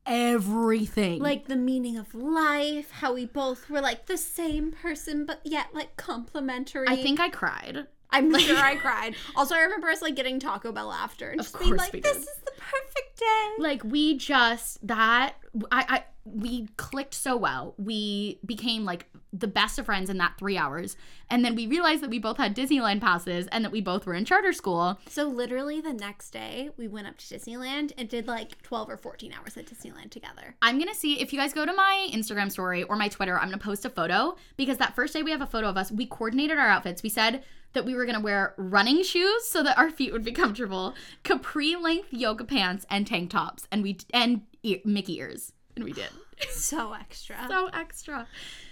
everything 0.06 1.20
Like 1.20 1.46
the 1.46 1.56
meaning 1.56 1.96
of 1.96 2.14
life, 2.14 2.90
how 2.90 3.12
we 3.14 3.26
both 3.26 3.68
were 3.70 3.80
like 3.80 4.06
the 4.06 4.16
same 4.16 4.72
person, 4.72 5.24
but 5.26 5.40
yet 5.44 5.66
like 5.74 5.96
complementary. 5.96 6.86
i 6.88 6.96
think 6.96 7.20
i 7.20 7.28
cried 7.28 7.86
I'm 8.12 8.36
sure 8.40 8.56
I 8.58 8.74
cried. 8.86 9.14
Also, 9.36 9.54
I 9.54 9.60
remember 9.60 9.88
us 9.88 10.02
like 10.02 10.16
getting 10.16 10.40
Taco 10.40 10.72
Bell 10.72 10.90
after 10.90 11.30
and 11.30 11.38
Of 11.38 11.46
just 11.46 11.60
being 11.60 11.76
like, 11.76 11.92
"This 11.92 12.02
did. 12.02 12.16
is 12.16 12.26
the 12.44 12.50
perfect 12.58 13.18
day." 13.20 13.48
like 13.60 13.84
we 13.84 14.16
just 14.16 14.84
that 14.84 15.34
I, 15.70 15.84
I 15.88 16.04
we 16.24 16.66
clicked 16.76 17.14
so 17.14 17.36
well 17.36 17.76
we 17.78 18.40
became 18.44 18.84
like 18.84 19.06
the 19.32 19.46
best 19.46 19.78
of 19.78 19.86
friends 19.86 20.10
in 20.10 20.18
that 20.18 20.36
three 20.38 20.56
hours. 20.58 20.96
And 21.28 21.44
then 21.44 21.54
we 21.54 21.66
realized 21.66 22.02
that 22.02 22.10
we 22.10 22.18
both 22.18 22.36
had 22.36 22.56
disneyland 22.56 23.00
passes 23.00 23.46
and 23.48 23.64
that 23.64 23.70
we 23.70 23.80
both 23.80 24.04
were 24.06 24.14
in 24.14 24.24
charter 24.24 24.52
school. 24.52 24.98
So 25.08 25.24
literally 25.24 25.80
the 25.80 25.92
next 25.92 26.30
day, 26.30 26.70
we 26.76 26.88
went 26.88 27.06
up 27.06 27.16
to 27.18 27.34
Disneyland 27.34 27.92
and 27.96 28.08
did 28.08 28.26
like 28.26 28.60
12 28.62 28.90
or 28.90 28.96
14 28.96 29.32
hours 29.32 29.56
at 29.56 29.66
Disneyland 29.66 30.10
together. 30.10 30.56
i'm 30.62 30.78
gonna 30.78 30.94
see 30.94 31.20
if 31.20 31.32
you 31.32 31.38
guys 31.38 31.52
go 31.52 31.64
to 31.64 31.72
my 31.72 32.08
instagram 32.12 32.50
story 32.50 32.82
or 32.84 32.96
my 32.96 33.08
twitter 33.08 33.38
i'm 33.38 33.46
gonna 33.48 33.58
post 33.58 33.84
a 33.84 33.90
photo 33.90 34.36
because 34.56 34.78
that 34.78 34.94
first 34.94 35.14
day 35.14 35.22
we 35.22 35.30
have 35.30 35.40
a 35.40 35.46
photo 35.46 35.68
of 35.68 35.76
us 35.76 35.90
we 35.92 36.06
coordinated 36.06 36.58
our 36.58 36.66
outfits. 36.68 37.02
We 37.02 37.08
said 37.08 37.42
that 37.72 37.84
we 37.84 37.94
were 37.94 38.04
gonna 38.04 38.20
wear 38.20 38.54
running 38.56 39.02
shoes 39.04 39.46
so 39.46 39.62
that 39.62 39.78
our 39.78 39.90
feet 39.90 40.12
would 40.12 40.24
be 40.24 40.32
comfortable 40.32 40.94
capri 41.22 41.76
length 41.76 42.08
yoga 42.12 42.44
pants 42.44 42.84
and 42.90 43.06
tank 43.06 43.30
tops. 43.30 43.66
And 43.70 43.82
we 43.82 43.98
and 44.12 44.42
ear, 44.62 44.78
mickey 44.84 45.18
ears. 45.18 45.52
And 45.76 45.84
we 45.84 45.92
did. 45.92 46.08
So 46.50 46.92
extra. 46.92 47.36
So 47.48 47.68
extra. 47.72 48.26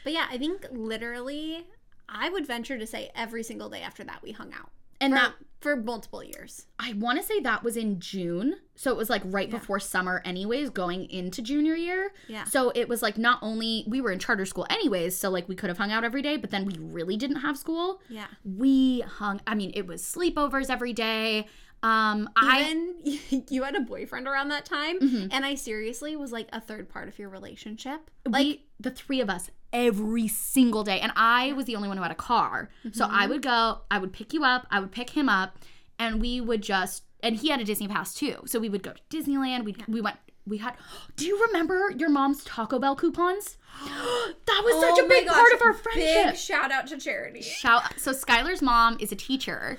but 0.04 0.12
yeah, 0.12 0.26
I 0.30 0.38
think 0.38 0.66
literally, 0.70 1.66
I 2.08 2.28
would 2.30 2.46
venture 2.46 2.78
to 2.78 2.87
say 2.87 3.10
every 3.14 3.42
single 3.42 3.68
day 3.68 3.82
after 3.82 4.04
that 4.04 4.22
we 4.22 4.32
hung 4.32 4.52
out. 4.52 4.70
And 5.00 5.12
for, 5.12 5.18
that 5.18 5.34
for 5.60 5.76
multiple 5.76 6.25
years. 6.25 6.66
I 6.80 6.92
want 6.94 7.20
to 7.20 7.25
say 7.25 7.38
that 7.40 7.62
was 7.62 7.76
in 7.76 8.00
June. 8.00 8.56
So 8.75 8.90
it 8.90 8.96
was 8.96 9.08
like 9.08 9.22
right 9.26 9.48
Yeah. 9.48 9.58
before 9.58 9.78
summer, 9.78 10.20
anyways, 10.25 10.70
going 10.70 11.08
into 11.10 11.40
junior 11.40 11.76
year. 11.76 12.12
Yeah. 12.26 12.42
So 12.44 12.70
it 12.75 12.88
was 12.88 13.00
like 13.00 13.16
not 13.16 13.38
only 13.40 13.84
we 13.87 14.00
were 14.00 14.10
in 14.10 14.18
charter 14.18 14.44
school, 14.44 14.66
anyways, 14.70 15.16
so 15.16 15.30
like 15.30 15.48
we 15.48 15.54
could 15.54 15.68
have 15.68 15.78
hung 15.78 15.92
out 15.92 16.02
every 16.02 16.20
day, 16.22 16.37
but 16.37 16.50
then 16.50 16.64
we 16.64 16.75
really 16.80 17.16
didn't 17.16 17.37
have 17.37 17.56
school. 17.56 18.00
Yeah. 18.08 18.26
We 18.44 19.00
hung, 19.02 19.40
I 19.46 19.54
mean, 19.54 19.70
it 19.75 19.87
was 19.87 20.02
sleepovers 20.02 20.68
every 20.68 20.92
day. 20.92 21.46
Um, 21.82 22.28
I, 22.37 22.94
you 23.50 23.62
had 23.62 23.76
a 23.76 23.80
boyfriend 23.80 24.26
around 24.26 24.49
that 24.49 24.64
time, 24.64 24.99
Mhm. 25.00 25.28
and 25.30 25.44
I 25.47 25.54
seriously 25.54 26.16
was 26.16 26.32
like 26.32 26.49
a 26.52 26.61
third 26.61 26.88
part 26.88 27.08
of 27.08 27.18
your 27.18 27.28
relationship. 27.28 28.11
like 28.26 28.35
Like, 28.47 28.61
the 28.80 28.90
three 28.90 29.20
of 29.20 29.30
us 29.30 29.50
every 29.73 30.26
single 30.28 30.82
day, 30.82 30.99
and 31.00 31.12
I 31.14 31.52
was 31.52 31.66
the 31.66 31.76
only 31.76 31.88
one 31.88 31.97
who 31.97 32.02
had 32.02 32.12
a 32.12 32.16
car. 32.16 32.70
So 32.92 33.04
I 33.04 33.08
Mm-hmm. 33.25 33.30
would 33.30 33.42
go, 33.42 33.80
I 33.90 33.99
would 33.99 34.12
pick 34.12 34.32
you 34.32 34.44
up, 34.44 34.66
I 34.70 34.80
would 34.80 34.90
pick 34.92 35.11
him 35.11 35.28
up, 35.28 35.58
and 35.99 36.20
we 36.20 36.40
would 36.40 36.62
just, 36.62 37.04
and 37.23 37.37
he 37.37 37.49
had 37.50 37.61
a 37.61 37.64
Disney 37.64 37.87
pass 37.88 38.14
too. 38.14 38.42
So 38.47 38.58
we 38.58 38.68
would 38.68 38.82
go 38.82 38.92
to 38.92 39.16
Disneyland. 39.16 39.64
We 39.64 39.76
we 39.88 40.00
went. 40.00 40.16
We 40.47 40.58
had. 40.58 40.75
Do 41.16 41.26
you 41.26 41.44
remember 41.47 41.92
your 41.97 42.08
mom's 42.08 42.42
Taco 42.44 42.78
Bell 42.78 42.97
coupons? 42.97 43.56
that 43.85 44.62
was 44.64 44.80
such 44.80 44.99
Oh 44.99 45.04
a 45.04 45.08
big 45.08 45.26
gosh, 45.26 45.35
part 45.37 45.52
of 45.52 45.62
our 45.62 45.75
friendship. 45.75 46.26
Big 46.30 46.37
shout 46.37 46.70
out 46.73 46.87
to 46.88 46.97
charity. 46.99 47.42
Shout 47.42 47.82
so 47.99 48.12
Skylar's 48.12 48.62
mom 48.62 48.97
is 49.00 49.12
a 49.12 49.16
teacher. 49.16 49.78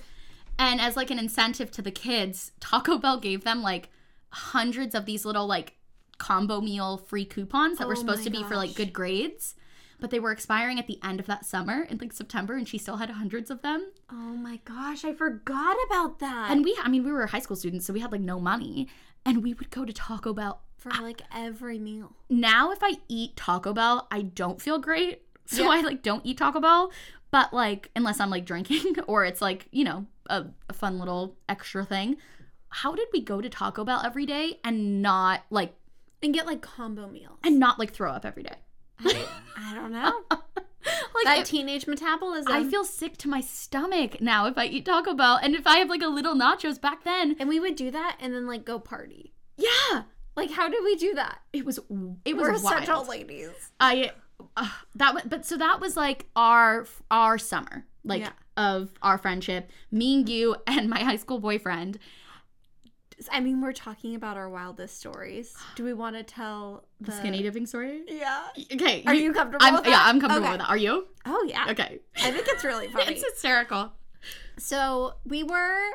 And 0.60 0.80
as 0.80 0.96
like 0.96 1.10
an 1.10 1.18
incentive 1.18 1.72
to 1.72 1.82
the 1.82 1.90
kids, 1.92 2.52
Taco 2.60 2.98
Bell 3.00 3.18
gave 3.20 3.44
them 3.44 3.64
like 3.64 3.90
hundreds 4.32 4.94
of 4.94 5.06
these 5.06 5.26
little 5.26 5.48
like 5.48 5.74
combo 6.18 6.60
meal 6.62 6.98
free 6.98 7.26
coupons 7.26 7.78
that 7.80 7.88
were 7.88 7.94
Oh 7.94 8.00
supposed 8.00 8.24
to 8.26 8.30
be 8.30 8.44
for 8.44 8.56
like 8.56 8.76
good 8.76 8.94
grades. 8.94 9.56
But 10.02 10.12
they 10.12 10.20
were 10.20 10.32
expiring 10.32 10.80
at 10.80 10.88
the 10.88 11.00
end 11.04 11.20
of 11.20 11.26
that 11.26 11.46
summer 11.46 11.84
in 11.90 11.98
like 11.98 12.14
September 12.14 12.56
and 12.56 12.68
she 12.68 12.78
still 12.78 12.98
had 12.98 13.10
hundreds 13.10 13.50
of 13.50 13.62
them. 13.62 13.92
Oh 14.12 14.36
my 14.36 14.60
gosh, 14.66 15.04
I 15.04 15.14
forgot 15.14 15.76
about 15.88 16.20
that. 16.20 16.52
And 16.52 16.64
we 16.64 16.78
I 16.84 16.90
mean 16.90 17.04
we 17.04 17.12
were 17.12 17.26
high 17.28 17.40
school 17.40 17.58
students 17.58 17.86
so 17.86 17.94
we 17.94 18.00
had 18.02 18.12
like 18.12 18.22
no 18.22 18.40
money 18.40 18.88
and 19.26 19.44
we 19.44 19.54
would 19.54 19.70
go 19.72 19.86
to 19.86 19.94
Taco 19.94 20.34
Bell. 20.34 20.62
for 20.78 20.92
like 21.02 21.22
every 21.36 21.80
meal. 21.80 22.16
Now 22.30 22.72
if 22.72 22.80
I 22.82 22.94
eat 23.08 23.36
Taco 23.38 23.74
Bell, 23.74 24.08
I 24.12 24.22
don't 24.24 24.62
feel 24.62 24.78
great. 24.80 25.22
So 25.46 25.64
Yeah. 25.64 25.70
I 25.70 25.82
like 25.82 26.04
don't 26.04 26.26
eat 26.26 26.38
Taco 26.38 26.60
Bell, 26.62 26.92
but 27.32 27.54
like 27.54 27.90
unless 27.96 28.20
I'm 28.20 28.30
like 28.30 28.46
drinking 28.46 28.96
or 29.08 29.26
it's 29.26 29.42
like, 29.42 29.68
you 29.72 29.84
know, 29.84 30.06
a, 30.30 30.46
a 30.70 30.74
fun 30.74 31.00
little 31.00 31.36
extra 31.48 31.86
thing. 31.86 32.18
How 32.70 32.94
did 32.94 33.08
we 33.14 33.22
go 33.22 33.42
to 33.42 33.50
Taco 33.50 33.84
Bell 33.84 34.02
every 34.06 34.26
day 34.26 34.60
and 34.64 35.02
not 35.02 35.42
like 35.50 35.74
And 36.22 36.34
get 36.34 36.46
like 36.46 36.62
combo 36.62 37.08
meals. 37.08 37.38
and 37.44 37.60
not 37.60 37.80
like 37.80 37.92
throw 37.92 38.12
up 38.12 38.26
every 38.26 38.44
day? 38.44 38.56
I, 39.00 39.26
I 39.58 39.74
don't 39.76 39.92
know. 39.92 40.22
Like 41.14 41.26
that 41.26 41.40
it- 41.40 41.46
teenage 41.48 41.88
metabolism. 41.88 42.52
I 42.54 42.64
feel 42.64 42.86
sick 42.86 43.18
to 43.18 43.28
my 43.28 43.42
stomach 43.42 44.22
now 44.22 44.46
if 44.46 44.58
I 44.58 44.66
eat 44.66 44.86
Taco 44.86 45.14
Bell 45.14 45.38
and 45.42 45.54
if 45.54 45.68
I 45.68 45.78
have 45.80 45.90
like 45.90 46.02
a 46.02 46.08
little 46.08 46.36
nachos 46.36 46.80
back 46.80 47.04
then. 47.04 47.36
and 47.40 47.50
we 47.50 47.60
would 47.60 47.76
do 47.76 47.92
that 47.92 48.18
and 48.22 48.34
then 48.34 48.48
like 48.48 48.64
go 48.66 48.80
party. 48.80 49.34
Yeah, 49.58 50.04
Like, 50.38 50.52
how 50.52 50.70
did 50.70 50.82
we 50.84 50.96
do 50.96 51.14
that? 51.16 51.40
it 51.52 51.66
was 51.66 51.80
it 52.24 52.34
was 52.36 52.44
We're 52.48 52.52
wild. 52.52 52.62
such 52.86 52.90
old 52.90 53.08
ladies. 53.10 53.50
I 53.80 54.12
uh, 54.58 54.70
that 54.96 55.14
was 55.14 55.24
but 55.26 55.46
so 55.46 55.58
that 55.58 55.80
was 55.80 55.96
like 55.98 56.26
our 56.36 56.86
our 57.12 57.38
summer 57.38 57.86
like 58.04 58.22
Yeah. 58.22 58.32
of 58.58 58.90
our 59.02 59.18
friendship 59.18 59.70
me 59.92 60.16
and 60.16 60.30
you 60.30 60.56
and 60.68 60.90
my 60.90 61.00
high 61.04 61.18
school 61.18 61.40
boyfriend 61.40 62.00
I 63.34 63.42
mean, 63.42 63.60
we're 63.62 63.74
talking 63.74 64.16
about 64.16 64.38
our 64.38 64.50
wildest 64.50 64.98
stories. 64.98 65.54
Do 65.76 65.84
we 65.84 65.92
want 65.94 66.16
to 66.16 66.24
tell 66.24 66.86
the 67.02 67.12
skinny 67.12 67.42
dipping 67.44 67.66
story 67.66 68.04
Yeah. 68.08 68.44
okay 68.74 69.04
Are 69.06 69.14
you 69.14 69.34
comfortable 69.34 69.66
I'm, 69.66 69.74
with 69.74 69.84
that? 69.84 69.90
yeah 69.90 70.00
i'm 70.04 70.22
comfortable 70.22 70.46
Okay. 70.48 70.52
with 70.54 70.62
that 70.62 70.70
are 70.70 70.78
you 70.78 71.06
Oh 71.26 71.46
yeah. 71.48 71.66
okay 71.70 72.00
I 72.24 72.32
think 72.32 72.46
it's 72.48 72.64
really 72.64 72.88
funny. 72.94 73.12
it's 73.16 73.24
hysterical 73.30 73.92
so 74.58 75.16
we 75.26 75.44
were 75.44 75.90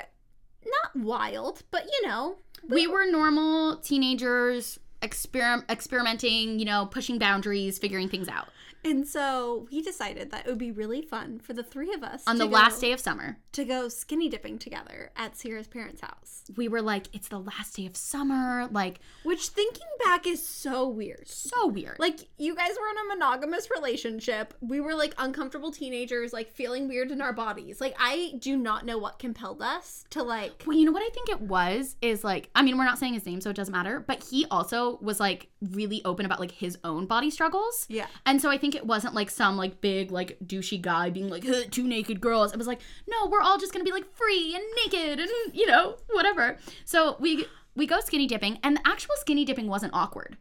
not 0.67 0.97
wild, 1.05 1.63
but 1.71 1.85
you 1.85 2.09
know, 2.09 2.37
we 2.69 2.87
were 2.87 3.05
normal 3.11 3.77
teenagers 3.77 4.79
exper- 5.05 5.69
experimenting 5.71 6.59
you 6.59 6.65
know 6.65 6.87
pushing 6.87 7.19
boundaries 7.19 7.79
figuring 7.79 8.09
things 8.09 8.29
out 8.29 8.49
and 8.85 9.07
so 9.07 9.67
we 9.71 9.81
decided 9.83 10.31
that 10.31 10.47
it 10.47 10.49
would 10.49 10.59
be 10.59 10.71
really 10.73 11.03
fun 11.03 11.39
for 11.41 11.53
the 11.53 11.63
three 11.63 11.93
of 11.93 12.03
us 12.03 12.23
on 12.27 12.39
the 12.39 12.47
go- 12.47 12.53
last 12.53 12.81
day 12.81 12.93
of 12.93 13.01
summer 13.01 13.39
to 13.53 13.65
go 13.65 13.89
skinny 13.89 14.29
dipping 14.29 14.59
together 14.59 15.11
at 15.17 15.37
Sierra's 15.37 15.67
parents' 15.69 16.01
house. 16.01 16.43
we 16.57 16.69
were 16.69 16.83
like 16.83 17.09
it's 17.13 17.29
the 17.29 17.39
last 17.39 17.77
day 17.77 17.87
of 17.87 17.97
summer 17.97 18.67
like 18.71 19.01
Which, 19.25 19.49
thinking 19.49 19.87
back, 20.05 20.27
is 20.27 20.47
so 20.47 20.89
weird. 20.89 21.27
so 21.29 21.67
weird 21.67 21.97
Like, 21.99 22.21
you 22.39 22.55
guys 22.55 22.71
were 22.81 22.89
in 22.91 23.07
a 23.07 23.15
monogamous 23.15 23.69
relationship. 23.71 24.55
We 24.61 24.81
were 24.81 24.95
like 24.95 25.15
uncomfortable 25.19 25.71
teenagers, 25.73 26.33
like 26.33 26.51
feeling 26.53 26.89
weird 26.89 27.11
in 27.11 27.21
our 27.21 27.33
bodies. 27.33 27.81
Like, 27.81 27.95
I 27.99 28.35
do 28.39 28.57
not 28.57 28.85
know 28.85 28.99
what 28.99 29.19
compelled 29.19 29.63
us 29.63 30.05
to 30.11 30.23
like. 30.23 30.65
Well, 30.67 30.77
you 30.77 30.85
know 30.85 30.93
what 30.93 31.03
I 31.03 31.09
think 31.11 31.29
it 31.29 31.41
was 31.41 31.97
is 32.03 32.25
like 32.25 32.51
I 32.55 32.63
mean 32.63 32.77
we're 32.79 32.85
not 32.85 32.99
saying 32.99 33.15
his 33.15 33.27
name 33.27 33.41
so 33.41 33.51
it 33.51 33.57
doesn't 33.57 33.73
matter, 33.73 34.01
but 34.07 34.25
he 34.25 34.47
also 34.51 34.99
was 35.01 35.21
like 35.21 35.49
really 35.71 36.03
open 36.05 36.27
about 36.27 36.41
like 36.41 36.51
his 36.51 36.77
own 36.85 37.07
body 37.07 37.31
struggles. 37.31 37.87
Yeah. 37.89 38.07
And 38.27 38.41
so 38.43 38.51
I 38.51 38.59
think 38.59 38.74
it 38.75 38.87
wasn't 38.87 39.15
like 39.15 39.31
some 39.31 39.57
like 39.57 39.81
big 39.81 40.11
like 40.11 40.37
douchey 40.45 40.81
guy 40.81 41.11
being 41.11 41.29
like 41.29 41.47
"Huh, 41.47 41.63
two 41.71 41.85
naked 41.87 42.21
girls. 42.21 42.53
It 42.53 42.59
was 42.59 42.67
like 42.67 42.81
no, 43.09 43.27
we're 43.27 43.41
all 43.41 43.59
just 43.59 43.73
gonna 43.73 43.85
be 43.85 43.93
like 43.93 44.05
free 44.17 44.55
and 44.55 44.65
naked 44.85 45.21
and 45.21 45.31
you 45.53 45.67
know 45.67 45.97
whatever. 46.13 46.59
So 46.85 47.17
we 47.21 47.47
we 47.77 47.87
go 47.87 48.01
skinny 48.01 48.27
dipping 48.27 48.59
and 48.63 48.77
the 48.77 48.83
actual 48.87 49.15
skinny 49.19 49.45
dipping 49.45 49.67
wasn't 49.69 49.93
awkward. 49.95 50.37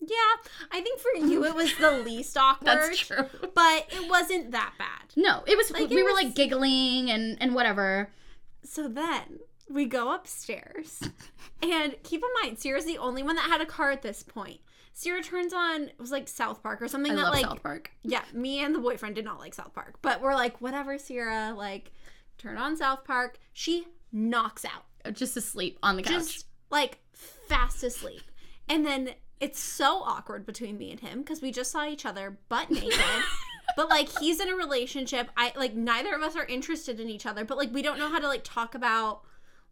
Yeah. 0.00 0.16
I 0.70 0.80
think 0.80 1.00
for 1.00 1.26
you, 1.26 1.44
it 1.44 1.54
was 1.54 1.74
the 1.78 1.90
least 1.90 2.36
awkward. 2.38 2.66
That's 2.68 2.98
true. 2.98 3.26
But 3.54 3.86
it 3.90 4.08
wasn't 4.08 4.52
that 4.52 4.74
bad. 4.78 5.12
No, 5.16 5.42
it 5.46 5.56
was 5.56 5.70
Like, 5.72 5.90
we 5.90 5.96
it 6.00 6.04
were 6.04 6.12
was- 6.12 6.24
like 6.24 6.34
giggling 6.34 7.10
and 7.10 7.36
and 7.40 7.54
whatever. 7.54 8.10
So 8.62 8.86
then 8.88 9.40
we 9.68 9.86
go 9.86 10.12
upstairs. 10.14 11.00
and 11.62 11.96
keep 12.04 12.22
in 12.22 12.28
mind, 12.42 12.58
Sierra's 12.58 12.84
the 12.84 12.98
only 12.98 13.22
one 13.22 13.34
that 13.36 13.50
had 13.50 13.60
a 13.60 13.66
car 13.66 13.90
at 13.90 14.02
this 14.02 14.22
point. 14.22 14.60
Sierra 14.98 15.22
turns 15.22 15.52
on, 15.52 15.82
it 15.82 15.94
was 16.00 16.10
like 16.10 16.26
South 16.26 16.60
Park 16.60 16.82
or 16.82 16.88
something 16.88 17.12
I 17.12 17.14
that 17.14 17.22
love 17.22 17.32
like 17.34 17.44
South 17.44 17.62
Park. 17.62 17.92
Yeah, 18.02 18.24
me 18.32 18.64
and 18.64 18.74
the 18.74 18.80
boyfriend 18.80 19.14
did 19.14 19.24
not 19.24 19.38
like 19.38 19.54
South 19.54 19.72
Park, 19.72 19.94
but 20.02 20.20
we're 20.20 20.34
like, 20.34 20.60
whatever, 20.60 20.98
Sierra, 20.98 21.54
like, 21.56 21.92
turn 22.36 22.56
on 22.56 22.76
South 22.76 23.04
Park. 23.04 23.38
She 23.52 23.86
knocks 24.10 24.64
out, 24.64 24.86
uh, 25.04 25.12
Just 25.12 25.36
asleep 25.36 25.78
on 25.84 25.94
the 25.94 26.02
couch. 26.02 26.14
just 26.14 26.46
like 26.72 26.98
fast 27.12 27.84
asleep. 27.84 28.22
And 28.68 28.84
then 28.84 29.10
it's 29.38 29.60
so 29.60 30.02
awkward 30.02 30.44
between 30.44 30.76
me 30.76 30.90
and 30.90 30.98
him 30.98 31.20
because 31.20 31.40
we 31.40 31.52
just 31.52 31.70
saw 31.70 31.86
each 31.86 32.04
other 32.04 32.36
butt 32.48 32.68
naked. 32.68 32.98
but 33.76 33.88
like, 33.88 34.08
he's 34.18 34.40
in 34.40 34.48
a 34.48 34.56
relationship. 34.56 35.30
I 35.36 35.52
like, 35.54 35.76
neither 35.76 36.12
of 36.12 36.22
us 36.22 36.34
are 36.34 36.44
interested 36.46 36.98
in 36.98 37.08
each 37.08 37.24
other, 37.24 37.44
but 37.44 37.56
like, 37.56 37.72
we 37.72 37.82
don't 37.82 38.00
know 38.00 38.10
how 38.10 38.18
to 38.18 38.26
like 38.26 38.42
talk 38.42 38.74
about 38.74 39.20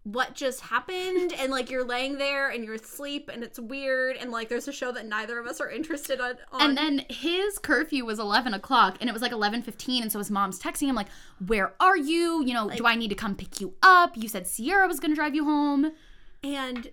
what 0.06 0.34
just 0.34 0.60
happened 0.60 1.32
and 1.36 1.50
like 1.50 1.68
you're 1.68 1.84
laying 1.84 2.16
there 2.16 2.48
and 2.50 2.64
you're 2.64 2.74
asleep 2.74 3.28
and 3.32 3.42
it's 3.42 3.58
weird 3.58 4.16
and 4.16 4.30
like 4.30 4.48
there's 4.48 4.68
a 4.68 4.72
show 4.72 4.92
that 4.92 5.04
neither 5.04 5.40
of 5.40 5.46
us 5.48 5.60
are 5.60 5.68
interested 5.68 6.20
on, 6.20 6.36
on. 6.52 6.60
And 6.60 6.78
then 6.78 7.04
his 7.10 7.58
curfew 7.58 8.04
was 8.04 8.20
11 8.20 8.54
o'clock 8.54 8.98
and 9.00 9.10
it 9.10 9.12
was 9.12 9.20
like 9.20 9.32
11.15. 9.32 10.02
And 10.02 10.12
so 10.12 10.18
his 10.20 10.30
mom's 10.30 10.60
texting 10.60 10.86
him 10.86 10.94
like, 10.94 11.08
where 11.44 11.74
are 11.80 11.96
you? 11.96 12.44
You 12.44 12.54
know, 12.54 12.70
do 12.70 12.86
I 12.86 12.94
need 12.94 13.08
to 13.08 13.16
come 13.16 13.34
pick 13.34 13.60
you 13.60 13.74
up? 13.82 14.16
You 14.16 14.28
said 14.28 14.46
Sierra 14.46 14.86
was 14.86 15.00
going 15.00 15.10
to 15.10 15.16
drive 15.16 15.34
you 15.34 15.44
home. 15.44 15.90
And 16.44 16.92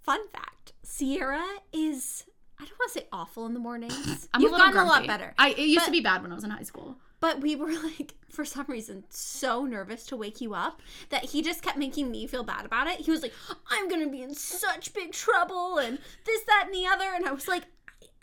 fun 0.00 0.20
fact, 0.28 0.72
Sierra 0.84 1.44
is 1.72 2.26
I 2.60 2.64
don't 2.64 2.78
want 2.78 2.92
to 2.92 3.00
say 3.00 3.06
awful 3.10 3.44
in 3.46 3.54
the 3.54 3.60
mornings. 3.60 4.28
I'm 4.32 4.40
You've 4.40 4.52
a 4.52 4.54
little 4.54 4.72
gotten 4.72 4.86
a 4.86 4.88
lot 4.88 5.04
better. 5.08 5.34
I, 5.36 5.50
it 5.50 5.66
used 5.66 5.86
to 5.86 5.90
be 5.90 6.00
bad 6.00 6.22
when 6.22 6.30
I 6.30 6.36
was 6.36 6.44
in 6.44 6.50
high 6.50 6.62
school. 6.62 6.96
But 7.22 7.40
we 7.40 7.54
were 7.54 7.72
like, 7.84 8.14
for 8.28 8.44
some 8.44 8.66
reason, 8.68 9.04
so 9.08 9.64
nervous 9.64 10.04
to 10.06 10.16
wake 10.16 10.40
you 10.40 10.54
up 10.54 10.82
that 11.10 11.26
he 11.26 11.40
just 11.40 11.62
kept 11.62 11.78
making 11.78 12.10
me 12.10 12.26
feel 12.26 12.42
bad 12.42 12.66
about 12.66 12.88
it. 12.88 13.00
He 13.00 13.12
was 13.12 13.22
like, 13.22 13.32
I'm 13.70 13.88
gonna 13.88 14.08
be 14.08 14.22
in 14.22 14.34
such 14.34 14.92
big 14.92 15.12
trouble 15.12 15.78
and 15.78 15.98
this, 16.26 16.42
that, 16.44 16.64
and 16.66 16.74
the 16.74 16.86
other. 16.86 17.06
And 17.14 17.24
I 17.24 17.30
was 17.30 17.46
like, 17.46 17.62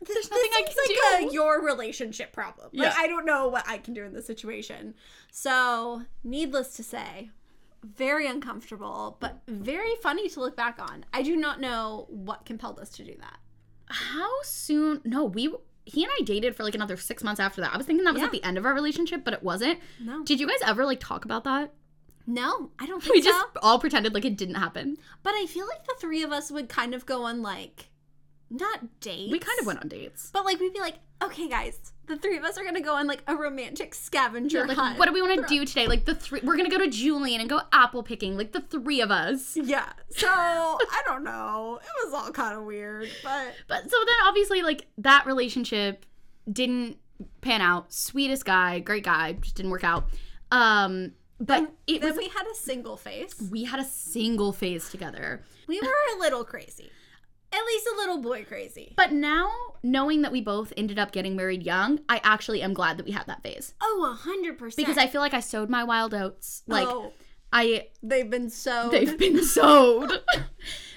There's 0.06 0.30
nothing 0.30 0.52
I 0.54 0.64
can 0.68 0.76
like 0.78 1.22
do." 1.22 1.30
A, 1.30 1.34
your 1.34 1.64
relationship 1.66 2.34
problem. 2.34 2.72
Like, 2.74 2.92
Yeah. 2.92 2.94
I 2.98 3.08
don't 3.08 3.26
know 3.26 3.48
what 3.48 3.68
I 3.70 3.78
can 3.78 3.94
do 3.94 4.04
in 4.04 4.14
this 4.14 4.28
situation. 4.28 4.96
So, 5.32 6.04
needless 6.24 6.76
to 6.76 6.84
say, 6.84 7.30
very 7.82 8.28
uncomfortable, 8.28 9.16
but 9.22 9.40
very 9.48 9.96
funny 10.04 10.28
to 10.28 10.42
look 10.42 10.58
back 10.58 10.78
on. 10.82 11.06
I 11.14 11.22
do 11.22 11.38
not 11.38 11.62
know 11.62 12.06
what 12.10 12.46
compelled 12.46 12.80
us 12.80 12.90
to 12.90 13.06
do 13.06 13.16
that. 13.22 13.40
How 13.86 14.30
soon? 14.44 15.02
No, 15.06 15.24
we, 15.24 15.54
he 15.90 16.04
and 16.04 16.12
I 16.20 16.24
dated 16.24 16.56
for 16.56 16.64
like 16.64 16.76
another 16.76 16.98
six 16.98 17.24
months 17.24 17.40
after 17.40 17.62
that. 17.62 17.74
I 17.74 17.78
was 17.78 17.86
thinking 17.86 18.06
that 18.06 18.14
was 18.14 18.22
Yeah. 18.22 18.28
at 18.28 18.32
the 18.32 18.44
end 18.44 18.58
of 18.58 18.66
our 18.66 18.74
relationship, 18.74 19.24
but 19.24 19.34
it 19.34 19.44
wasn't. 19.44 19.80
No. 20.00 20.24
Did 20.24 20.40
you 20.40 20.48
guys 20.48 20.60
ever 20.66 20.86
like 20.86 21.00
talk 21.00 21.26
about 21.26 21.44
that? 21.46 21.74
No, 22.28 22.72
I 22.78 22.86
don't 22.86 23.02
think 23.02 23.16
We 23.16 23.22
so. 23.22 23.30
just 23.32 23.46
all 23.64 23.80
pretended 23.80 24.14
like 24.14 24.24
it 24.26 24.38
didn't 24.38 24.56
happen. 24.56 24.98
But 25.24 25.34
I 25.36 25.46
feel 25.48 25.68
like 25.68 25.84
the 25.86 25.96
three 26.00 26.22
of 26.24 26.32
us 26.32 26.52
would 26.52 26.70
kind 26.70 26.94
of 26.94 27.06
go 27.06 27.24
on 27.24 27.42
like 27.42 27.90
not 28.52 29.00
dates. 29.02 29.32
We 29.32 29.40
kind 29.40 29.60
of 29.60 29.66
went 29.66 29.80
on 29.82 29.88
dates. 29.88 30.30
But 30.32 30.46
like 30.46 30.60
we'd 30.60 30.74
be 30.74 30.80
like, 30.80 30.96
okay, 31.24 31.48
guys, 31.50 31.80
the 32.10 32.18
three 32.18 32.36
of 32.38 32.44
us 32.44 32.58
are 32.58 32.66
gonna 32.66 32.82
go 32.82 32.96
on 32.96 33.08
like 33.08 33.24
a 33.28 33.36
romantic 33.36 33.96
scavenger 33.96 34.66
Like, 34.68 34.76
hunt. 34.78 35.00
what 35.00 35.06
do 35.06 35.14
we 35.14 35.22
want 35.22 35.40
to 35.40 35.48
do 35.48 35.64
today? 35.66 35.88
Like 35.88 36.04
the 36.06 36.16
three, 36.16 36.42
we're 36.44 36.58
gonna 36.58 36.70
go 36.70 36.78
to 36.80 36.90
Julian 36.90 37.40
and 37.40 37.50
go 37.50 37.62
apple 37.72 38.04
picking. 38.04 38.36
Like 38.38 38.52
the 38.52 38.62
three 38.62 39.00
of 39.00 39.12
us. 39.12 39.56
Yeah. 39.56 39.88
So 40.10 40.28
I 40.32 41.02
don't 41.06 41.24
know. 41.24 41.80
It 41.82 42.06
was 42.06 42.14
all 42.14 42.32
kind 42.32 42.58
of 42.58 42.66
weird, 42.66 43.08
but 43.24 43.54
But 43.68 43.84
so 43.90 43.98
then 44.06 44.16
obviously 44.26 44.62
like 44.62 44.88
that 44.98 45.26
relationship 45.26 46.06
didn't 46.52 46.98
pan 47.42 47.62
out. 47.62 47.94
Sweetest 47.94 48.44
guy, 48.46 48.80
great 48.80 49.04
guy, 49.04 49.34
just 49.34 49.56
didn't 49.56 49.72
work 49.72 49.84
out. 49.84 50.10
Um, 50.52 51.14
but 51.40 51.72
it 51.88 52.02
then 52.02 52.10
was 52.10 52.18
we 52.18 52.28
had 52.30 52.46
a 52.52 52.56
single 52.56 52.98
face. 52.98 53.36
we 53.52 53.64
had 53.64 53.80
a 53.80 53.86
single 53.86 54.52
phase 54.52 54.90
together. 54.90 55.42
We 55.68 55.80
were 55.80 55.88
a 56.16 56.20
little 56.20 56.44
crazy. 56.44 56.90
At 57.60 57.66
least 57.66 57.88
a 57.94 57.98
little 57.98 58.18
boy 58.22 58.46
crazy. 58.46 58.94
But 58.96 59.12
now 59.12 59.50
knowing 59.84 60.22
that 60.22 60.32
we 60.32 60.42
both 60.42 60.72
ended 60.78 60.98
up 61.00 61.12
getting 61.12 61.36
married 61.36 61.64
young, 61.64 62.00
I 62.08 62.22
actually 62.24 62.62
am 62.62 62.74
glad 62.74 62.98
that 62.98 63.06
we 63.06 63.12
had 63.12 63.28
that 63.28 63.44
phase 63.44 63.74
Oh, 63.82 64.10
a 64.12 64.16
hundred 64.16 64.58
percent. 64.58 64.78
because 64.88 64.98
I 64.98 65.08
feel 65.08 65.22
like 65.22 65.34
I 65.34 65.40
sowed 65.42 65.70
my 65.70 65.84
wild 65.84 66.14
oats. 66.14 66.64
Like 66.68 66.88
oh, 66.88 67.12
I 67.52 67.88
they've 68.02 68.30
been 68.30 68.50
so 68.50 68.90
They've 68.90 69.18
been 69.18 69.44
sewed. 69.56 70.12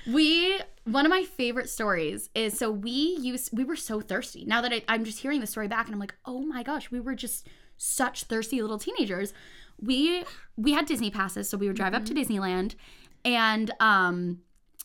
we 0.06 0.60
one 0.84 1.06
of 1.06 1.10
my 1.10 1.24
favorite 1.24 1.68
stories 1.70 2.28
is 2.34 2.58
so 2.58 2.70
we 2.70 2.90
used 3.20 3.50
we 3.56 3.64
were 3.64 3.76
so 3.76 4.00
thirsty. 4.00 4.44
Now 4.44 4.60
that 4.60 4.72
I, 4.72 4.82
I'm 4.88 5.04
just 5.04 5.20
hearing 5.20 5.40
the 5.40 5.46
story 5.46 5.68
back 5.68 5.86
and 5.86 5.94
I'm 5.94 6.00
like, 6.00 6.14
oh 6.24 6.40
my 6.42 6.62
gosh, 6.62 6.90
we 6.90 7.00
were 7.00 7.14
just 7.14 7.48
such 7.76 8.24
thirsty 8.24 8.60
little 8.62 8.78
teenagers. 8.78 9.32
We 9.80 10.24
we 10.56 10.72
had 10.72 10.86
Disney 10.86 11.10
passes, 11.10 11.48
so 11.48 11.56
we 11.56 11.66
would 11.66 11.76
drive 11.76 11.94
up 11.94 12.04
to 12.06 12.14
Disneyland, 12.14 12.74
and 13.24 13.70
um, 13.80 14.38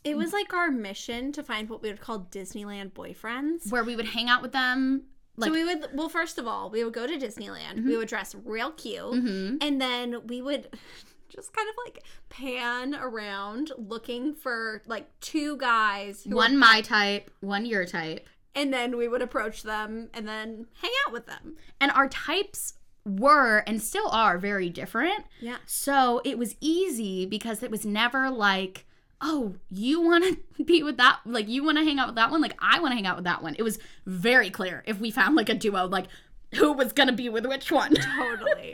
It 0.04 0.16
was 0.16 0.32
like 0.34 0.54
our 0.54 0.72
mission 0.72 1.32
to 1.34 1.44
find 1.44 1.70
what 1.70 1.82
we 1.82 1.90
would 1.90 2.00
call 2.00 2.28
Disneyland 2.32 2.94
boyfriends. 2.94 3.72
where 3.72 3.84
we 3.84 3.96
would 3.96 4.06
hang 4.08 4.30
out 4.30 4.42
with 4.42 4.52
them. 4.54 5.04
Like, 5.36 5.50
so 5.50 5.54
we 5.54 5.64
would 5.66 5.88
well, 5.94 6.10
first 6.10 6.38
of 6.38 6.48
all, 6.48 6.70
we 6.70 6.84
would 6.84 6.94
go 6.94 7.06
to 7.06 7.18
Disneyland. 7.18 7.86
We 7.86 7.96
would 7.98 8.08
dress 8.08 8.36
real 8.44 8.72
cute, 8.72 9.04
mhm. 9.04 9.58
and 9.62 9.80
then 9.80 10.26
we 10.28 10.42
would 10.42 10.70
just 11.30 11.54
kind 11.54 11.70
of 11.70 11.76
like 11.86 12.04
pan 12.30 12.96
around 12.96 13.72
looking 13.78 14.34
for 14.34 14.82
like 14.88 15.08
two 15.20 15.58
guys. 15.58 16.24
Who 16.24 16.36
one 16.36 16.54
were, 16.54 16.60
my 16.60 16.82
type, 16.82 17.30
one 17.42 17.66
your 17.68 17.86
type, 17.86 18.28
and 18.56 18.74
then 18.74 18.98
we 18.98 19.08
would 19.08 19.22
approach 19.22 19.62
them 19.62 20.10
and 20.14 20.28
then 20.28 20.66
hang 20.82 20.92
out 21.06 21.14
with 21.14 21.28
them. 21.28 21.58
and 21.80 21.92
our 21.92 22.10
types 22.10 22.74
were 23.06 23.60
and 23.68 23.80
still 23.82 24.10
are 24.10 24.38
very 24.40 24.70
different. 24.70 25.24
Yeah. 25.40 25.58
So 25.68 26.20
it 26.26 26.38
was 26.40 26.56
easy 26.60 27.26
because 27.28 27.62
it 27.62 27.70
was 27.70 27.86
never 27.86 28.30
like, 28.32 28.87
oh, 29.22 29.56
you 29.70 30.02
want 30.02 30.24
to 30.58 30.64
be 30.64 30.84
with 30.84 30.98
that, 30.98 31.20
like, 31.26 31.48
you 31.48 31.64
want 31.64 31.78
to 31.78 31.84
hang 31.84 32.00
out 32.00 32.08
with 32.08 32.16
that 32.16 32.32
one, 32.32 32.42
like, 32.42 32.56
I 32.60 32.80
want 32.80 32.92
to 32.92 32.96
hang 32.96 33.08
out 33.08 33.16
with 33.16 33.26
that 33.26 33.42
one. 33.42 33.56
It 33.58 33.64
was 33.64 33.80
very 34.06 34.50
clear 34.50 34.84
if 34.86 35.00
we 35.00 35.12
found 35.12 35.36
like 35.36 35.50
a 35.50 35.56
duo, 35.56 35.86
like, 35.88 36.08
who 36.56 36.72
was 36.74 36.94
going 36.94 37.08
to 37.08 37.14
be 37.14 37.30
with 37.30 37.46
which 37.46 37.72
one. 37.72 37.94
Totally. 38.18 38.74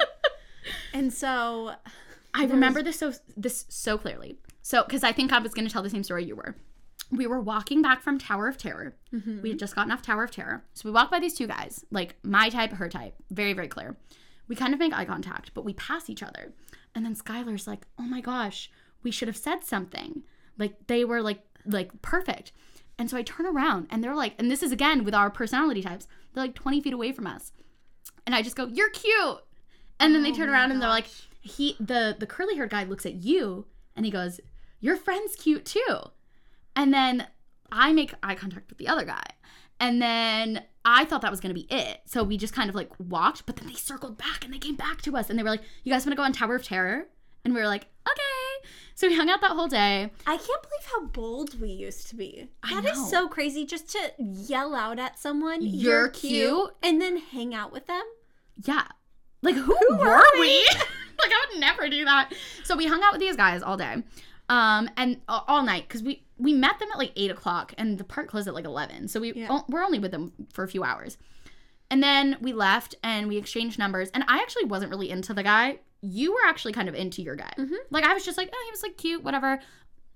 and 0.94 1.12
so 1.12 1.74
I 2.34 2.46
remember 2.46 2.82
this 2.82 3.00
so 3.00 3.14
this 3.36 3.66
so 3.70 3.98
clearly. 3.98 4.38
So 4.62 4.84
because 4.84 5.04
I 5.04 5.12
think 5.12 5.32
I 5.32 5.40
was 5.40 5.54
going 5.54 5.68
to 5.68 5.74
tell 5.74 5.84
the 5.84 5.90
same 5.90 6.04
story 6.04 6.26
you 6.26 6.36
were. 6.36 6.56
We 7.12 7.28
were 7.28 7.40
walking 7.42 7.82
back 7.82 8.02
from 8.02 8.18
Tower 8.18 8.48
of 8.48 8.58
Terror. 8.58 8.96
Mm-hmm. 9.14 9.42
We 9.42 9.50
had 9.50 9.60
just 9.60 9.76
gotten 9.76 9.92
off 9.92 10.02
Tower 10.02 10.24
of 10.24 10.32
Terror. 10.32 10.64
So 10.74 10.88
we 10.90 10.94
walk 10.94 11.12
by 11.12 11.20
these 11.20 11.36
two 11.36 11.48
guys, 11.48 11.86
like 11.92 12.16
my 12.24 12.50
type, 12.50 12.74
her 12.74 12.90
type, 12.90 13.16
very 13.30 13.54
very 13.54 13.68
clear. 13.68 13.98
We 14.48 14.56
kind 14.56 14.74
of 14.74 14.80
make 14.80 14.94
eye 14.94 15.06
contact, 15.06 15.52
but 15.54 15.66
we 15.66 15.74
pass 15.74 16.10
each 16.10 16.24
other. 16.24 16.54
And 16.96 17.06
then 17.06 17.16
Skylar's 17.16 17.68
like, 17.68 17.88
"Oh 17.98 18.04
my 18.04 18.22
gosh, 18.22 18.70
we 19.02 19.12
should 19.12 19.28
have 19.28 19.38
said 19.38 19.64
something." 19.64 20.24
Like 20.58 20.88
they 20.88 21.06
were 21.06 21.22
like 21.22 21.42
like 21.66 22.02
perfect. 22.02 22.52
And 22.98 23.10
so 23.10 23.18
I 23.18 23.24
turn 23.24 23.46
around 23.46 23.88
and 23.90 24.04
they're 24.04 24.16
like, 24.16 24.36
and 24.38 24.52
this 24.52 24.62
is 24.64 24.72
again 24.72 25.04
with 25.04 25.16
our 25.16 25.30
personality 25.30 25.82
types. 25.82 26.08
They're 26.34 26.44
like 26.44 26.56
20 26.56 26.82
feet 26.82 26.94
away 26.94 27.12
from 27.12 27.28
us. 27.28 27.52
And 28.26 28.36
I 28.36 28.42
just 28.42 28.56
go, 28.56 28.68
"You're 28.68 28.90
cute." 28.90 29.44
And 30.00 30.14
then 30.14 30.24
they 30.24 30.32
Oh 30.32 30.36
turn 30.36 30.48
my 30.48 30.54
around 30.54 30.72
and 30.72 30.82
they're 30.82 30.90
like, 30.90 31.08
he 31.42 31.76
the 31.80 32.16
the 32.18 32.28
curly 32.28 32.56
haired 32.56 32.70
guy 32.70 32.84
looks 32.84 33.06
at 33.06 33.16
you 33.16 33.66
and 33.96 34.06
he 34.06 34.12
goes, 34.12 34.40
"Your 34.80 34.96
friend's 34.96 35.36
cute 35.36 35.66
too." 35.66 35.98
And 36.76 36.94
then 36.94 37.28
I 37.72 37.94
make 37.94 38.14
eye 38.24 38.36
contact 38.36 38.70
with 38.70 38.78
the 38.78 38.88
other 38.88 39.06
guy. 39.06 39.24
And 39.80 40.02
then 40.02 40.64
I 40.86 41.06
thought 41.06 41.22
that 41.22 41.32
was 41.32 41.40
going 41.40 41.54
to 41.54 41.60
be 41.60 41.68
it. 41.70 42.02
So 42.06 42.24
we 42.24 42.38
just 42.38 42.54
kind 42.54 42.70
of 42.70 42.76
like 42.76 42.92
walked, 43.00 43.46
but 43.46 43.58
then 43.58 43.68
they 43.68 43.74
circled 43.74 44.18
back 44.18 44.46
and 44.46 44.54
they 44.54 44.60
came 44.60 44.76
back 44.76 45.02
to 45.02 45.18
us 45.18 45.30
and 45.30 45.38
they 45.38 45.44
were 45.44 45.50
like, 45.50 45.64
"You 45.84 45.92
guys 45.92 46.06
want 46.06 46.14
to 46.14 46.18
go 46.18 46.24
on 46.24 46.32
Tower 46.32 46.56
of 46.56 46.64
Terror?" 46.64 47.08
And 47.46 47.54
we 47.54 47.60
were 47.60 47.68
like, 47.68 47.88
"Okay." 48.08 48.70
So 48.96 49.08
we 49.08 49.16
hung 49.16 49.30
out 49.30 49.42
that 49.42 49.52
whole 49.52 49.68
day. 49.68 50.12
I 50.26 50.38
can't 50.38 50.62
believe 50.62 50.86
how 50.94 51.06
bold 51.08 51.60
we 51.60 51.70
used 51.70 52.08
to 52.10 52.16
be. 52.16 52.48
I 52.64 52.76
That 52.82 52.86
is 52.92 53.00
know. 53.00 53.08
so 53.08 53.28
crazy 53.28 53.66
just 53.66 53.90
to 53.92 54.00
yell 54.18 54.76
out 54.76 55.00
at 55.00 55.20
someone, 55.20 55.60
You're 55.62 56.10
cute." 56.10 56.74
and 56.82 57.02
then 57.02 57.18
hang 57.18 57.54
out 57.54 57.72
with 57.72 57.88
them. 57.88 58.04
Yeah. 58.64 58.84
Like 59.42 59.56
who, 59.56 59.76
were 59.90 60.24
we? 60.40 60.64
like 61.20 61.32
I 61.32 61.48
would 61.52 61.60
never 61.60 61.90
do 61.90 62.06
that. 62.06 62.32
So 62.64 62.78
we 62.78 62.86
hung 62.88 63.02
out 63.04 63.12
with 63.14 63.20
these 63.20 63.36
guys 63.36 63.62
all 63.62 63.76
day, 63.76 64.04
um, 64.48 64.90
and 64.96 65.20
all 65.28 65.64
night 65.64 65.86
because 65.88 66.02
we 66.02 66.24
we 66.38 66.54
met 66.54 66.80
them 66.80 66.88
at 66.94 66.98
like 66.98 67.12
eight 67.18 67.30
o'clock 67.32 67.74
and 67.78 67.98
the 67.98 68.04
park 68.06 68.30
closed 68.30 68.48
at 68.48 68.54
like 68.54 68.64
eleven. 68.66 69.08
So 69.10 69.20
we 69.20 69.34
Yeah. 69.34 69.48
o- 69.50 69.66
we're 69.68 69.84
only 69.84 70.00
with 70.00 70.12
them 70.12 70.32
for 70.54 70.64
a 70.64 70.68
few 70.70 70.84
hours, 70.86 71.18
and 71.94 72.02
then 72.02 72.38
we 72.42 72.54
left 72.54 72.96
and 73.04 73.28
we 73.28 73.38
exchanged 73.38 73.78
numbers. 73.78 74.10
And 74.16 74.24
I 74.28 74.38
actually 74.40 74.66
wasn't 74.66 74.90
really 74.90 75.12
into 75.12 75.32
the 75.32 75.44
guy. 75.44 75.78
You 76.02 76.34
were 76.34 76.40
actually 76.48 76.74
kind 76.74 76.90
of 76.90 76.96
into 76.96 77.22
your 77.22 77.36
guy. 77.36 77.54
Mhm. 77.56 77.76
Like 77.92 78.04
I 78.04 78.16
was 78.16 78.26
just 78.26 78.36
like, 78.36 78.50
oh, 78.52 78.62
he 78.66 78.72
was 78.72 78.82
like 78.82 78.98
cute, 78.98 79.24
whatever. 79.24 79.60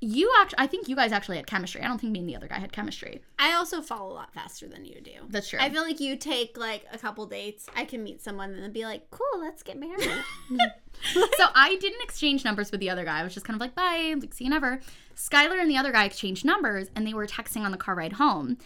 You 0.01 0.33
actually, 0.39 0.57
I 0.57 0.65
think 0.65 0.87
you 0.87 0.95
guys 0.95 1.11
actually 1.11 1.37
had 1.37 1.45
chemistry. 1.45 1.81
I 1.83 1.87
don't 1.87 2.01
think 2.01 2.13
me 2.13 2.19
and 2.19 2.27
the 2.27 2.35
other 2.35 2.47
guy 2.47 2.57
had 2.57 2.71
chemistry. 2.71 3.21
I 3.37 3.53
also 3.53 3.83
fall 3.83 4.11
a 4.11 4.13
lot 4.13 4.33
faster 4.33 4.67
than 4.67 4.85
you 4.85 5.01
do. 5.01 5.11
That's 5.29 5.49
true. 5.49 5.59
I 5.61 5.69
feel 5.69 5.83
like 5.83 5.99
you 5.99 6.15
take 6.15 6.57
like 6.57 6.87
a 6.91 6.97
couple 6.97 7.27
dates. 7.27 7.67
I 7.75 7.85
can 7.85 8.03
meet 8.03 8.23
someone 8.23 8.53
and 8.53 8.63
then 8.63 8.71
be 8.71 8.83
like, 8.83 9.11
"Cool, 9.11 9.39
let's 9.39 9.61
get 9.61 9.77
married." 9.77 10.09
so 11.13 11.45
I 11.53 11.77
didn't 11.79 12.01
exchange 12.01 12.43
numbers 12.43 12.71
with 12.71 12.79
the 12.79 12.89
other 12.89 13.05
guy. 13.05 13.19
I 13.19 13.23
was 13.23 13.35
just 13.35 13.45
kind 13.45 13.55
of 13.55 13.61
like, 13.61 13.75
bye, 13.75 14.15
like, 14.19 14.33
see 14.33 14.45
you 14.45 14.49
never. 14.49 14.81
Skylar 15.15 15.61
and 15.61 15.69
the 15.69 15.77
other 15.77 15.91
guy 15.91 16.05
exchanged 16.05 16.43
numbers 16.43 16.89
and 16.95 17.05
they 17.05 17.13
were 17.13 17.27
texting 17.27 17.61
on 17.61 17.71
the 17.71 17.77
car 17.77 17.93
ride 17.93 18.13
home. 18.13 18.57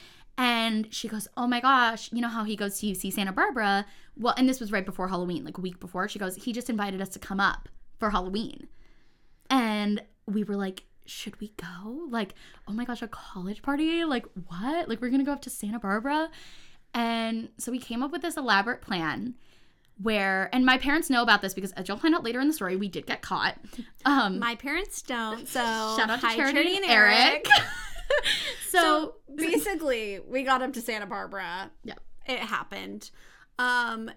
And 0.41 0.91
she 0.91 1.07
goes, 1.07 1.27
Oh 1.37 1.45
my 1.45 1.59
gosh, 1.59 2.11
you 2.11 2.19
know 2.19 2.27
how 2.27 2.43
he 2.43 2.55
goes 2.55 2.79
to 2.79 2.87
UC 2.87 3.13
Santa 3.13 3.31
Barbara? 3.31 3.85
Well, 4.17 4.33
and 4.35 4.49
this 4.49 4.59
was 4.59 4.71
right 4.71 4.85
before 4.85 5.07
Halloween, 5.07 5.45
like 5.45 5.59
a 5.59 5.61
week 5.61 5.79
before. 5.79 6.07
She 6.09 6.17
goes, 6.17 6.35
He 6.35 6.51
just 6.51 6.67
invited 6.67 6.99
us 6.99 7.09
to 7.09 7.19
come 7.19 7.39
up 7.39 7.69
for 7.99 8.09
Halloween. 8.09 8.67
And 9.51 10.01
we 10.25 10.43
were 10.43 10.55
like, 10.55 10.85
Should 11.05 11.39
we 11.39 11.53
go? 11.57 12.07
Like, 12.09 12.33
oh 12.67 12.73
my 12.73 12.85
gosh, 12.85 13.03
a 13.03 13.07
college 13.07 13.61
party? 13.61 14.03
Like, 14.03 14.25
what? 14.47 14.89
Like, 14.89 14.99
we're 14.99 15.11
gonna 15.11 15.23
go 15.23 15.33
up 15.33 15.43
to 15.43 15.51
Santa 15.51 15.77
Barbara? 15.77 16.31
And 16.95 17.49
so 17.59 17.71
we 17.71 17.77
came 17.77 18.01
up 18.01 18.11
with 18.11 18.23
this 18.23 18.35
elaborate 18.35 18.81
plan 18.81 19.35
where 20.01 20.49
and 20.53 20.65
my 20.65 20.79
parents 20.79 21.11
know 21.11 21.21
about 21.21 21.43
this 21.43 21.53
because 21.53 21.71
as 21.73 21.87
you'll 21.87 21.97
find 21.97 22.15
out 22.15 22.23
later 22.23 22.39
in 22.39 22.47
the 22.47 22.53
story 22.53 22.75
we 22.75 22.87
did 22.87 23.05
get 23.05 23.21
caught 23.21 23.55
um 24.05 24.39
My 24.39 24.55
parents 24.55 25.03
don't. 25.03 25.47
So 25.47 25.59
shout 25.97 26.09
out 26.09 26.19
to 26.21 26.27
hi, 26.27 26.35
charity, 26.35 26.77
and 26.77 26.85
eric, 26.85 27.45
so, 28.69 28.79
So 28.79 29.15
basically, 29.35 30.19
we 30.27 30.43
got 30.43 30.61
up 30.61 30.73
to 30.73 30.81
Santa 30.81 31.05
Barbara. 31.05 31.71
Yeah. 31.83 31.95
It 32.27 32.39
happened. 32.39 33.09
Um 33.59 34.11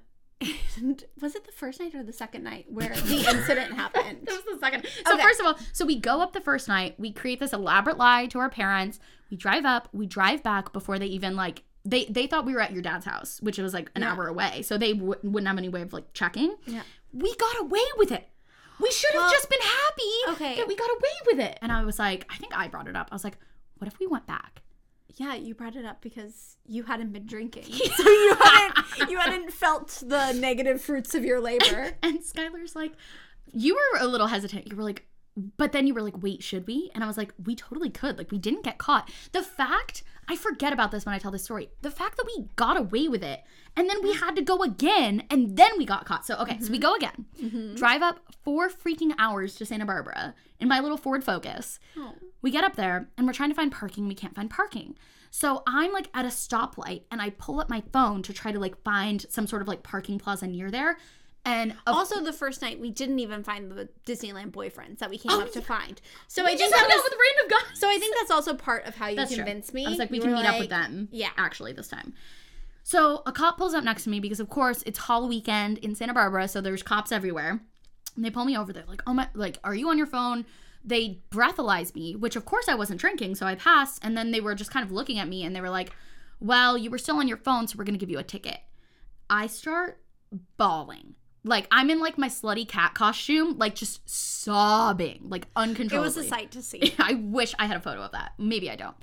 and 0.77 1.05
was 1.23 1.35
it 1.37 1.45
the 1.47 1.53
first 1.53 1.81
night 1.81 1.95
or 1.95 2.03
the 2.03 2.13
second 2.13 2.43
night 2.43 2.67
where 2.69 2.89
the 2.95 3.17
incident 3.29 3.73
happened? 3.75 4.27
that 4.27 4.35
was 4.35 4.45
the 4.45 4.59
second 4.59 4.85
so 5.07 5.15
Okay. 5.15 5.23
first 5.23 5.41
of 5.41 5.47
all 5.47 5.59
so 5.73 5.87
we 5.87 5.99
go 5.99 6.21
up 6.21 6.33
the 6.33 6.41
first 6.41 6.69
night 6.69 6.99
we 6.99 7.13
create 7.13 7.41
this 7.41 7.53
elaborate 7.55 7.97
lie 7.97 8.27
to 8.27 8.39
our 8.41 8.51
parents 8.51 8.99
we 9.31 9.37
drive 9.39 9.65
up 9.65 9.89
we 9.93 10.07
drive 10.07 10.43
back 10.43 10.73
before 10.73 10.99
they 10.99 11.07
even 11.07 11.35
like 11.37 11.63
they 11.85 12.05
they 12.07 12.27
thought 12.27 12.45
we 12.45 12.53
were 12.53 12.61
at 12.61 12.73
your 12.73 12.83
dad's 12.83 13.07
house 13.07 13.41
which 13.43 13.59
was 13.59 13.73
like 13.73 13.91
an 13.95 14.03
Yeah. 14.03 14.13
hour 14.13 14.27
away 14.27 14.61
so 14.63 14.77
they 14.77 14.93
w- 14.93 15.15
wouldn't 15.23 15.47
have 15.47 15.57
any 15.57 15.69
way 15.71 15.83
of 15.83 15.93
like 15.95 16.13
checking 16.13 16.55
Yeah. 16.67 16.83
we 17.13 17.35
got 17.37 17.61
away 17.61 17.85
with 17.97 18.11
it 18.13 18.29
we 18.81 18.91
should 18.91 19.13
have 19.15 19.23
Well, 19.23 19.31
just 19.31 19.49
been 19.49 19.61
happy 19.63 20.33
okay. 20.33 20.57
that 20.57 20.67
we 20.69 20.75
got 20.77 20.91
away 20.91 21.13
with 21.27 21.41
it 21.41 21.59
and 21.63 21.71
i 21.73 21.85
was 21.85 21.99
like 21.99 22.27
i 22.29 22.37
think 22.37 22.55
i 22.59 22.67
brought 22.69 22.89
it 22.89 22.97
up 22.97 23.09
i 23.13 23.15
was 23.15 23.25
like 23.25 23.39
what 23.85 23.93
if 23.93 24.01
we 24.01 24.07
went 24.07 24.27
back 24.27 24.63
Yeah, 25.17 25.35
you 25.35 25.55
brought 25.55 25.77
it 25.77 25.85
up 25.85 26.01
because 26.01 26.57
you 26.65 26.85
hadn't 26.85 27.13
been 27.13 27.27
drinking. 27.27 27.65
so 27.97 28.09
you 28.09 28.35
hadn't 28.41 29.11
you 29.11 29.19
hadn't 29.19 29.53
felt 29.53 30.03
the 30.07 30.33
negative 30.33 30.81
fruits 30.81 31.15
of 31.15 31.23
your 31.23 31.39
labor. 31.39 31.93
And 32.03 32.21
Skylar's 32.21 32.75
like, 32.75 32.93
you 33.53 33.75
were 33.75 34.01
a 34.01 34.07
little 34.07 34.29
hesitant. 34.29 34.69
You 34.69 34.77
were 34.77 34.83
like, 34.83 35.07
but 35.57 35.73
then 35.73 35.87
you 35.87 35.95
were 35.95 36.03
like, 36.03 36.23
wait, 36.23 36.43
should 36.43 36.67
we? 36.67 36.91
And 36.95 37.03
I 37.03 37.07
was 37.07 37.17
like, 37.17 37.33
we 37.45 37.57
totally 37.57 37.91
could. 37.91 38.19
Like, 38.19 38.31
we 38.31 38.39
didn't 38.39 38.63
get 38.63 38.79
caught. 38.79 39.11
The 39.33 39.43
fact, 39.43 40.05
I 40.29 40.37
forget 40.37 40.73
about 40.73 40.93
this 40.93 41.05
when 41.05 41.15
I 41.15 41.19
tell 41.19 41.33
this 41.33 41.43
story, 41.43 41.71
the 41.83 41.91
fact 41.91 42.17
that 42.17 42.27
we 42.27 42.47
got 42.55 42.77
away 42.77 43.09
with 43.09 43.25
it 43.25 43.43
and 43.77 43.91
then 43.91 44.03
we 44.03 44.13
mm-hmm. 44.13 44.25
had 44.25 44.37
to 44.37 44.43
go 44.43 44.63
again 44.63 45.25
and 45.31 45.57
then 45.57 45.73
we 45.77 45.85
got 45.85 46.07
caught. 46.07 46.25
So, 46.25 46.37
okay, 46.37 46.59
so 46.61 46.71
we 46.71 46.79
mm-hmm. 46.79 46.83
go 46.83 46.95
again, 46.95 47.27
mm-hmm. 47.43 47.75
drive 47.75 48.03
up 48.03 48.21
four 48.45 48.69
freaking 48.69 49.13
hours 49.19 49.57
to 49.57 49.67
Santa 49.67 49.87
Barbara 49.87 50.35
in 50.61 50.69
my 50.69 50.79
little 50.79 50.97
Ford 50.97 51.25
Focus. 51.25 51.81
Oh. 51.97 52.15
We 52.41 52.51
get 52.51 52.65
up 52.65 52.77
there 52.77 53.09
and 53.19 53.27
we're 53.27 53.33
trying 53.33 53.51
to 53.51 53.57
find 53.57 53.73
parking. 53.73 54.07
We 54.07 54.15
can't 54.15 54.35
find 54.35 54.49
parking. 54.49 54.97
So 55.31 55.65
I'm 55.67 55.93
like 55.93 56.09
at 56.15 56.25
a 56.25 56.29
stoplight 56.29 57.03
and 57.11 57.21
I 57.21 57.31
pull 57.31 57.59
up 57.59 57.69
my 57.69 57.83
phone 57.93 58.23
to 58.23 58.33
try 58.33 58.53
to 58.53 58.61
like 58.61 58.81
find 58.85 59.27
some 59.29 59.49
sort 59.49 59.63
of 59.63 59.69
like 59.69 59.83
parking 59.83 60.17
plaza 60.21 60.47
near 60.47 60.71
there. 60.71 60.97
And 61.47 61.77
Also, 61.87 62.23
the 62.23 62.33
first 62.33 62.63
night 62.63 62.81
we 62.81 62.91
didn't 62.91 63.19
even 63.19 63.43
find 63.45 63.71
the 63.71 63.89
Disneyland 64.07 64.51
boyfriends 64.53 64.99
that 64.99 65.11
we 65.11 65.19
came 65.19 65.33
Oh, 65.33 65.43
up 65.43 65.53
to 65.53 65.61
find. 65.61 66.01
So 66.27 66.43
we 66.45 66.53
I 66.53 66.57
just 66.57 66.73
think 66.75 66.89
that 66.89 66.95
was, 66.95 67.05
with 67.11 67.19
random 67.37 67.59
guys. 67.71 67.79
so 67.81 67.89
I 67.89 67.99
think 67.99 68.17
that's 68.19 68.31
also 68.31 68.55
part 68.55 68.87
of 68.87 68.95
how 68.95 69.09
you 69.09 69.17
That's 69.17 69.35
true. 69.35 69.45
me. 69.45 69.87
I 69.87 69.91
was 69.91 69.99
like, 69.99 70.11
we 70.11 70.21
can 70.21 70.33
meet 70.33 70.47
up 70.47 70.59
with 70.59 70.71
them. 70.71 71.09
Yeah. 71.13 71.31
Actually, 71.37 71.73
this 71.73 71.89
time. 71.89 72.15
So 72.83 73.23
a 73.27 73.33
cop 73.33 73.57
pulls 73.59 73.75
up 73.75 73.85
next 73.85 74.05
to 74.05 74.11
me 74.11 74.21
because, 74.21 74.41
of 74.41 74.49
course, 74.49 74.83
it's 74.87 74.99
Hall 74.99 75.29
weekend 75.29 75.79
in 75.79 75.95
Santa 75.95 76.13
Barbara, 76.15 76.49
so 76.49 76.61
there's 76.61 76.83
cops 76.83 77.13
everywhere. 77.13 77.61
And 78.17 78.25
they 78.25 78.31
pull 78.31 78.45
me 78.45 78.57
over. 78.57 78.73
They're 78.73 78.85
like, 78.87 79.03
"Oh 79.07 79.13
my! 79.15 79.29
Like, 79.35 79.59
are 79.65 79.75
you 79.75 79.89
on 79.89 79.99
your 79.99 80.07
phone?" 80.07 80.45
They 80.85 81.21
breathalyze 81.31 81.95
me, 81.95 82.15
which 82.15 82.37
of 82.37 82.45
course 82.45 82.69
I 82.69 82.75
wasn't 82.75 83.01
drinking, 83.01 83.35
so 83.37 83.47
I 83.47 83.55
passed. 83.55 84.01
And 84.05 84.17
then 84.17 84.31
they 84.31 84.41
were 84.41 84.55
just 84.55 84.71
kind 84.71 84.85
of 84.85 84.93
looking 84.93 85.19
at 85.19 85.29
me, 85.29 85.45
and 85.45 85.57
they 85.57 85.61
were 85.63 85.71
like, 85.71 85.93
"Well, 86.41 86.77
you 86.79 86.91
were 86.91 86.99
still 86.99 87.17
on 87.17 87.27
your 87.27 87.39
phone, 87.39 87.67
so 87.67 87.77
we're 87.79 87.85
gonna 87.85 87.99
give 87.99 88.11
you 88.11 88.19
a 88.19 88.23
ticket." 88.23 88.59
I 89.31 89.47
start 89.47 89.99
bawling. 90.59 91.15
Like 91.45 91.67
I'm 91.71 91.91
in 91.91 92.01
like 92.01 92.17
my 92.17 92.29
slutty 92.29 92.67
cat 92.67 92.95
costume, 92.95 93.59
like 93.59 93.75
just 93.75 94.09
sobbing, 94.09 95.21
like 95.29 95.47
uncontrollably. 95.55 95.97
It 95.97 96.17
was 96.17 96.17
a 96.17 96.29
sight 96.29 96.51
to 96.53 96.63
see. 96.63 96.95
I 96.99 97.15
wish 97.15 97.55
I 97.59 97.67
had 97.67 97.77
a 97.77 97.81
photo 97.81 98.01
of 98.01 98.13
that. 98.13 98.33
Maybe 98.39 98.71
I 98.71 98.77
don't. 98.77 98.97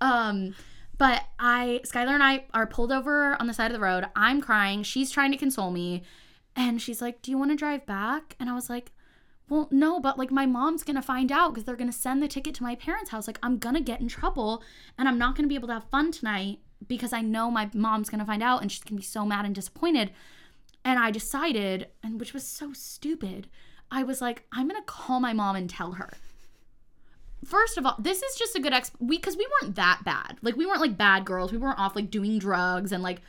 Um, 0.00 0.54
but 0.96 1.24
I, 1.38 1.80
Skylar 1.84 2.08
and 2.14 2.22
I 2.22 2.44
are 2.54 2.66
pulled 2.66 2.92
over 2.92 3.40
on 3.40 3.46
the 3.46 3.54
side 3.54 3.70
of 3.70 3.72
the 3.72 3.84
road. 3.84 4.06
I'm 4.14 4.40
crying. 4.40 4.82
She's 4.82 5.10
trying 5.10 5.32
to 5.32 5.36
console 5.36 5.70
me. 5.70 6.02
And 6.54 6.82
she's 6.82 7.00
like, 7.00 7.22
Do 7.22 7.30
you 7.30 7.38
want 7.38 7.50
to 7.50 7.56
drive 7.56 7.86
back? 7.86 8.36
And 8.38 8.48
I 8.48 8.54
was 8.54 8.70
like, 8.70 8.92
Well, 9.48 9.68
no, 9.70 9.98
but 9.98 10.18
like 10.18 10.30
my 10.30 10.46
mom's 10.46 10.84
going 10.84 10.96
to 10.96 11.02
find 11.02 11.32
out 11.32 11.54
because 11.54 11.64
they're 11.64 11.76
going 11.76 11.90
to 11.90 11.96
send 11.96 12.22
the 12.22 12.28
ticket 12.28 12.54
to 12.56 12.62
my 12.62 12.74
parents' 12.74 13.10
house. 13.10 13.26
Like, 13.26 13.38
I'm 13.42 13.58
going 13.58 13.76
to 13.76 13.80
get 13.80 14.00
in 14.00 14.08
trouble 14.08 14.62
and 14.96 15.08
I'm 15.08 15.18
not 15.18 15.36
going 15.36 15.44
to 15.44 15.48
be 15.48 15.54
able 15.56 15.68
to 15.68 15.74
have 15.74 15.90
fun 15.90 16.12
tonight 16.12 16.58
because 16.86 17.12
I 17.12 17.22
know 17.22 17.50
my 17.50 17.70
mom's 17.74 18.08
going 18.10 18.20
to 18.20 18.24
find 18.24 18.42
out 18.42 18.62
and 18.62 18.70
she's 18.70 18.82
going 18.82 18.96
to 18.96 19.00
be 19.00 19.06
so 19.06 19.24
mad 19.24 19.44
and 19.44 19.54
disappointed. 19.54 20.10
And 20.84 20.98
I 20.98 21.10
decided, 21.10 21.88
and 22.02 22.18
which 22.18 22.32
was 22.32 22.46
so 22.46 22.72
stupid, 22.72 23.48
I 23.90 24.02
was 24.02 24.20
like, 24.20 24.44
I'm 24.52 24.68
to 24.68 24.82
call 24.86 25.20
my 25.20 25.32
mom 25.32 25.56
and 25.56 25.68
tell 25.68 25.92
her 25.92 26.12
first 27.44 27.78
of 27.78 27.86
all, 27.86 27.96
this 27.98 28.22
is 28.22 28.36
just 28.36 28.56
a 28.56 28.60
good 28.60 28.72
ex 28.72 28.90
we 28.98 29.16
because 29.16 29.36
we 29.36 29.46
weren't 29.60 29.76
that 29.76 30.00
bad. 30.04 30.38
Like 30.42 30.56
we 30.56 30.66
weren't 30.66 30.80
like 30.80 30.96
bad 30.96 31.24
girls. 31.24 31.52
We 31.52 31.58
weren't 31.58 31.78
off 31.78 31.96
like 31.96 32.10
doing 32.10 32.38
drugs 32.38 32.92
and 32.92 33.02
like, 33.02 33.20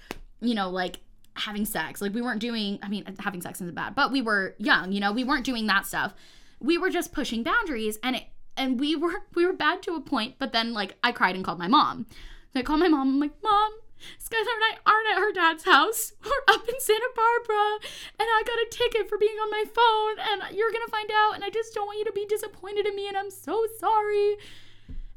you 0.42 0.56
know, 0.56 0.70
like 0.70 1.00
having 1.36 1.66
sex. 1.66 2.02
Like 2.02 2.14
we 2.14 2.22
weren't 2.22 2.42
doing 2.42 2.80
I 2.82 2.90
mean, 2.90 3.06
having 3.20 3.42
sex 3.42 3.62
isn't 3.62 3.76
bad, 3.76 3.96
but 3.96 4.12
we 4.12 4.22
were 4.22 4.56
young, 4.58 4.92
you 4.92 5.00
know, 5.00 5.12
we 5.12 5.24
weren't 5.24 5.46
doing 5.46 5.68
that 5.68 5.86
stuff. 5.86 6.14
We 6.60 6.78
were 6.78 6.90
just 6.90 7.14
pushing 7.14 7.44
boundaries 7.44 7.98
and 8.04 8.16
it 8.18 8.24
and 8.58 8.80
we 8.80 8.96
were 8.96 9.24
we 9.36 9.46
were 9.46 9.54
bad 9.54 9.82
to 9.84 9.96
a 9.96 10.02
point, 10.02 10.36
but 10.40 10.54
then 10.54 10.74
like 10.74 10.96
I 11.04 11.12
cried 11.12 11.36
and 11.36 11.46
called 11.46 11.60
my 11.60 11.68
mom. 11.68 12.06
So 12.54 12.60
I 12.60 12.64
called 12.64 12.80
my 12.80 12.88
mom, 12.88 13.10
I'm 13.10 13.20
like, 13.20 13.44
Mom, 13.44 13.72
Skylar 14.20 14.40
and 14.40 14.64
I 14.64 14.78
aren't 14.86 15.10
at 15.10 15.20
her 15.20 15.32
dad's 15.32 15.64
house. 15.64 16.14
We're 16.24 16.54
up 16.54 16.68
in 16.68 16.80
Santa 16.80 17.10
Barbara, 17.16 17.80
and 18.20 18.28
I 18.28 18.44
got 18.46 18.58
a 18.58 18.68
ticket 18.70 19.10
for 19.10 19.18
being 19.18 19.38
on 19.38 19.52
my 19.52 19.64
phone, 19.66 20.20
and 20.20 20.58
you're 20.58 20.72
gonna 20.72 20.88
find 20.92 21.10
out, 21.12 21.36
and 21.36 21.44
I 21.44 21.50
just 21.50 21.74
don't 21.74 21.86
want 21.86 22.00
you 22.00 22.06
to 22.06 22.12
be 22.12 22.26
disappointed 22.26 22.86
in 22.86 22.96
me, 22.96 23.08
and 23.08 23.18
I'm 23.18 23.32
so 23.32 23.66
sorry. 23.80 24.38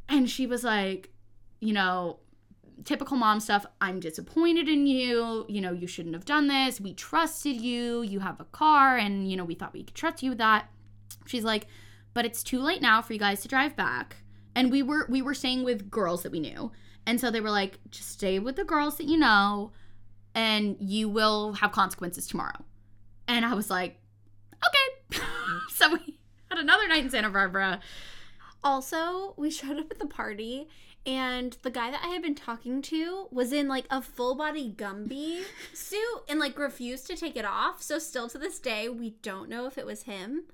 And 0.09 0.29
she 0.29 0.47
was 0.47 0.65
like, 0.65 1.11
you 1.61 1.73
know, 1.73 2.19
typical 2.85 3.17
mom 3.17 3.41
stuff. 3.41 3.65
I'm 3.81 4.01
disappointed 4.01 4.69
in 4.69 4.87
you. 4.87 5.47
You 5.49 5.61
know, 5.61 5.73
you 5.73 5.87
shouldn't 5.87 6.15
have 6.15 6.25
done 6.25 6.49
this. 6.49 6.81
We 6.81 6.95
trusted 6.95 7.57
you. 7.57 8.03
You 8.03 8.21
have 8.21 8.41
a 8.41 8.45
car, 8.45 8.97
and 8.97 9.31
you 9.31 9.37
know, 9.37 9.45
we 9.45 9.55
thought 9.55 9.73
we 9.73 9.85
could 9.85 9.95
trust 9.95 10.23
you 10.23 10.31
with 10.31 10.39
that. 10.39 10.69
She's 11.27 11.45
like, 11.45 11.67
but 12.15 12.25
it's 12.25 12.43
too 12.43 12.61
late 12.61 12.83
now 12.83 13.01
for 13.01 13.13
you 13.13 13.19
guys 13.19 13.41
to 13.43 13.49
drive 13.49 13.77
back. 13.77 14.17
And 14.55 14.71
we 14.71 14.83
were 14.83 15.07
we 15.09 15.23
were 15.23 15.35
staying 15.35 15.65
with 15.65 15.91
girls 15.91 16.23
that 16.23 16.33
we 16.33 16.41
knew. 16.41 16.73
And 17.07 17.21
so 17.21 17.31
they 17.31 17.41
were 17.41 17.51
like, 17.51 17.79
just 17.91 18.11
stay 18.11 18.39
with 18.39 18.57
the 18.57 18.65
girls 18.65 18.97
that 18.97 19.07
you 19.07 19.17
know, 19.17 19.73
and 20.35 20.77
you 20.81 21.09
will 21.09 21.55
have 21.55 21.73
consequences 21.73 22.27
tomorrow. 22.27 22.65
And 23.29 23.45
I 23.45 23.55
was 23.55 23.71
like, 23.71 23.99
okay. 24.67 25.21
so 25.71 25.93
we 25.93 26.19
had 26.49 26.59
another 26.59 26.89
night 26.89 27.05
in 27.05 27.11
Santa 27.11 27.31
Barbara. 27.31 27.81
Also, 28.65 29.35
we 29.37 29.51
showed 29.51 29.79
up 29.79 29.91
at 29.91 29.99
the 29.99 30.07
party 30.07 30.69
and 31.05 31.57
the 31.63 31.71
guy 31.71 31.91
that 31.91 32.01
I 32.05 32.09
had 32.09 32.23
been 32.23 32.37
talking 32.37 32.81
to 32.83 33.27
was 33.33 33.53
in 33.53 33.67
like 33.67 33.87
a 33.91 34.01
full 34.01 34.37
body 34.37 34.73
Gumby 34.77 35.43
suit 35.75 36.23
and 36.29 36.39
like 36.39 36.59
refused 36.59 37.09
to 37.09 37.17
take 37.17 37.37
it 37.37 37.45
off. 37.45 37.83
So 37.83 37.99
still 37.99 38.29
to 38.29 38.39
this 38.39 38.61
day, 38.61 38.89
we 38.89 39.11
don't 39.23 39.49
know 39.49 39.67
if 39.67 39.77
it 39.77 39.87
was 39.87 40.05
him. 40.05 40.45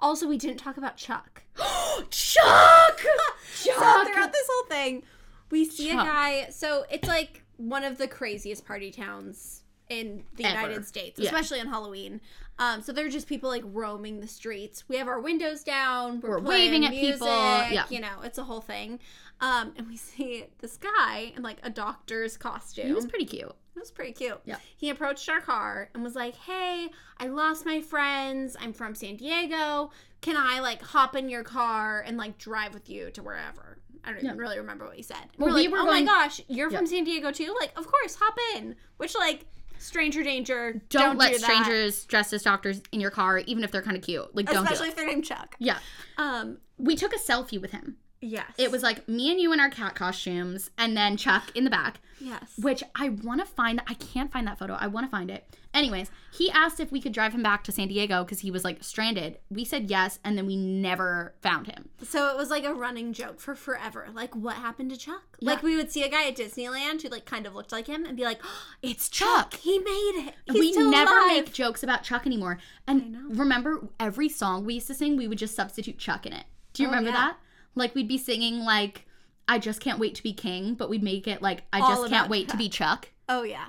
Also, 0.00 0.28
we 0.28 0.36
didn't 0.36 0.58
talk 0.58 0.76
about 0.76 0.96
Chuck. 0.96 1.42
Chuck! 2.10 3.00
So 3.48 3.72
Chuck! 3.72 4.08
throughout 4.08 4.32
this 4.32 4.48
whole 4.50 4.66
thing, 4.66 5.02
we 5.50 5.64
see 5.64 5.90
Chuck. 5.90 6.02
a 6.04 6.10
guy. 6.10 6.48
So 6.50 6.84
it's 6.90 7.08
like 7.08 7.42
one 7.56 7.84
of 7.84 7.98
the 7.98 8.08
craziest 8.08 8.64
party 8.66 8.90
towns 8.90 9.62
in 9.88 10.24
the 10.34 10.44
Ever. 10.44 10.54
United 10.62 10.86
States, 10.86 11.18
Yeah. 11.18 11.26
especially 11.26 11.60
on 11.60 11.68
Halloween. 11.68 12.20
Um, 12.58 12.82
so 12.82 12.90
they're 12.92 13.08
just 13.08 13.28
people 13.28 13.48
like 13.50 13.62
roaming 13.66 14.20
the 14.20 14.26
streets. 14.26 14.84
We 14.88 14.96
have 14.96 15.06
our 15.08 15.20
windows 15.20 15.62
down. 15.62 16.20
We're, 16.20 16.38
We're 16.40 16.48
waving 16.48 16.84
at 16.84 16.90
music, 16.90 17.12
people, 17.14 17.28
yeah. 17.28 17.84
you 17.90 18.00
know, 18.00 18.20
it's 18.24 18.38
a 18.38 18.44
whole 18.44 18.60
thing. 18.62 18.98
Um, 19.40 19.74
and 19.76 19.86
we 19.86 19.96
see 19.96 20.46
this 20.58 20.76
guy 20.78 21.32
in 21.36 21.42
like 21.42 21.58
a 21.62 21.70
doctor's 21.70 22.36
costume. 22.36 22.86
He 22.86 22.92
was 22.92 23.06
pretty 23.06 23.26
cute. 23.26 23.54
It 23.76 23.78
was 23.80 23.90
pretty 23.90 24.12
cute. 24.12 24.40
Yeah. 24.46 24.56
He 24.76 24.88
approached 24.88 25.28
our 25.28 25.42
car 25.42 25.90
and 25.92 26.02
was 26.02 26.14
like, 26.14 26.34
"Hey, 26.34 26.88
I 27.18 27.26
lost 27.26 27.66
my 27.66 27.82
friends. 27.82 28.56
I'm 28.58 28.72
from 28.72 28.94
San 28.94 29.16
Diego. 29.16 29.90
Can 30.22 30.36
I 30.38 30.60
like 30.60 30.80
hop 30.80 31.14
in 31.14 31.28
your 31.28 31.44
car 31.44 32.00
and 32.06 32.16
like 32.16 32.38
drive 32.38 32.72
with 32.72 32.88
you 32.88 33.10
to 33.10 33.22
wherever?" 33.22 33.76
I 34.06 34.12
don't 34.12 34.24
even 34.24 34.38
really 34.38 34.58
remember 34.58 34.86
what 34.86 34.96
he 34.96 35.02
said. 35.02 35.16
Well, 35.36 35.48
we're 35.50 35.54
we 35.56 35.62
like, 35.64 35.72
were 35.72 35.78
"Oh 35.80 35.84
going- 35.86 36.04
my 36.04 36.24
gosh, 36.26 36.40
you're 36.48 36.70
Yeah. 36.70 36.78
from 36.78 36.86
San 36.86 37.04
Diego 37.04 37.30
too? 37.32 37.54
Like, 37.60 37.72
of 37.76 37.86
course, 37.86 38.14
hop 38.20 38.36
in." 38.54 38.76
Which 38.98 39.14
like 39.14 39.46
stranger 39.78 40.22
danger. 40.22 40.80
Don't, 40.88 41.18
let 41.18 41.32
do 41.32 41.38
strangers 41.38 42.04
dressed 42.06 42.32
as 42.32 42.42
doctors 42.42 42.80
in 42.92 43.00
your 43.00 43.10
car, 43.10 43.38
even 43.40 43.62
if 43.64 43.70
they're 43.70 43.82
kind 43.82 43.96
of 43.96 44.02
cute. 44.02 44.34
Like, 44.34 44.46
don't 44.46 44.56
do 44.56 44.62
especially 44.62 44.88
it. 44.88 44.90
if 44.90 44.96
they're 44.96 45.06
named 45.06 45.24
Chuck. 45.24 45.54
Yeah. 45.58 45.78
Um. 46.18 46.58
We 46.78 46.94
took 46.96 47.14
a 47.14 47.18
selfie 47.18 47.60
with 47.60 47.72
him. 47.72 47.96
Yes. 48.20 48.50
It 48.58 48.70
was 48.70 48.82
like 48.82 49.06
me 49.08 49.30
and 49.30 49.38
you 49.40 49.52
in 49.52 49.60
our 49.60 49.68
cat 49.70 49.94
costumes, 49.94 50.70
and 50.78 50.96
then 50.96 51.16
Chuck 51.16 51.50
in 51.54 51.64
the 51.64 51.70
back. 51.70 52.00
yes. 52.20 52.52
which 52.58 52.82
I 52.94 53.10
want 53.10 53.40
to 53.40 53.46
find. 53.46 53.80
I 53.86 53.94
can't 53.94 54.32
find 54.32 54.46
that 54.46 54.58
photo. 54.58 54.74
I 54.74 54.86
want 54.86 55.06
to 55.06 55.10
find 55.10 55.30
it. 55.30 55.56
Anyways, 55.76 56.10
he 56.32 56.50
asked 56.50 56.80
if 56.80 56.90
we 56.90 57.00
could 57.00 57.12
drive 57.12 57.32
him 57.34 57.42
back 57.42 57.62
to 57.64 57.72
San 57.72 57.88
Diego 57.88 58.24
because 58.24 58.40
he 58.40 58.50
was 58.50 58.64
like 58.64 58.82
stranded. 58.82 59.38
We 59.50 59.64
said 59.64 59.90
yes, 59.90 60.18
and 60.24 60.36
then 60.38 60.46
we 60.46 60.56
never 60.56 61.34
found 61.42 61.66
him. 61.66 61.90
So 62.02 62.28
it 62.30 62.36
was 62.36 62.50
like 62.50 62.64
a 62.64 62.72
running 62.74 63.12
joke 63.12 63.40
for 63.40 63.54
forever. 63.54 64.08
Like, 64.12 64.34
what 64.34 64.56
happened 64.56 64.90
to 64.90 64.96
Chuck? 64.96 65.22
Yeah. 65.38 65.50
Like, 65.50 65.62
we 65.62 65.76
would 65.76 65.92
see 65.92 66.02
a 66.02 66.08
guy 66.08 66.26
at 66.28 66.36
Disneyland 66.36 67.02
who, 67.02 67.08
like, 67.08 67.26
kind 67.26 67.46
of 67.46 67.54
looked 67.54 67.72
like 67.72 67.86
him 67.86 68.04
and 68.04 68.16
be 68.16 68.24
like, 68.24 68.40
oh, 68.42 68.62
It's 68.82 69.08
Chuck, 69.08 69.50
Chuck. 69.52 69.60
he 69.60 69.78
made 69.78 70.26
it. 70.28 70.34
He's 70.50 70.76
we 70.76 70.90
never 70.90 71.10
alive. 71.18 71.28
make 71.28 71.52
jokes 71.52 71.82
about 71.82 72.02
Chuck 72.02 72.26
anymore. 72.26 72.58
And 72.86 73.12
know. 73.12 73.20
remember, 73.30 73.88
every 74.00 74.28
song 74.28 74.64
we 74.64 74.74
used 74.74 74.86
to 74.86 74.94
sing, 74.94 75.16
we 75.16 75.28
would 75.28 75.38
just 75.38 75.54
substitute 75.54 75.98
Chuck 75.98 76.24
in 76.26 76.32
it. 76.32 76.46
Do 76.72 76.82
you 76.82 76.88
Oh, 76.88 76.92
remember 76.92 77.10
yeah. 77.10 77.16
that? 77.16 77.36
Like 77.74 77.94
we'd 77.94 78.08
be 78.08 78.16
singing 78.18 78.60
like 78.60 79.04
"I 79.46 79.58
just 79.58 79.80
can't 79.80 79.98
wait 79.98 80.14
to 80.14 80.22
be 80.22 80.32
king," 80.32 80.74
but 80.74 80.88
we'd 80.88 81.02
make 81.02 81.26
it 81.28 81.42
like 81.42 81.64
"I 81.72 81.80
All 81.80 81.88
just 81.90 82.08
can't 82.10 82.30
wait 82.30 82.48
to 82.48 82.56
be 82.56 82.70
Chuck." 82.70 83.08
Oh, 83.28 83.42
yeah. 83.42 83.66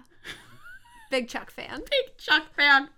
Big 1.09 1.27
Chuck 1.27 1.51
fan. 1.51 1.79
big 1.91 2.17
Chuck 2.17 2.53
fan. 2.55 2.89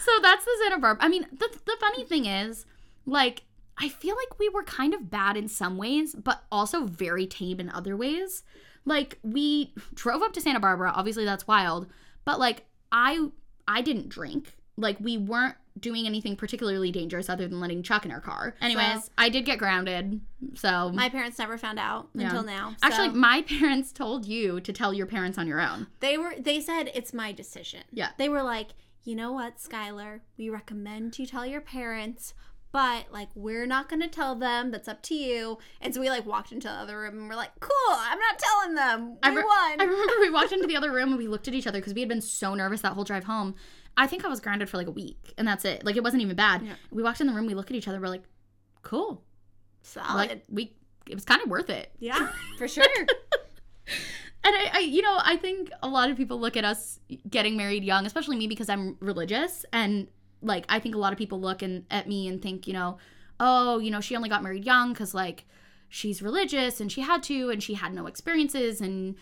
So 0.00 0.12
that's 0.22 0.44
the 0.44 0.76
Barbara. 0.80 0.98
I 1.00 1.08
mean, 1.08 1.26
the 1.32 1.48
the 1.64 1.76
funny 1.80 2.04
thing 2.04 2.26
is, 2.26 2.66
like, 3.06 3.44
I 3.78 3.88
feel 3.88 4.16
like 4.16 4.38
we 4.38 4.48
were 4.48 4.62
kind 4.62 4.94
of 4.94 5.10
bad 5.10 5.36
in 5.36 5.48
some 5.48 5.76
ways, 5.76 6.14
but 6.14 6.44
also 6.52 6.84
very 6.84 7.26
tame 7.26 7.60
in 7.60 7.70
other 7.70 7.96
ways. 7.96 8.42
Like, 8.84 9.18
we 9.22 9.72
drove 9.94 10.22
up 10.22 10.32
to 10.34 10.40
Santa 10.40 10.60
Barbara. 10.60 10.92
Obviously, 10.94 11.24
that's 11.24 11.46
wild. 11.46 11.86
But 12.24 12.38
like, 12.38 12.64
I 12.92 13.28
I 13.66 13.82
didn't 13.82 14.08
drink. 14.08 14.54
Like, 14.76 14.98
we 15.00 15.16
weren't 15.16 15.56
doing 15.78 16.06
anything 16.06 16.36
particularly 16.36 16.90
dangerous 16.90 17.28
other 17.28 17.46
than 17.48 17.60
letting 17.60 17.82
Chuck 17.82 18.04
in 18.04 18.10
our 18.10 18.20
car. 18.20 18.54
Anyways, 18.60 19.04
So- 19.04 19.10
I 19.18 19.28
did 19.28 19.44
get 19.44 19.58
grounded. 19.58 20.20
So 20.54 20.90
My 20.92 21.08
parents 21.08 21.38
never 21.38 21.58
found 21.58 21.78
out 21.78 22.08
Yeah. 22.14 22.26
until 22.28 22.42
now. 22.44 22.70
so 22.80 22.86
actually, 22.86 23.08
my 23.10 23.42
parents 23.48 23.92
told 23.92 24.26
you 24.26 24.60
to 24.60 24.72
tell 24.72 24.94
your 24.94 25.06
parents 25.06 25.38
on 25.38 25.46
your 25.46 25.60
own. 25.60 25.86
they 26.00 26.16
were 26.18 26.34
they 26.38 26.60
said 26.60 26.90
it's 26.94 27.12
my 27.12 27.32
decision. 27.32 27.80
Yeah. 27.92 28.10
They 28.18 28.28
were 28.28 28.42
like, 28.42 28.68
you 29.04 29.14
know 29.14 29.32
what, 29.32 29.58
Skylar, 29.58 30.20
we 30.36 30.48
recommend 30.50 31.18
you 31.18 31.26
tell 31.26 31.46
your 31.46 31.60
parents, 31.60 32.34
but 32.72 33.06
like 33.12 33.28
we're 33.34 33.66
not 33.66 33.88
gonna 33.88 34.08
tell 34.08 34.34
them. 34.34 34.70
That's 34.70 34.88
up 34.88 35.00
to 35.04 35.14
you. 35.14 35.58
And 35.80 35.94
so 35.94 36.00
we 36.00 36.10
like 36.10 36.26
walked 36.26 36.52
into 36.52 36.68
the 36.68 36.74
other 36.74 36.98
room 36.98 37.18
and 37.18 37.28
we're 37.28 37.36
like, 37.36 37.52
cool, 37.60 37.70
I'm 37.90 38.18
not 38.18 38.38
telling 38.38 38.74
them. 38.74 39.10
We 39.12 39.18
I 39.22 39.28
re- 39.30 39.42
won. 39.44 39.80
I 39.80 39.84
remember 39.84 40.12
we 40.20 40.30
walked 40.30 40.52
into 40.52 40.66
the 40.72 40.76
other 40.76 40.90
room 40.92 41.10
and 41.10 41.18
we 41.18 41.28
looked 41.28 41.48
at 41.48 41.54
each 41.54 41.66
other 41.66 41.78
because 41.78 41.94
we 41.94 42.00
had 42.00 42.08
been 42.08 42.20
so 42.20 42.54
nervous 42.54 42.80
that 42.80 42.92
whole 42.94 43.04
drive 43.04 43.24
home. 43.24 43.54
I 43.96 44.06
think 44.06 44.24
I 44.24 44.28
was 44.28 44.40
grounded 44.40 44.68
for 44.68 44.76
like 44.76 44.86
a 44.86 44.92
week 44.92 45.32
and 45.38 45.46
that's 45.46 45.64
it. 45.64 45.84
Like 45.84 45.96
it 45.96 46.04
wasn't 46.04 46.22
even 46.22 46.36
bad. 46.36 46.62
Yeah. 46.62 46.74
We 46.90 47.02
walked 47.02 47.20
in 47.20 47.26
the 47.26 47.32
room, 47.32 47.46
we 47.46 47.54
look 47.54 47.70
at 47.70 47.76
each 47.76 47.88
other, 47.88 48.00
we're 48.00 48.08
like, 48.08 48.24
cool. 48.82 49.22
Solid. 49.82 50.28
Like 50.28 50.44
we 50.48 50.72
it 51.08 51.14
was 51.14 51.24
kind 51.24 51.40
of 51.42 51.48
worth 51.48 51.70
it. 51.70 51.92
yeah, 52.00 52.30
for 52.58 52.66
sure. 52.66 52.84
And 54.46 54.54
I, 54.54 54.70
I, 54.74 54.78
you 54.78 55.02
know, 55.02 55.18
I 55.24 55.36
think 55.36 55.70
a 55.82 55.88
lot 55.88 56.08
of 56.08 56.16
people 56.16 56.38
look 56.38 56.56
at 56.56 56.64
us 56.64 57.00
getting 57.28 57.56
married 57.56 57.82
young, 57.82 58.06
especially 58.06 58.36
me 58.36 58.46
because 58.46 58.68
I'm 58.68 58.96
religious. 59.00 59.66
And 59.72 60.06
like, 60.40 60.64
I 60.68 60.78
think 60.78 60.94
a 60.94 60.98
lot 60.98 61.12
of 61.12 61.18
people 61.18 61.40
look 61.40 61.62
and, 61.62 61.84
at 61.90 62.06
me 62.08 62.28
and 62.28 62.40
think, 62.40 62.68
you 62.68 62.72
know, 62.72 62.98
oh, 63.40 63.80
you 63.80 63.90
know, 63.90 64.00
she 64.00 64.14
only 64.14 64.28
got 64.28 64.44
married 64.44 64.64
young 64.64 64.92
because 64.92 65.14
like 65.14 65.46
she's 65.88 66.22
religious 66.22 66.80
and 66.80 66.92
she 66.92 67.00
had 67.00 67.24
to 67.24 67.50
and 67.50 67.60
she 67.60 67.74
had 67.74 67.92
no 67.92 68.06
experiences. 68.06 68.80
And 68.80 69.16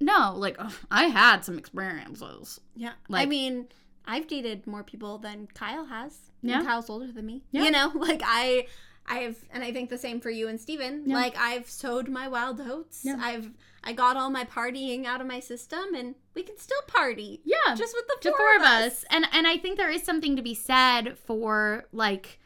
no, 0.00 0.34
like, 0.36 0.54
ugh, 0.60 0.74
I 0.92 1.06
had 1.06 1.44
some 1.44 1.58
experiences. 1.58 2.60
Yeah. 2.76 2.92
I 3.12 3.26
mean, 3.26 3.66
I've 4.08 4.26
dated 4.26 4.66
more 4.66 4.82
people 4.82 5.18
than 5.18 5.46
Kyle 5.54 5.84
has. 5.86 6.18
Yeah. 6.42 6.58
And 6.58 6.66
Kyle's 6.66 6.88
older 6.90 7.12
than 7.12 7.26
me. 7.26 7.44
Yeah. 7.52 7.64
You 7.64 7.70
know, 7.70 7.92
like 8.08 8.22
I 8.24 8.66
I 9.06 9.18
have 9.18 9.36
and 9.52 9.62
I 9.62 9.72
think 9.72 9.90
the 9.90 9.98
same 9.98 10.20
for 10.20 10.30
you 10.30 10.48
and 10.48 10.60
Steven. 10.60 11.04
Yeah. 11.06 11.14
Like 11.14 11.36
I've 11.38 11.68
sowed 11.70 12.08
my 12.08 12.26
wild 12.28 12.60
oats. 12.60 13.02
Yeah. 13.04 13.16
I've 13.20 13.50
I 13.84 13.92
got 13.92 14.16
all 14.16 14.30
my 14.30 14.44
partying 14.44 15.04
out 15.06 15.20
of 15.20 15.26
my 15.26 15.40
system 15.40 15.94
and 15.94 16.14
we 16.34 16.42
can 16.42 16.58
still 16.58 16.82
party. 16.88 17.40
Yeah. 17.44 17.74
Just 17.76 17.94
with 17.94 18.06
the 18.08 18.16
the 18.22 18.30
four, 18.30 18.38
four 18.38 18.56
of 18.56 18.62
us. 18.62 19.04
And 19.10 19.24
and 19.32 19.46
I 19.46 19.56
think 19.58 19.76
there 19.78 19.90
is 19.90 20.02
something 20.02 20.36
to 20.36 20.42
be 20.42 20.54
said 20.54 21.16
for 21.18 21.86
like 21.92 22.38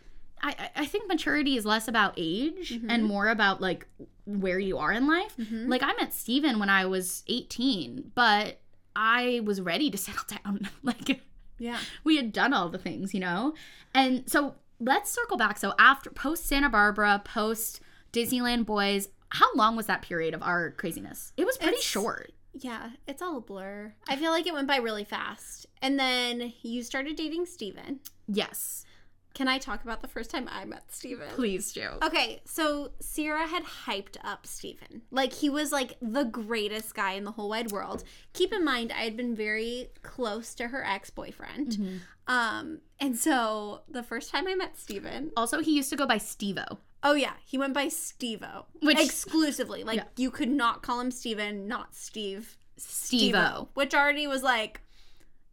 I, 0.44 0.70
I- 0.76 0.86
think 0.86 1.06
maturity 1.08 1.56
is 1.56 1.64
less 1.64 1.86
about 1.88 2.14
age 2.16 2.72
Mhm. 2.72 2.86
and 2.88 3.04
more 3.04 3.28
about 3.28 3.60
like 3.60 3.86
where 4.24 4.58
you 4.58 4.78
are 4.78 4.90
in 4.92 5.06
life. 5.06 5.36
Mhm. 5.36 5.68
Like 5.68 5.82
I 5.84 5.92
met 5.94 6.12
Steven 6.12 6.58
when 6.58 6.68
I 6.70 6.86
was 6.86 7.22
18, 7.28 8.10
but 8.14 8.60
I 8.96 9.40
was 9.44 9.60
ready 9.60 9.90
to 9.90 9.98
settle 10.06 10.24
down. 10.44 10.68
like 10.82 11.22
Yeah. 11.62 11.78
we 12.04 12.16
had 12.16 12.32
done 12.32 12.52
all 12.52 12.68
the 12.68 12.78
things, 12.78 13.14
you 13.14 13.20
know? 13.20 13.54
And 13.94 14.28
so 14.28 14.54
let's 14.80 15.10
circle 15.10 15.36
back. 15.36 15.58
So 15.58 15.74
after 15.78 16.10
post 16.10 16.46
Santa 16.46 16.68
Barbara, 16.68 17.22
post 17.24 17.80
Disneyland 18.12 18.66
Boys, 18.66 19.08
how 19.30 19.54
long 19.54 19.76
was 19.76 19.86
that 19.86 20.02
period 20.02 20.34
of 20.34 20.42
our 20.42 20.72
craziness? 20.72 21.32
It 21.36 21.44
was 21.46 21.56
pretty 21.56 21.74
It's- 21.74 21.84
short. 21.86 22.32
Yeah, 22.54 22.90
it's 23.06 23.22
all 23.22 23.38
a 23.38 23.40
blur. 23.40 23.94
I 24.06 24.16
feel 24.16 24.30
like 24.30 24.46
it 24.46 24.52
went 24.52 24.68
by 24.68 24.76
really 24.76 25.04
fast. 25.04 25.66
And 25.80 25.98
then 25.98 26.52
you 26.62 26.82
started 26.82 27.16
dating 27.16 27.46
Steven. 27.46 28.00
Yes. 28.28 28.84
Can 29.34 29.48
I 29.48 29.58
talk 29.58 29.82
about 29.82 30.02
the 30.02 30.08
first 30.08 30.30
time 30.30 30.48
I 30.50 30.64
met 30.64 30.84
Steven? 30.92 31.28
Please 31.34 31.72
do. 31.72 31.88
Okay, 32.02 32.42
so 32.44 32.92
Sierra 33.00 33.46
had 33.46 33.64
hyped 33.64 34.16
up 34.22 34.46
Steven. 34.46 35.02
Like 35.10 35.32
he 35.32 35.48
was 35.48 35.72
like 35.72 35.96
the 36.02 36.24
greatest 36.24 36.94
guy 36.94 37.12
in 37.12 37.24
the 37.24 37.32
whole 37.32 37.48
wide 37.48 37.72
world. 37.72 38.04
Keep 38.34 38.52
in 38.52 38.64
mind 38.64 38.92
I 38.92 39.02
had 39.04 39.16
been 39.16 39.34
very 39.34 39.90
close 40.02 40.54
to 40.56 40.68
her 40.68 40.84
ex-boyfriend. 40.84 41.68
Mhm. 41.72 42.00
Um 42.26 42.80
and 43.00 43.16
so 43.18 43.82
the 43.88 44.02
first 44.02 44.30
time 44.30 44.46
I 44.46 44.54
met 44.54 44.78
Steven, 44.78 45.32
Also, 45.36 45.60
he 45.60 45.74
used 45.76 45.90
to 45.90 45.96
go 45.96 46.06
by 46.06 46.18
Stevo. 46.18 46.78
oh 47.02 47.14
yeah, 47.14 47.34
he 47.44 47.56
went 47.58 47.74
by 47.74 47.86
Stevo. 47.86 48.66
Which- 48.80 49.00
exclusively. 49.00 49.82
Like 49.82 49.96
Yeah. 49.96 50.04
you 50.16 50.30
could 50.30 50.50
not 50.50 50.82
call 50.82 51.00
him 51.00 51.10
Steven, 51.10 51.66
not 51.66 51.94
Steve. 51.94 52.56
Stevo. 52.78 53.68
Which 53.74 53.94
already 53.94 54.26
was 54.26 54.42
like 54.42 54.80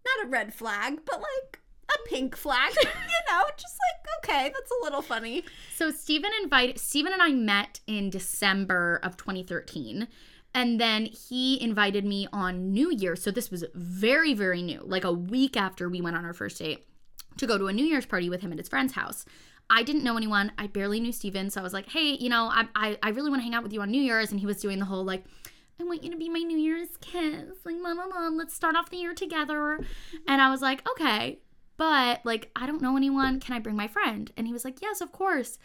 not 0.05 0.25
a 0.25 0.29
red 0.29 0.53
flag, 0.53 0.99
but 1.05 1.21
like 1.21 1.59
a 1.89 2.09
pink 2.09 2.35
flag. 2.35 2.73
you 2.83 2.83
know, 3.31 3.43
just 3.57 3.75
like, 3.75 4.29
okay, 4.29 4.51
that's 4.53 4.71
a 4.71 4.83
little 4.83 5.01
funny. 5.01 5.43
So 5.75 5.91
Stephen 5.91 6.31
invited 6.41 6.79
Steven 6.79 7.13
and 7.13 7.21
I 7.21 7.31
met 7.31 7.79
in 7.87 8.09
December 8.09 8.99
of 9.03 9.17
2013. 9.17 10.07
And 10.53 10.81
then 10.81 11.05
he 11.05 11.61
invited 11.61 12.05
me 12.05 12.27
on 12.33 12.71
New 12.71 12.91
Year. 12.91 13.15
So 13.15 13.29
this 13.29 13.51
was 13.51 13.65
very, 13.75 14.33
very 14.33 14.61
new, 14.61 14.81
like 14.83 15.03
a 15.03 15.11
week 15.11 15.55
after 15.55 15.87
we 15.87 16.01
went 16.01 16.15
on 16.15 16.25
our 16.25 16.33
first 16.33 16.57
date 16.57 16.87
to 17.37 17.45
go 17.45 17.57
to 17.57 17.67
a 17.67 17.73
New 17.73 17.85
Year's 17.85 18.05
party 18.05 18.29
with 18.29 18.41
him 18.41 18.51
at 18.51 18.57
his 18.57 18.67
friend's 18.67 18.93
house. 18.93 19.25
I 19.69 19.83
didn't 19.83 20.03
know 20.03 20.17
anyone. 20.17 20.51
I 20.57 20.65
barely 20.65 20.99
knew 20.99 21.11
Steven. 21.11 21.51
So 21.51 21.61
I 21.61 21.63
was 21.63 21.73
like, 21.73 21.89
hey, 21.89 22.17
you 22.19 22.29
know, 22.29 22.45
I, 22.45 22.67
I, 22.73 22.97
I 23.03 23.09
really 23.09 23.29
want 23.29 23.41
to 23.41 23.43
hang 23.43 23.53
out 23.53 23.61
with 23.61 23.73
you 23.73 23.81
on 23.81 23.91
New 23.91 24.01
Year's. 24.01 24.31
And 24.31 24.39
he 24.39 24.47
was 24.47 24.59
doing 24.59 24.79
the 24.79 24.85
whole 24.85 25.03
like, 25.03 25.23
I 25.79 25.83
want 25.83 26.03
you 26.03 26.11
to 26.11 26.17
be 26.17 26.29
my 26.29 26.39
New 26.39 26.57
Year's 26.57 26.89
kiss. 26.99 27.57
Like, 27.63 27.75
la, 27.79 27.91
la, 27.91 28.05
la, 28.05 28.27
let's 28.29 28.53
start 28.53 28.75
off 28.75 28.89
the 28.89 28.97
year 28.97 29.13
together. 29.13 29.79
And 30.27 30.41
I 30.41 30.49
was 30.49 30.61
like, 30.61 30.85
okay, 30.89 31.39
but 31.79 32.19
like, 32.25 32.51
I 32.55 32.67
don't 32.67 32.81
know 32.81 32.95
anyone. 32.97 33.39
Can 33.39 33.55
I 33.55 33.59
bring 33.59 33.75
my 33.75 33.87
friend? 33.87 34.31
And 34.37 34.45
he 34.45 34.53
was 34.53 34.63
like, 34.65 34.81
yes, 34.81 35.01
of 35.01 35.11
course. 35.11 35.57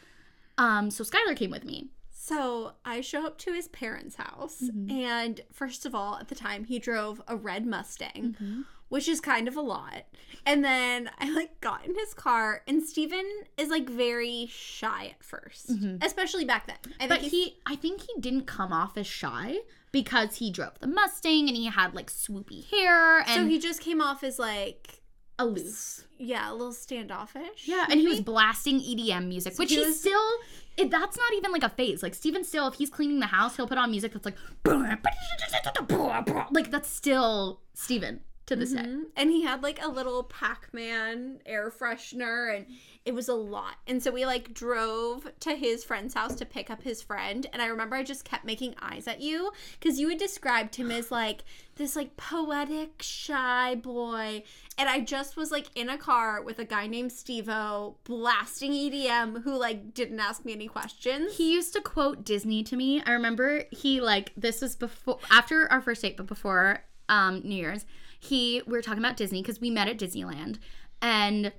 Um, 0.56 0.90
so 0.90 1.04
Skylar 1.04 1.36
came 1.36 1.50
with 1.50 1.64
me. 1.64 1.88
So 2.10 2.72
I 2.86 3.02
show 3.02 3.26
up 3.26 3.36
to 3.38 3.52
his 3.52 3.68
parents' 3.68 4.16
house, 4.16 4.62
Mhm. 4.62 4.90
and 4.90 5.40
first 5.52 5.84
of 5.84 5.94
all, 5.94 6.16
at 6.16 6.28
the 6.28 6.34
time, 6.34 6.64
he 6.64 6.78
drove 6.78 7.20
a 7.28 7.36
red 7.36 7.66
Mustang, 7.66 8.36
Mm-hmm. 8.40 8.62
which 8.88 9.08
is 9.08 9.20
kind 9.20 9.46
of 9.46 9.56
a 9.56 9.60
lot. 9.60 10.04
And 10.46 10.64
then 10.64 11.10
I 11.18 11.28
like 11.30 11.60
got 11.60 11.84
in 11.84 11.94
his 11.94 12.14
car, 12.14 12.62
and 12.66 12.82
Steven 12.82 13.26
is 13.58 13.68
like 13.68 13.90
very 13.90 14.46
shy 14.50 15.08
at 15.14 15.22
1st 15.22 15.66
Mhm. 15.82 16.02
especially 16.04 16.46
back 16.46 16.66
then. 16.66 16.78
I 16.98 17.08
think 17.08 17.10
But 17.10 17.20
he, 17.30 17.58
I 17.66 17.76
think 17.76 18.00
he 18.02 18.18
didn't 18.20 18.46
come 18.46 18.72
off 18.72 18.96
as 18.96 19.06
shy 19.06 19.58
because 19.92 20.36
he 20.36 20.50
drove 20.50 20.78
the 20.80 20.86
Mustang 20.86 21.48
and 21.48 21.56
he 21.56 21.66
had 21.66 21.94
like 21.94 22.10
swoopy 22.10 22.64
hair 22.70 23.18
and 23.18 23.28
so 23.28 23.46
he 23.46 23.58
just 23.58 23.80
came 23.82 24.00
off 24.00 24.24
as 24.24 24.38
like 24.38 25.02
aloof. 25.38 26.04
yeah, 26.18 26.50
a 26.50 26.52
little 26.52 26.72
standoffish. 26.72 27.66
Yeah, 27.66 27.86
and 27.90 28.00
he 28.00 28.06
was 28.06 28.20
blasting 28.20 28.80
EDM 28.80 29.26
music, 29.28 29.58
which 29.58 29.70
he 29.70 29.76
he's 29.76 29.86
was- 29.86 30.00
still. 30.00 30.22
It, 30.76 30.90
that's 30.90 31.16
not 31.16 31.32
even 31.34 31.52
like 31.52 31.62
a 31.62 31.68
phase. 31.68 32.02
Like 32.02 32.14
Steven 32.14 32.42
still, 32.42 32.66
if 32.66 32.74
he's 32.74 32.90
cleaning 32.90 33.20
the 33.20 33.26
house, 33.26 33.54
he'll 33.56 33.68
put 33.68 33.78
on 33.78 33.92
music 33.92 34.12
that's 34.12 34.24
like, 34.24 34.36
like 36.50 36.70
that's 36.72 36.88
still 36.88 37.60
Steven 37.74 38.20
to 38.46 38.56
this 38.56 38.72
day. 38.72 38.82
Mhm. 38.82 39.04
And 39.16 39.30
he 39.30 39.42
had 39.42 39.62
like 39.62 39.82
a 39.82 39.88
little 39.88 40.22
Pac-Man 40.24 41.40
air 41.46 41.70
freshener 41.70 42.54
and 42.56 42.66
it 43.04 43.14
was 43.14 43.28
a 43.28 43.34
lot. 43.34 43.76
And 43.86 44.02
so 44.02 44.10
we 44.10 44.26
like 44.26 44.52
drove 44.54 45.26
to 45.40 45.54
his 45.54 45.82
friend's 45.84 46.14
house 46.14 46.34
to 46.36 46.44
pick 46.44 46.70
up 46.70 46.82
his 46.82 47.02
friend 47.02 47.46
and 47.52 47.62
I 47.62 47.66
remember 47.66 47.96
I 47.96 48.02
just 48.02 48.24
kept 48.24 48.44
making 48.44 48.74
eyes 48.80 49.06
at 49.08 49.20
you 49.20 49.52
cuz 49.80 49.98
you 49.98 50.08
had 50.10 50.18
described 50.18 50.76
him 50.76 50.90
as 50.90 51.10
like 51.10 51.44
this 51.76 51.96
like 51.96 52.16
poetic 52.16 53.02
shy 53.02 53.74
boy 53.74 54.42
and 54.76 54.88
I 54.88 55.00
just 55.00 55.36
was 55.36 55.50
like 55.50 55.66
in 55.74 55.88
a 55.88 55.98
car 55.98 56.42
with 56.42 56.58
a 56.58 56.64
guy 56.64 56.86
named 56.86 57.10
Stevo 57.12 57.96
blasting 58.04 58.72
EDM 58.72 59.42
who 59.44 59.56
like 59.56 59.94
didn't 59.94 60.20
ask 60.20 60.44
me 60.44 60.52
any 60.52 60.68
questions. 60.68 61.36
He 61.36 61.52
used 61.52 61.72
to 61.74 61.80
quote 61.80 62.24
Disney 62.24 62.62
to 62.64 62.76
me. 62.76 63.02
I 63.06 63.12
remember 63.12 63.64
he 63.70 64.00
like 64.00 64.32
this 64.36 64.60
was 64.60 64.76
before 64.76 65.18
after 65.30 65.70
our 65.72 65.80
first 65.80 66.02
date, 66.02 66.16
but 66.18 66.26
before 66.26 66.84
um 67.08 67.40
New 67.44 67.56
Year's. 67.56 67.84
He 68.24 68.62
we 68.66 68.72
were 68.72 68.82
talking 68.82 68.98
about 69.02 69.16
Disney 69.16 69.42
because 69.42 69.60
we 69.60 69.70
met 69.70 69.88
at 69.88 69.98
Disneyland, 69.98 70.58
and 71.02 71.52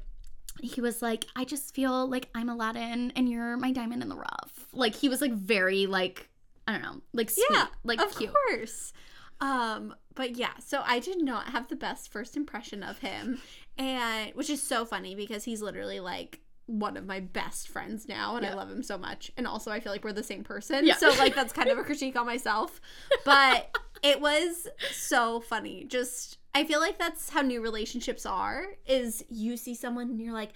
he 0.62 0.82
was 0.82 1.02
like, 1.02 1.26
"I 1.36 1.44
just 1.46 1.76
feel 1.76 2.08
like 2.10 2.30
I'm 2.34 2.50
Aladdin 2.50 3.12
and 3.16 3.30
you're 3.30 3.58
my 3.58 3.72
diamond 3.72 4.02
in 4.02 4.10
the 4.10 4.16
rough." 4.16 4.68
Like 4.74 4.96
he 4.96 5.10
was 5.10 5.22
like 5.22 5.34
very 5.34 5.86
like 5.86 6.30
I 6.68 6.72
don't 6.74 6.82
know, 6.82 7.02
like 7.14 7.30
sweet, 7.30 7.46
yeah, 7.52 7.68
like 7.84 8.02
of 8.02 8.18
cute. 8.18 8.32
course. 8.34 8.94
Um, 9.42 9.94
but 10.16 10.38
yeah, 10.38 10.54
so 10.60 10.82
I 10.86 11.00
did 11.00 11.22
not 11.22 11.50
have 11.50 11.68
the 11.68 11.76
best 11.76 12.12
first 12.12 12.36
impression 12.38 12.82
of 12.84 13.00
him, 13.00 13.40
and 13.78 14.32
which 14.34 14.50
is 14.50 14.64
so 14.64 14.86
funny 14.86 15.14
because 15.14 15.44
he's 15.44 15.62
literally 15.62 16.00
like 16.00 16.40
one 16.68 16.98
of 16.98 17.06
my 17.06 17.20
best 17.20 17.68
friends 17.68 18.08
now, 18.08 18.38
and 18.38 18.46
I 18.46 18.54
love 18.56 18.72
him 18.72 18.82
so 18.82 18.98
much. 18.98 19.32
And 19.38 19.46
also, 19.46 19.70
I 19.72 19.80
feel 19.80 19.92
like 19.92 20.04
we're 20.04 20.14
the 20.14 20.24
same 20.24 20.44
person, 20.44 20.86
Yeah. 20.88 20.96
so 20.96 21.10
like 21.10 21.36
that's 21.36 21.54
kind 21.54 21.70
of 21.70 21.78
a 21.78 21.84
critique 21.84 22.16
on 22.16 22.26
myself. 22.26 22.82
But 23.24 23.76
it 24.04 24.20
was 24.20 24.68
so 24.92 25.42
funny. 25.42 25.84
Just 25.84 26.40
I 26.56 26.64
feel 26.64 26.80
like 26.80 26.98
that's 26.98 27.30
how 27.30 27.42
new 27.42 27.62
relationships 27.62 28.26
are. 28.26 28.66
Is 28.88 29.24
you 29.30 29.58
see 29.58 29.76
someone 29.76 30.10
and 30.10 30.22
you're 30.22 30.34
like, 30.34 30.52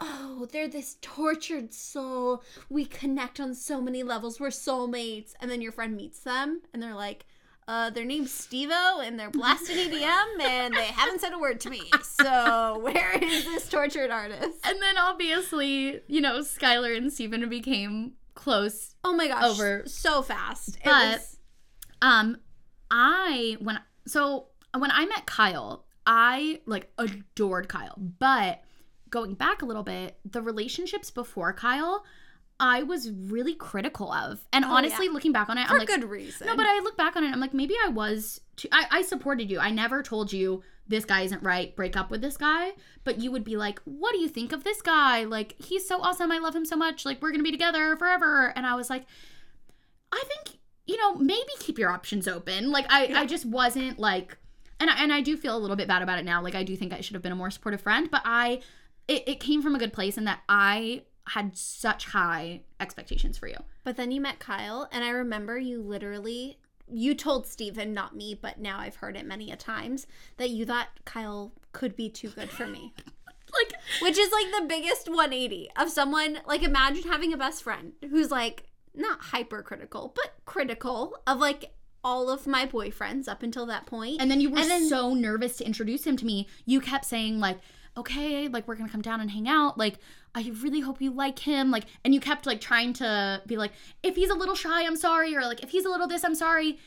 oh, 0.00 0.46
they're 0.52 0.68
this 0.68 0.96
tortured 1.00 1.72
soul. 1.72 2.42
We 2.68 2.84
connect 2.84 3.38
on 3.38 3.54
so 3.54 3.80
many 3.80 4.02
levels. 4.02 4.40
We're 4.40 4.48
soulmates. 4.48 5.32
And 5.40 5.50
then 5.50 5.60
your 5.62 5.70
friend 5.72 5.96
meets 5.96 6.18
them 6.20 6.60
and 6.72 6.82
they're 6.82 6.94
like, 6.94 7.24
uh, 7.68 7.88
their 7.90 8.04
name's 8.04 8.30
Stevo 8.32 9.06
and 9.06 9.18
they're 9.18 9.30
blasting 9.30 9.76
EDM 9.76 10.40
and 10.42 10.74
they 10.74 10.86
haven't 10.86 11.20
said 11.20 11.32
a 11.32 11.38
word 11.38 11.60
to 11.60 11.70
me. 11.70 11.82
So 12.02 12.78
where 12.82 13.12
is 13.22 13.44
this 13.44 13.68
tortured 13.68 14.10
artist? 14.10 14.58
And 14.64 14.82
then 14.82 14.98
obviously, 14.98 16.00
you 16.08 16.20
know, 16.20 16.40
Skylar 16.40 16.96
and 16.96 17.12
Steven 17.12 17.48
became 17.48 18.14
close. 18.34 18.96
Oh 19.04 19.14
my 19.14 19.28
gosh, 19.28 19.44
Over. 19.44 19.84
so 19.86 20.20
fast. 20.20 20.76
It 20.78 20.82
But- 20.84 21.12
was- 21.20 21.36
Um, 22.02 22.38
I 22.90 23.56
when 23.60 23.78
so 24.06 24.48
when 24.80 24.90
I 24.90 25.06
met 25.06 25.26
Kyle, 25.26 25.84
I 26.06 26.60
like 26.66 26.90
adored 26.98 27.68
Kyle. 27.68 27.94
But 28.18 28.62
going 29.10 29.34
back 29.34 29.62
a 29.62 29.66
little 29.66 29.82
bit, 29.82 30.18
the 30.24 30.42
relationships 30.42 31.10
before 31.10 31.52
Kyle, 31.52 32.04
I 32.60 32.82
was 32.84 33.10
really 33.10 33.54
critical 33.54 34.12
of. 34.12 34.46
And 34.52 34.64
Oh, 34.64 34.72
honestly, 34.72 35.08
looking 35.08 35.32
back 35.32 35.48
on 35.48 35.58
it, 35.58 35.66
for 35.66 35.72
I'm 35.74 35.78
like, 35.78 35.88
good 35.88 36.04
reason. 36.04 36.46
no, 36.46 36.56
but 36.56 36.66
I 36.66 36.80
look 36.84 36.96
back 36.96 37.16
on 37.16 37.24
it, 37.24 37.32
I'm 37.32 37.40
like, 37.40 37.54
maybe 37.54 37.74
I 37.84 37.88
was. 37.88 38.40
Too, 38.56 38.68
I 38.72 38.86
I 38.90 39.02
supported 39.02 39.50
you. 39.50 39.58
I 39.58 39.70
never 39.70 40.02
told 40.02 40.32
you 40.32 40.62
this 40.86 41.04
guy 41.04 41.22
isn't 41.22 41.42
right. 41.42 41.74
Break 41.74 41.96
up 41.96 42.10
with 42.10 42.20
this 42.20 42.36
guy. 42.36 42.70
But 43.04 43.18
you 43.20 43.32
would 43.32 43.42
be 43.44 43.56
like, 43.56 43.80
what 43.84 44.12
do 44.12 44.20
you 44.20 44.28
think 44.28 44.52
of 44.52 44.62
this 44.64 44.82
guy? 44.82 45.24
Like, 45.24 45.56
he's 45.58 45.88
so 45.88 46.00
awesome. 46.00 46.30
I 46.30 46.38
love 46.38 46.54
him 46.54 46.64
so 46.64 46.76
much. 46.76 47.04
Like, 47.04 47.20
we're 47.22 47.32
gonna 47.32 47.42
be 47.42 47.50
together 47.50 47.96
forever. 47.96 48.52
And 48.54 48.64
I 48.66 48.74
was 48.76 48.90
like, 48.90 49.04
I 50.12 50.22
think 50.28 50.58
you 50.86 50.96
know 50.98 51.14
maybe 51.16 51.48
keep 51.60 51.78
your 51.78 51.90
options 51.90 52.28
open. 52.28 52.70
Like, 52.70 52.86
I 52.90 53.06
Yeah. 53.06 53.20
I 53.20 53.26
just 53.26 53.46
wasn't 53.46 53.98
like. 53.98 54.36
And 54.80 54.90
I, 54.90 55.02
and 55.02 55.12
I 55.12 55.20
do 55.20 55.36
feel 55.36 55.56
a 55.56 55.58
little 55.58 55.76
bit 55.76 55.88
bad 55.88 56.02
about 56.02 56.18
it 56.18 56.24
now. 56.24 56.42
Like 56.42 56.54
I 56.54 56.62
do 56.62 56.76
think 56.76 56.92
I 56.92 57.00
should 57.00 57.14
have 57.14 57.22
been 57.22 57.32
a 57.32 57.36
more 57.36 57.50
supportive 57.50 57.80
friend, 57.80 58.08
but 58.10 58.22
I 58.24 58.60
it, 59.08 59.24
it 59.26 59.40
came 59.40 59.62
from 59.62 59.74
a 59.74 59.78
good 59.78 59.92
place 59.92 60.16
in 60.16 60.24
that 60.24 60.40
I 60.48 61.02
had 61.28 61.56
such 61.56 62.06
high 62.06 62.60
expectations 62.80 63.38
for 63.38 63.48
you. 63.48 63.56
But 63.82 63.96
then 63.96 64.10
you 64.10 64.20
met 64.20 64.38
Kyle, 64.38 64.88
and 64.92 65.04
I 65.04 65.10
remember 65.10 65.58
you 65.58 65.80
literally 65.80 66.58
you 66.90 67.14
told 67.14 67.46
Steven, 67.46 67.94
not 67.94 68.14
me, 68.14 68.34
but 68.34 68.58
now 68.58 68.78
I've 68.78 68.96
heard 68.96 69.16
it 69.16 69.26
many 69.26 69.50
a 69.50 69.56
times, 69.56 70.06
that 70.36 70.50
you 70.50 70.66
thought 70.66 70.88
Kyle 71.04 71.52
could 71.72 71.96
be 71.96 72.08
too 72.08 72.28
good 72.28 72.50
for 72.50 72.66
me. 72.66 72.92
Like 73.52 73.80
Which 74.02 74.18
is 74.18 74.32
like 74.32 74.46
the 74.50 74.66
biggest 74.66 75.08
180 75.08 75.70
of 75.76 75.88
someone 75.88 76.38
like 76.44 76.64
imagine 76.64 77.04
having 77.08 77.32
a 77.32 77.36
best 77.36 77.62
friend 77.62 77.92
who's 78.10 78.28
like 78.28 78.64
not 78.96 79.20
hypercritical, 79.20 80.12
but 80.12 80.32
critical 80.44 81.16
of 81.24 81.38
like 81.38 81.72
all 82.04 82.28
of 82.28 82.46
my 82.46 82.66
boyfriends 82.66 83.26
up 83.28 83.42
until 83.42 83.64
that 83.66 83.86
point. 83.86 84.20
And 84.20 84.30
then 84.30 84.40
you 84.40 84.50
were 84.50 84.56
then- 84.56 84.88
so 84.88 85.14
nervous 85.14 85.56
to 85.56 85.64
introduce 85.66 86.04
him 86.06 86.16
to 86.18 86.26
me. 86.26 86.46
You 86.66 86.80
kept 86.80 87.06
saying 87.06 87.40
like, 87.40 87.58
"Okay, 87.96 88.46
like 88.46 88.68
we're 88.68 88.76
to 88.76 88.92
come 88.92 89.00
down 89.02 89.20
and 89.20 89.30
hang 89.30 89.48
out. 89.48 89.78
Like 89.78 89.98
I 90.34 90.52
really 90.60 90.80
hope 90.80 91.00
you 91.00 91.10
like 91.10 91.38
him." 91.40 91.70
Like 91.70 91.86
and 92.04 92.12
you 92.12 92.20
kept 92.20 92.44
like 92.46 92.60
trying 92.60 92.92
to 92.94 93.42
be 93.46 93.56
like, 93.56 93.72
"If 94.02 94.16
he's 94.16 94.30
a 94.30 94.34
little 94.34 94.54
shy, 94.54 94.84
I'm 94.84 94.96
sorry," 94.96 95.34
or 95.34 95.40
like, 95.42 95.62
"If 95.62 95.70
he's 95.70 95.86
a 95.86 95.90
little 95.90 96.06
this, 96.06 96.24
I'm 96.24 96.34
sorry." 96.34 96.78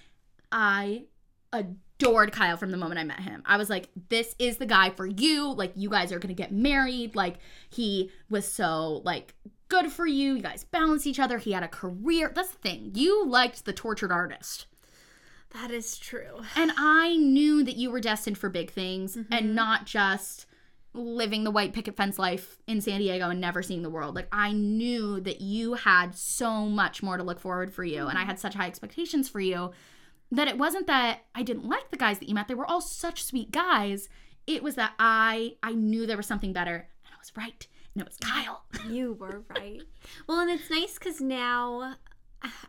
I 0.52 1.06
adored 1.52 2.32
Kyle 2.32 2.58
from 2.58 2.72
the 2.72 2.78
moment 2.78 3.00
I 3.00 3.04
met 3.04 3.22
him. 3.22 3.42
I 3.46 3.58
was 3.58 3.70
like, 3.70 3.90
"This 4.10 4.36
is 4.38 4.58
the 4.58 4.66
guy 4.66 4.92
for 4.92 5.06
you. 5.06 5.52
Like 5.52 5.74
you 5.76 5.90
guys 5.90 6.12
are 6.12 6.20
to 6.20 6.34
get 6.34 6.52
married." 6.52 7.16
Like 7.16 7.38
he 7.70 8.12
was 8.30 8.46
so 8.46 9.02
like 9.04 9.34
good 9.70 9.92
for 9.92 10.06
you. 10.06 10.36
You 10.36 10.42
guys 10.42 10.64
balance 10.64 11.08
each 11.08 11.20
other. 11.20 11.38
He 11.40 11.52
had 11.54 11.64
a 11.64 11.68
career. 11.68 12.32
That's 12.34 12.52
the 12.52 12.58
thing. 12.60 12.92
You 12.94 13.26
liked 13.26 13.66
the 13.66 13.74
tortured 13.74 14.12
artist. 14.12 14.68
That 15.54 15.72
is 15.72 15.98
true. 15.98 16.42
And 16.56 16.72
I 16.78 17.16
knew 17.18 17.64
that 17.64 17.78
you 17.78 17.90
were 17.92 18.00
destined 18.02 18.38
for 18.38 18.50
big 18.50 18.72
things 18.72 19.16
Mm-hmm. 19.16 19.34
and 19.34 19.56
not 19.56 19.86
just 19.86 20.46
living 20.94 21.44
the 21.44 21.52
white 21.52 21.74
picket 21.74 21.96
fence 21.96 22.18
life 22.18 22.58
in 22.66 22.82
San 22.82 23.00
Diego 23.00 23.30
and 23.30 23.40
never 23.40 23.62
seeing 23.62 23.84
the 23.84 23.90
world. 23.90 24.16
Like 24.16 24.28
I 24.32 24.52
knew 24.52 25.20
that 25.22 25.42
you 25.42 25.76
had 25.76 26.16
so 26.16 26.66
much 26.66 27.04
more 27.04 27.18
to 27.18 27.24
look 27.24 27.40
forward 27.40 27.72
for 27.72 27.84
you 27.84 28.08
and 28.08 28.18
I 28.18 28.24
had 28.26 28.40
such 28.40 28.56
high 28.56 28.68
expectations 28.68 29.30
for 29.30 29.40
you 29.40 29.72
that 30.32 30.48
it 30.48 30.58
wasn't 30.58 30.88
that 30.88 31.20
I 31.36 31.44
didn't 31.44 31.70
like 31.70 31.92
the 31.92 31.98
guys 31.98 32.20
that 32.20 32.28
you 32.28 32.36
met. 32.36 32.48
They 32.48 32.56
were 32.56 32.66
all 32.66 32.82
such 32.82 33.24
sweet 33.24 33.52
guys. 33.52 34.10
It 34.48 34.64
was 34.64 34.76
that 34.76 34.94
I 34.98 35.56
I 35.62 35.74
knew 35.74 36.06
there 36.06 36.18
was 36.18 36.26
something 36.26 36.52
better 36.54 36.76
and 36.76 37.14
I 37.14 37.18
was 37.20 37.32
right. 37.38 37.68
And 37.94 38.02
it 38.02 38.08
was 38.08 38.18
Kyle. 38.18 38.64
You 38.90 39.14
were 39.14 39.44
right. 39.50 39.82
Well, 40.28 40.40
and 40.40 40.50
it's 40.52 40.70
nice 40.70 40.98
because 41.00 41.20
now 41.22 41.96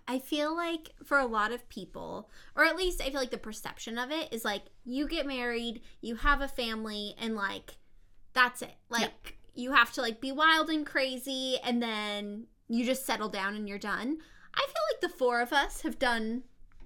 I 0.07 0.19
feel 0.19 0.57
like 0.57 0.91
for 1.05 1.19
a 1.19 1.27
lot 1.27 1.53
of 1.53 1.69
people, 1.69 2.31
or 2.57 2.65
at 2.65 2.77
least 2.77 3.01
I 3.03 3.11
feel 3.11 3.21
like 3.21 3.31
the 3.31 3.39
perception 3.39 3.99
of 3.99 4.11
it 4.11 4.33
is 4.33 4.45
like 4.45 4.63
you 4.85 5.07
get 5.07 5.27
married, 5.27 5.83
you 6.01 6.17
have 6.17 6.41
a 6.41 6.49
family, 6.49 7.15
and 7.21 7.37
like 7.37 7.77
that's 8.33 8.63
it. 8.63 8.75
Like 8.89 9.37
you 9.55 9.73
have 9.73 9.93
to 9.93 10.01
like 10.01 10.21
be 10.21 10.33
wild 10.33 10.71
and 10.71 10.87
crazy, 10.87 11.59
and 11.63 11.83
then 11.83 12.47
you 12.69 12.85
just 12.85 13.05
settle 13.07 13.29
down 13.29 13.55
and 13.57 13.69
you're 13.69 13.79
done. 13.79 14.19
I 14.55 14.61
feel 14.67 14.83
like 14.93 15.01
the 15.03 15.17
four 15.19 15.41
of 15.41 15.53
us 15.53 15.83
have 15.83 15.99
done 15.99 16.43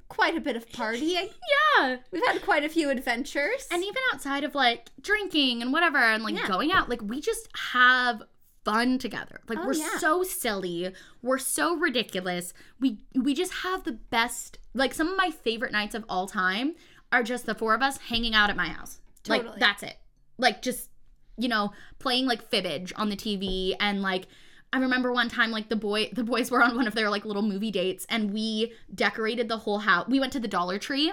quite 0.08 0.36
a 0.36 0.40
bit 0.40 0.56
of 0.56 0.68
partying. 0.68 1.30
Yeah. 1.78 1.96
We've 2.10 2.24
had 2.26 2.42
quite 2.42 2.64
a 2.64 2.68
few 2.68 2.90
adventures. 2.90 3.66
And 3.70 3.82
even 3.82 3.96
outside 4.12 4.44
of 4.44 4.54
like 4.54 4.90
drinking 5.00 5.62
and 5.62 5.72
whatever 5.72 5.96
and 5.96 6.22
like 6.22 6.36
Yeah. 6.36 6.46
going 6.46 6.70
out, 6.70 6.88
like 6.90 7.00
we 7.02 7.20
just 7.20 7.48
have 7.72 8.22
fun 8.64 8.98
together. 8.98 9.40
Like 9.48 9.58
Oh, 9.60 9.66
we're 9.66 9.74
yeah. 9.74 9.98
so 9.98 10.22
silly. 10.22 10.92
We're 11.22 11.38
so 11.38 11.76
ridiculous. 11.76 12.52
We 12.80 12.98
we 13.14 13.34
just 13.34 13.52
have 13.54 13.84
the 13.84 13.92
best 13.92 14.58
like 14.74 14.94
some 14.94 15.08
of 15.08 15.16
my 15.16 15.30
favorite 15.30 15.72
nights 15.72 15.94
of 15.94 16.04
all 16.08 16.26
time 16.26 16.74
are 17.10 17.22
just 17.22 17.46
the 17.46 17.54
four 17.54 17.74
of 17.74 17.82
us 17.82 17.98
hanging 17.98 18.34
out 18.34 18.50
at 18.50 18.56
my 18.56 18.68
house. 18.68 19.00
Like 19.28 19.58
that's 19.58 19.82
it. 19.82 19.96
Like 20.38 20.62
just 20.62 20.90
you 21.38 21.48
know, 21.48 21.72
playing 21.98 22.26
like 22.26 22.50
fibbage 22.50 22.92
on 22.96 23.08
the 23.08 23.16
TV 23.16 23.74
and 23.80 24.02
like 24.02 24.26
I 24.72 24.78
remember 24.78 25.12
one 25.12 25.28
time 25.28 25.50
like 25.50 25.68
the 25.68 25.76
boy 25.76 26.10
the 26.12 26.24
boys 26.24 26.50
were 26.50 26.62
on 26.62 26.76
one 26.76 26.86
of 26.86 26.94
their 26.94 27.10
like 27.10 27.24
little 27.24 27.42
movie 27.42 27.70
dates 27.70 28.06
and 28.08 28.32
we 28.32 28.72
decorated 28.94 29.48
the 29.48 29.58
whole 29.58 29.78
house. 29.80 30.06
We 30.08 30.20
went 30.20 30.32
to 30.34 30.40
the 30.40 30.48
Dollar 30.48 30.78
Tree 30.78 31.12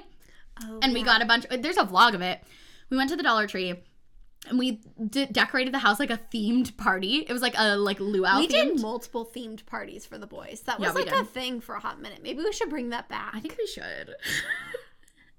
Oh, 0.62 0.80
and 0.82 0.94
we 0.94 1.04
got 1.04 1.22
a 1.22 1.26
bunch 1.26 1.46
there's 1.50 1.78
a 1.78 1.86
vlog 1.86 2.14
of 2.16 2.22
it 2.22 2.42
we 2.90 2.98
went 2.98 3.10
to 3.12 3.16
the 3.16 3.24
dollar 3.24 3.48
tree 3.48 3.76
and 4.48 4.58
we 4.58 4.82
d- 5.10 5.26
decorated 5.26 5.74
the 5.74 5.80
house 5.80 6.00
like 6.00 6.10
a 6.10 6.20
themed 6.34 6.76
party. 6.78 7.26
It 7.28 7.34
was 7.34 7.42
like 7.42 7.56
a 7.58 7.76
like 7.76 8.00
luau 8.00 8.40
We 8.40 8.48
themed. 8.48 8.50
did 8.50 8.82
multiple 8.82 9.26
themed 9.26 9.66
parties 9.66 10.06
for 10.06 10.18
the 10.18 10.28
boys. 10.28 10.62
That 10.62 10.80
was 10.80 10.94
we 10.94 11.04
like 11.04 11.14
a 11.14 11.26
thing 11.26 11.60
for 11.60 11.76
a 11.76 11.80
hot 11.80 12.02
minute. 12.02 12.22
Maybe 12.24 12.40
we 12.40 12.52
should 12.54 12.70
bring 12.70 12.90
that 12.90 13.10
back. 13.10 13.32
i 13.36 13.40
think 13.40 13.58
we 13.58 13.68
should. 13.68 14.16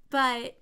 But 0.09 0.57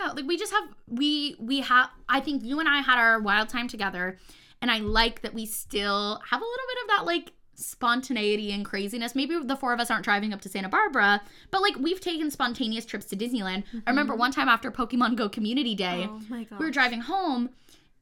yeah 0.00 0.12
like 0.12 0.26
we 0.26 0.36
just 0.36 0.52
have 0.52 0.64
we 0.88 1.36
we 1.38 1.60
have 1.60 1.90
i 2.08 2.20
think 2.20 2.42
you 2.42 2.58
and 2.60 2.68
i 2.68 2.80
had 2.80 2.98
our 2.98 3.20
wild 3.20 3.48
time 3.48 3.68
together 3.68 4.18
and 4.62 4.70
i 4.70 4.78
like 4.78 5.22
that 5.22 5.34
we 5.34 5.46
still 5.46 6.20
have 6.30 6.40
a 6.40 6.44
little 6.44 6.66
bit 6.68 6.82
of 6.82 6.88
that 6.88 7.06
like 7.06 7.32
spontaneity 7.56 8.52
and 8.52 8.64
craziness. 8.64 9.14
Maybe 9.14 9.38
the 9.38 9.54
four 9.54 9.74
of 9.74 9.80
us 9.80 9.90
aren't 9.90 10.04
driving 10.04 10.32
up 10.32 10.40
to 10.40 10.48
santa 10.48 10.70
barbara 10.70 11.20
but 11.50 11.60
like 11.60 11.76
we've 11.76 12.00
taken 12.00 12.30
spontaneous 12.30 12.86
trips 12.86 13.04
to 13.06 13.16
disneyland. 13.16 13.64
I 13.86 13.90
remember 13.90 14.14
mm-hmm. 14.14 14.20
one 14.20 14.32
time 14.32 14.48
after 14.48 14.70
pokemon 14.70 15.16
go 15.16 15.28
community 15.28 15.74
day 15.74 16.08
oh 16.08 16.22
my 16.30 16.46
we 16.58 16.64
were 16.64 16.70
driving 16.70 17.02
home 17.02 17.50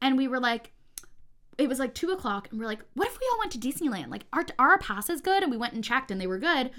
and 0.01 0.17
we 0.17 0.27
were 0.27 0.39
like 0.39 0.71
it 1.57 1.67
was 1.67 1.77
like 1.77 1.93
two 1.93 2.11
o'clock 2.11 2.47
and 2.51 2.59
we 2.59 2.65
are 2.65 2.69
like 2.69 2.79
what 2.93 3.07
if 3.09 3.19
we 3.19 3.27
all 3.33 3.39
went 3.39 3.51
to 3.51 3.57
disneyland? 3.57 4.09
Like 4.09 4.25
are, 4.31 4.45
our 4.57 4.77
passes 4.77 5.19
good 5.19 5.43
and 5.43 5.51
we 5.51 5.57
went 5.57 5.73
and 5.73 5.83
checked 5.83 6.09
and 6.09 6.19
they 6.21 6.27
were 6.27 6.39
good. 6.39 6.71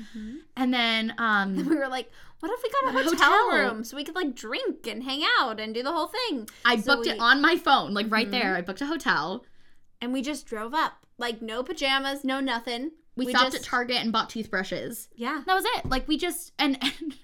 And 0.56 0.72
then 0.72 1.14
um 1.18 1.54
we 1.68 1.76
were 1.76 1.88
like, 1.88 2.10
what 2.40 2.50
if 2.50 2.62
we 2.62 2.70
got 2.70 2.94
a 2.94 3.04
hotel, 3.10 3.30
hotel. 3.30 3.50
room 3.74 3.84
so 3.84 3.94
we 3.96 4.04
could 4.04 4.14
like 4.14 4.34
drink 4.34 4.86
and 4.86 5.02
hang 5.02 5.22
out 5.38 5.60
and 5.60 5.74
do 5.74 5.82
the 5.82 5.92
whole 5.92 6.06
thing? 6.08 6.48
i 6.64 6.76
So 6.78 6.94
booked 6.96 7.08
it 7.08 7.20
on 7.20 7.42
my 7.42 7.56
phone 7.56 7.92
like 7.92 8.10
right 8.10 8.28
Mhm. 8.28 8.30
there 8.30 8.56
i 8.56 8.62
booked 8.62 8.80
a 8.80 8.86
hotel. 8.86 9.44
And 10.02 10.14
we 10.14 10.22
just 10.22 10.46
drove 10.46 10.72
up, 10.72 11.04
like 11.18 11.42
no 11.42 11.62
pajamas, 11.62 12.24
no 12.24 12.40
nothing. 12.40 12.92
we, 13.16 13.28
stopped 13.28 13.52
just, 13.52 13.56
at 13.58 13.62
target 13.64 13.98
and 13.98 14.10
bought 14.12 14.30
toothbrushes. 14.30 15.10
Yeah, 15.14 15.42
that 15.44 15.52
was 15.54 15.64
it. 15.76 15.84
Like 15.90 16.08
we 16.08 16.16
just 16.16 16.52
and, 16.58 16.78
and 16.82 17.16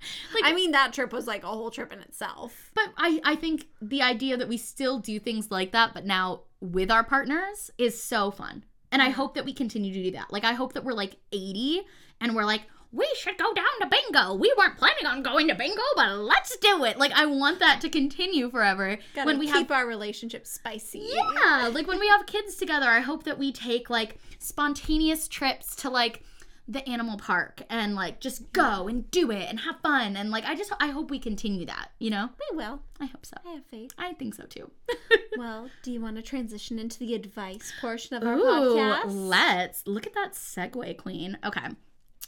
like 0.34 0.44
I 0.44 0.54
mean 0.54 0.72
that 0.72 0.92
trip 0.92 1.12
was 1.12 1.26
like 1.26 1.42
a 1.42 1.48
whole 1.48 1.70
trip 1.70 1.92
in 1.92 2.00
itself. 2.00 2.70
but 2.74 2.90
i 2.96 3.20
i 3.24 3.34
think 3.36 3.66
the 3.82 4.02
idea 4.02 4.36
that 4.36 4.48
we 4.48 4.56
still 4.56 4.98
do 4.98 5.18
things 5.18 5.50
like 5.50 5.72
that 5.72 5.92
but 5.94 6.04
now 6.04 6.42
with 6.60 6.90
our 6.90 7.04
partners 7.04 7.70
is 7.78 8.02
so 8.02 8.30
fun. 8.30 8.64
And 8.90 9.02
i 9.02 9.10
hope 9.10 9.34
that 9.34 9.44
we 9.44 9.52
continue 9.52 9.92
to 9.92 10.02
do 10.02 10.10
that. 10.12 10.32
Like 10.32 10.44
i 10.44 10.52
hope 10.52 10.72
that 10.74 10.84
we're 10.84 10.92
like 10.92 11.16
80 11.32 11.82
and 12.20 12.34
we're 12.34 12.44
like 12.44 12.62
we 12.90 13.06
should 13.18 13.36
go 13.36 13.52
down 13.52 13.66
to 13.82 13.86
bingo. 13.86 14.32
We 14.34 14.50
weren't 14.56 14.78
planning 14.78 15.04
on 15.04 15.22
going 15.22 15.48
to 15.48 15.54
bingo 15.54 15.82
but 15.94 16.16
let's 16.16 16.56
do 16.56 16.84
it. 16.84 16.96
Like 16.98 17.12
i 17.12 17.26
want 17.26 17.58
that 17.58 17.80
to 17.82 17.88
continue 17.90 18.50
forever 18.50 18.96
Gotta 19.14 19.26
when 19.26 19.38
we 19.38 19.46
keep 19.46 19.54
have 19.68 19.70
our 19.72 19.86
relationship 19.86 20.46
spicy. 20.46 21.10
yeah 21.12 21.68
like 21.72 21.86
when 21.86 22.00
we 22.00 22.08
have 22.08 22.24
kids 22.26 22.56
together 22.56 22.86
i 22.86 23.00
hope 23.00 23.24
that 23.24 23.38
we 23.38 23.52
take 23.52 23.90
like 23.90 24.18
spontaneous 24.38 25.28
trips 25.28 25.76
to 25.76 25.90
like 25.90 26.22
the 26.70 26.86
animal 26.86 27.16
park 27.16 27.62
and 27.70 27.94
like 27.94 28.20
just 28.20 28.52
go 28.52 28.88
and 28.88 29.10
do 29.10 29.30
it 29.30 29.46
and 29.48 29.60
have 29.60 29.80
fun 29.80 30.16
and 30.18 30.30
like 30.30 30.44
i 30.44 30.54
just 30.54 30.70
i 30.80 30.88
hope 30.88 31.10
we 31.10 31.18
continue 31.18 31.64
that 31.64 31.88
you 31.98 32.10
know 32.10 32.28
we 32.50 32.56
will. 32.58 32.82
i 33.00 33.06
hope 33.06 33.24
so 33.24 33.34
I 33.46 33.52
have 33.52 33.64
faith. 33.64 33.90
i 33.96 34.12
think 34.12 34.34
so 34.34 34.44
too 34.44 34.70
well, 35.38 35.70
do 35.82 35.90
you 35.92 36.00
want 36.00 36.16
to 36.16 36.22
transition 36.22 36.78
into 36.78 36.98
the 36.98 37.14
advice 37.14 37.72
portion 37.80 38.16
of 38.16 38.22
our 38.22 38.34
Ooh, 38.36 38.42
podcast? 38.44 39.04
let's 39.06 39.86
look 39.86 40.06
at 40.06 40.12
that 40.14 40.32
segue, 40.34 40.96
Queen. 40.98 41.38
Okay, 41.44 41.68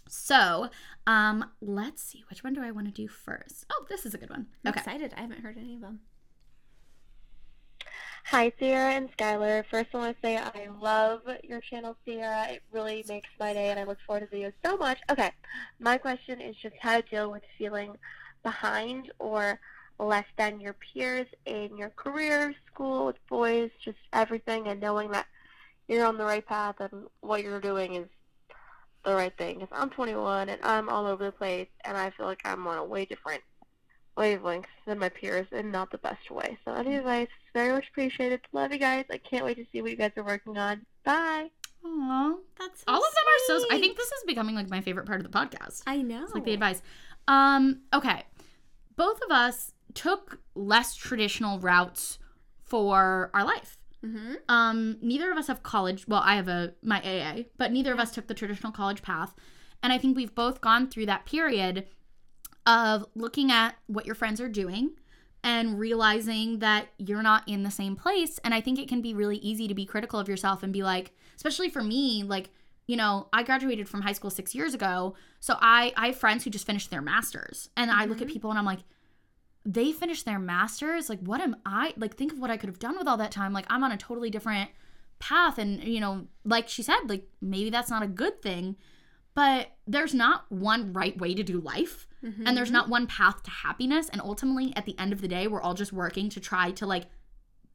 so 0.08 0.68
um, 1.06 1.44
let's 1.60 2.02
see 2.02 2.22
which 2.30 2.42
one 2.44 2.54
do 2.54 2.62
I 2.62 2.70
want 2.70 2.86
to 2.86 2.92
do 2.92 3.08
first. 3.08 3.66
Oh, 3.70 3.84
this 3.88 4.06
is 4.06 4.14
a 4.14 4.18
good 4.18 4.30
one. 4.30 4.46
I'm 4.64 4.70
Okay, 4.70 4.80
excited. 4.80 5.14
I 5.16 5.20
haven't 5.22 5.40
heard 5.40 5.56
any 5.58 5.74
of 5.74 5.80
them. 5.80 6.00
Hi, 8.24 8.52
Sierra 8.60 8.92
and 8.92 9.10
Skylar. 9.16 9.64
First, 9.70 9.88
I 9.92 9.98
want 9.98 10.16
to 10.16 10.26
say 10.26 10.36
I 10.36 10.68
love 10.80 11.22
your 11.42 11.60
channel, 11.60 11.96
Sierra. 12.04 12.46
It 12.48 12.62
really 12.70 13.04
makes 13.08 13.28
my 13.40 13.52
day, 13.52 13.70
and 13.70 13.80
I 13.80 13.84
look 13.84 13.98
forward 14.06 14.30
to 14.30 14.36
videos 14.36 14.52
so 14.64 14.76
much. 14.76 14.98
Okay, 15.10 15.32
my 15.80 15.98
question 15.98 16.40
is 16.40 16.54
just 16.54 16.76
how 16.80 17.00
to 17.00 17.08
deal 17.08 17.30
with 17.32 17.42
feeling 17.58 17.96
behind 18.44 19.10
or 19.18 19.58
less 19.98 20.26
than 20.38 20.60
your 20.60 20.74
peers 20.74 21.26
in 21.44 21.76
your 21.76 21.90
career, 21.90 22.54
school, 22.72 23.06
with 23.06 23.26
boys, 23.28 23.70
just 23.84 23.98
everything, 24.12 24.68
and 24.68 24.80
knowing 24.80 25.10
that 25.10 25.26
you're 25.88 26.06
on 26.06 26.16
the 26.16 26.24
right 26.24 26.46
path 26.46 26.76
and 26.78 27.06
what 27.22 27.42
you're 27.42 27.60
doing 27.60 27.96
is 27.96 28.08
the 29.04 29.14
right 29.14 29.36
thing. 29.36 29.58
Because 29.58 29.76
I'm 29.76 29.90
21 29.90 30.48
and 30.50 30.62
I'm 30.62 30.88
all 30.88 31.06
over 31.06 31.24
the 31.24 31.32
place, 31.32 31.68
and 31.84 31.96
I 31.96 32.10
feel 32.10 32.26
like 32.26 32.42
I'm 32.44 32.64
on 32.68 32.78
a 32.78 32.84
way 32.84 33.06
different 33.06 33.42
wavelengths 34.20 34.66
than 34.86 34.98
my 34.98 35.08
peers 35.08 35.46
in 35.52 35.70
not 35.70 35.90
the 35.90 35.98
best 35.98 36.30
way. 36.30 36.58
So 36.64 36.74
any 36.74 36.96
advice 36.96 37.28
is 37.28 37.50
very 37.54 37.72
much 37.72 37.88
appreciated. 37.88 38.40
Love 38.52 38.72
you 38.72 38.78
guys. 38.78 39.06
I 39.10 39.18
can't 39.18 39.44
wait 39.44 39.56
to 39.56 39.64
see 39.72 39.80
what 39.80 39.90
you 39.90 39.96
guys 39.96 40.12
are 40.16 40.24
working 40.24 40.58
on. 40.58 40.84
Bye. 41.04 41.50
Aw. 41.84 42.34
That's 42.58 42.80
so 42.80 42.84
all 42.88 42.98
of 42.98 43.14
them 43.14 43.24
are 43.24 43.60
so. 43.60 43.66
I 43.74 43.80
think 43.80 43.96
this 43.96 44.06
is 44.06 44.24
becoming 44.26 44.54
like 44.54 44.68
my 44.68 44.82
favorite 44.82 45.06
part 45.06 45.20
of 45.20 45.30
the 45.30 45.36
podcast. 45.36 45.82
I 45.86 46.02
know. 46.02 46.24
It's 46.24 46.34
like 46.34 46.44
the 46.44 46.52
advice. 46.52 46.82
Um, 47.26 47.80
okay, 47.94 48.24
both 48.96 49.20
of 49.22 49.30
us 49.30 49.72
took 49.94 50.38
less 50.54 50.94
traditional 50.94 51.58
routes 51.58 52.18
for 52.64 53.30
our 53.34 53.44
life. 53.44 53.76
Mm-hmm. 54.02 54.32
um 54.48 54.96
neither 55.02 55.30
of 55.30 55.36
us 55.36 55.48
have 55.48 55.62
college 55.62 56.08
well 56.08 56.22
i 56.24 56.34
have 56.34 56.48
a 56.48 56.72
my 56.82 57.02
aa 57.04 57.42
but 57.58 57.70
neither 57.70 57.92
of 57.92 58.00
us 58.00 58.10
took 58.10 58.28
the 58.28 58.32
traditional 58.32 58.72
college 58.72 59.02
path 59.02 59.34
and 59.82 59.92
i 59.92 59.98
think 59.98 60.16
we've 60.16 60.34
both 60.34 60.62
gone 60.62 60.88
through 60.88 61.04
that 61.04 61.26
period 61.26 61.84
of 62.66 63.06
looking 63.14 63.50
at 63.50 63.76
what 63.86 64.06
your 64.06 64.14
friends 64.14 64.40
are 64.40 64.48
doing 64.48 64.90
and 65.42 65.78
realizing 65.78 66.58
that 66.58 66.88
you're 66.98 67.22
not 67.22 67.48
in 67.48 67.62
the 67.62 67.70
same 67.70 67.96
place. 67.96 68.38
And 68.44 68.52
i 68.52 68.60
think 68.60 68.78
it 68.78 68.88
can 68.88 69.00
be 69.00 69.14
really 69.14 69.38
easy 69.38 69.66
to 69.68 69.74
be 69.74 69.86
critical 69.86 70.18
of 70.20 70.28
yourself 70.28 70.62
and 70.62 70.72
be 70.72 70.82
like 70.82 71.12
especially 71.36 71.70
for 71.70 71.82
me 71.82 72.22
like 72.22 72.50
you 72.86 72.96
know 72.96 73.28
i 73.32 73.42
graduated 73.42 73.88
from 73.88 74.02
high 74.02 74.12
school 74.12 74.30
six 74.30 74.54
years 74.54 74.74
ago. 74.74 75.14
So 75.40 75.56
i 75.60 75.92
i 75.96 76.08
have 76.08 76.16
friends 76.16 76.44
who 76.44 76.50
just 76.50 76.66
finished 76.66 76.90
their 76.90 77.00
masters. 77.02 77.70
And 77.76 77.90
i 77.90 78.04
look 78.04 78.20
at 78.20 78.28
Mhm. 78.28 78.32
people 78.32 78.50
and 78.50 78.58
i'm 78.58 78.66
like 78.66 78.80
they 79.64 79.92
finished 79.92 80.24
their 80.24 80.38
masters? 80.38 81.08
Like 81.08 81.20
what 81.20 81.40
am 81.40 81.56
i 81.64 81.94
like 81.96 82.16
think 82.16 82.32
of 82.32 82.38
what 82.38 82.50
i 82.50 82.56
could 82.58 82.68
have 82.68 82.78
done 82.78 82.98
with 82.98 83.08
all 83.08 83.16
that 83.16 83.32
time. 83.32 83.52
Like 83.52 83.66
i'm 83.70 83.82
on 83.84 83.92
a 83.92 83.96
totally 83.96 84.30
different 84.30 84.70
path. 85.18 85.58
And 85.58 85.82
you 85.84 86.00
know 86.00 86.26
like 86.44 86.68
she 86.68 86.82
said 86.82 86.98
like 87.08 87.24
maybe 87.40 87.70
that's 87.70 87.90
not 87.90 88.02
a 88.02 88.06
good 88.06 88.42
thing 88.42 88.76
but 89.40 89.70
there's 89.86 90.14
not 90.14 90.44
one 90.50 90.92
right 90.92 91.16
way 91.18 91.34
to 91.34 91.42
do 91.42 91.60
life 91.60 92.06
mm-hmm, 92.24 92.46
and 92.46 92.56
there's 92.56 92.68
mm-hmm. 92.68 92.74
not 92.74 92.88
one 92.88 93.06
path 93.06 93.42
to 93.42 93.50
happiness 93.50 94.08
and 94.10 94.20
ultimately 94.20 94.72
at 94.76 94.84
the 94.84 94.98
end 94.98 95.12
of 95.12 95.20
the 95.20 95.28
day 95.28 95.46
we're 95.46 95.62
all 95.62 95.74
just 95.74 95.92
working 95.92 96.28
to 96.28 96.40
try 96.40 96.70
to 96.70 96.86
like 96.86 97.06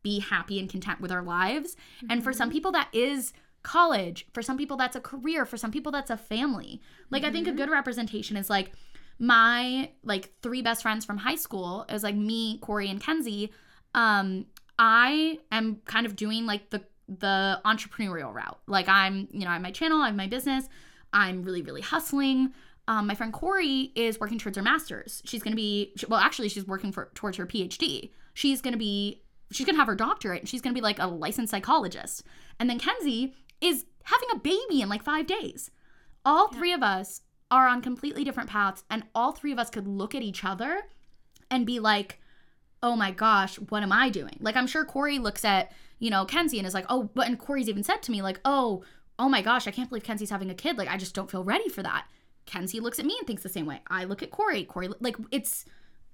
be 0.06 0.20
happy 0.20 0.60
and 0.60 0.70
content 0.70 1.02
with 1.02 1.12
our 1.12 1.24
lives. 1.24 1.76
And 2.12 2.24
for 2.24 2.32
some 2.32 2.50
mm-hmm. 2.50 2.54
people 2.54 2.72
that 2.74 2.90
is 2.94 3.34
college. 3.64 4.28
For 4.34 4.44
some 4.44 4.56
people 4.56 4.78
that's 4.78 4.96
a 4.96 5.02
career. 5.02 5.48
For 5.48 5.58
some 5.58 5.72
people 5.72 5.92
that's 5.92 6.12
a 6.12 6.18
family. 6.18 6.80
Like 7.10 7.24
i 7.24 7.32
think 7.32 7.48
a 7.48 7.52
good 7.52 7.72
representation 7.72 8.38
is 8.38 8.48
like 8.48 8.72
my 9.18 9.90
like 10.04 10.32
three 10.44 10.62
best 10.62 10.84
friends 10.84 11.04
from 11.04 11.18
high 11.18 11.36
school. 11.36 11.86
It 11.90 11.94
was 11.94 12.04
like 12.04 12.16
me 12.16 12.60
corey 12.60 12.88
and 12.88 13.02
kenzie. 13.02 13.52
Um 13.96 14.46
i 14.78 15.40
am 15.52 15.82
kind 15.86 16.06
of 16.06 16.16
doing 16.16 16.46
like 16.46 16.70
the 16.70 16.84
the 17.08 17.60
entrepreneurial 17.66 18.32
route. 18.32 18.60
Like 18.68 18.88
i'm 18.88 19.28
you 19.32 19.44
know 19.46 19.50
i 19.50 19.54
have 19.54 19.64
my 19.64 19.72
channel 19.72 20.04
i 20.04 20.06
have 20.06 20.16
my 20.16 20.28
business 20.28 20.70
i'm 21.16 21.42
really 21.42 21.64
really 21.64 21.82
hustling 21.82 22.54
um, 22.88 23.08
my 23.08 23.16
friend 23.16 23.34
Corey 23.34 23.92
is 23.96 24.20
working 24.20 24.38
towards 24.38 24.58
her 24.58 24.64
master's. 24.64 25.22
She's 25.26 25.42
going 25.42 25.54
to 25.54 25.58
be, 25.58 25.94
well, 26.08 26.20
actually, 26.20 26.50
she's 26.50 26.68
working 26.68 26.92
for 26.92 27.10
towards 27.16 27.38
her 27.38 27.48
PhD. 27.48 28.12
She's 28.36 28.62
going 28.62 28.74
to 28.74 28.78
be, 28.78 29.24
she's 29.52 29.66
going 29.66 29.76
to 29.76 29.80
have 29.80 29.88
her 29.88 29.96
doctorate 29.96 30.42
and 30.42 30.48
she's 30.48 30.62
going 30.62 30.74
to 30.74 30.80
be 30.80 30.84
like 30.84 31.00
a 31.00 31.08
licensed 31.08 31.50
psychologist. 31.50 32.24
And 32.60 32.70
then 32.70 32.78
Kenzie 32.78 33.34
is 33.60 33.86
having 34.04 34.30
a 34.34 34.40
baby 34.40 34.82
in 34.82 34.90
like 34.90 35.04
five 35.04 35.26
days. 35.26 35.72
All 36.24 36.50
three 36.50 36.74
of 36.74 36.84
us 36.84 37.22
are 37.52 37.68
on 37.68 37.82
completely 37.82 38.24
different 38.24 38.50
paths, 38.50 38.84
and 38.90 39.04
all 39.14 39.32
three 39.32 39.52
of 39.52 39.60
us 39.60 39.70
could 39.70 39.88
look 39.88 40.16
at 40.16 40.24
each 40.24 40.44
other 40.44 40.82
and 41.52 41.66
be 41.66 41.80
like, 41.80 42.20
oh 42.82 42.96
my 42.96 43.12
gosh, 43.12 43.56
what 43.56 43.84
am 43.84 43.92
I 43.92 44.10
doing? 44.10 44.38
Like, 44.40 44.56
I'm 44.56 44.68
sure 44.68 44.86
Corey 44.86 45.20
looks 45.20 45.46
at, 45.46 45.72
you 46.00 46.10
know, 46.10 46.26
Kenzie 46.26 46.58
and 46.58 46.68
is 46.68 46.74
like, 46.74 46.86
oh, 46.90 47.10
but, 47.14 47.28
and 47.28 47.40
Corey's 47.40 47.70
even 47.70 47.84
said 47.84 48.02
to 48.04 48.12
me, 48.12 48.22
like, 48.22 48.40
oh, 48.46 48.84
oh 49.18 49.30
my 49.30 49.42
gosh, 49.42 49.68
I 49.68 49.72
can't 49.72 49.90
believe 49.90 50.04
Kenzie's 50.04 50.30
having 50.30 50.50
a 50.50 50.56
kid. 50.56 50.78
Like, 50.78 50.90
I 50.90 50.98
just 50.98 51.16
don't 51.16 51.32
feel 51.32 51.44
ready 51.44 51.70
for 51.70 51.84
that. 51.84 52.08
Kenzie 52.46 52.80
looks 52.80 53.00
at 53.00 53.06
me 53.06 53.16
and 53.18 53.26
thinks 53.26 53.44
the 53.44 53.50
same 53.50 53.66
way. 53.66 53.82
I 53.88 54.04
look 54.04 54.22
at 54.22 54.32
Corey. 54.32 54.64
Corey, 54.64 54.90
like, 55.00 55.18
it's, 55.32 55.66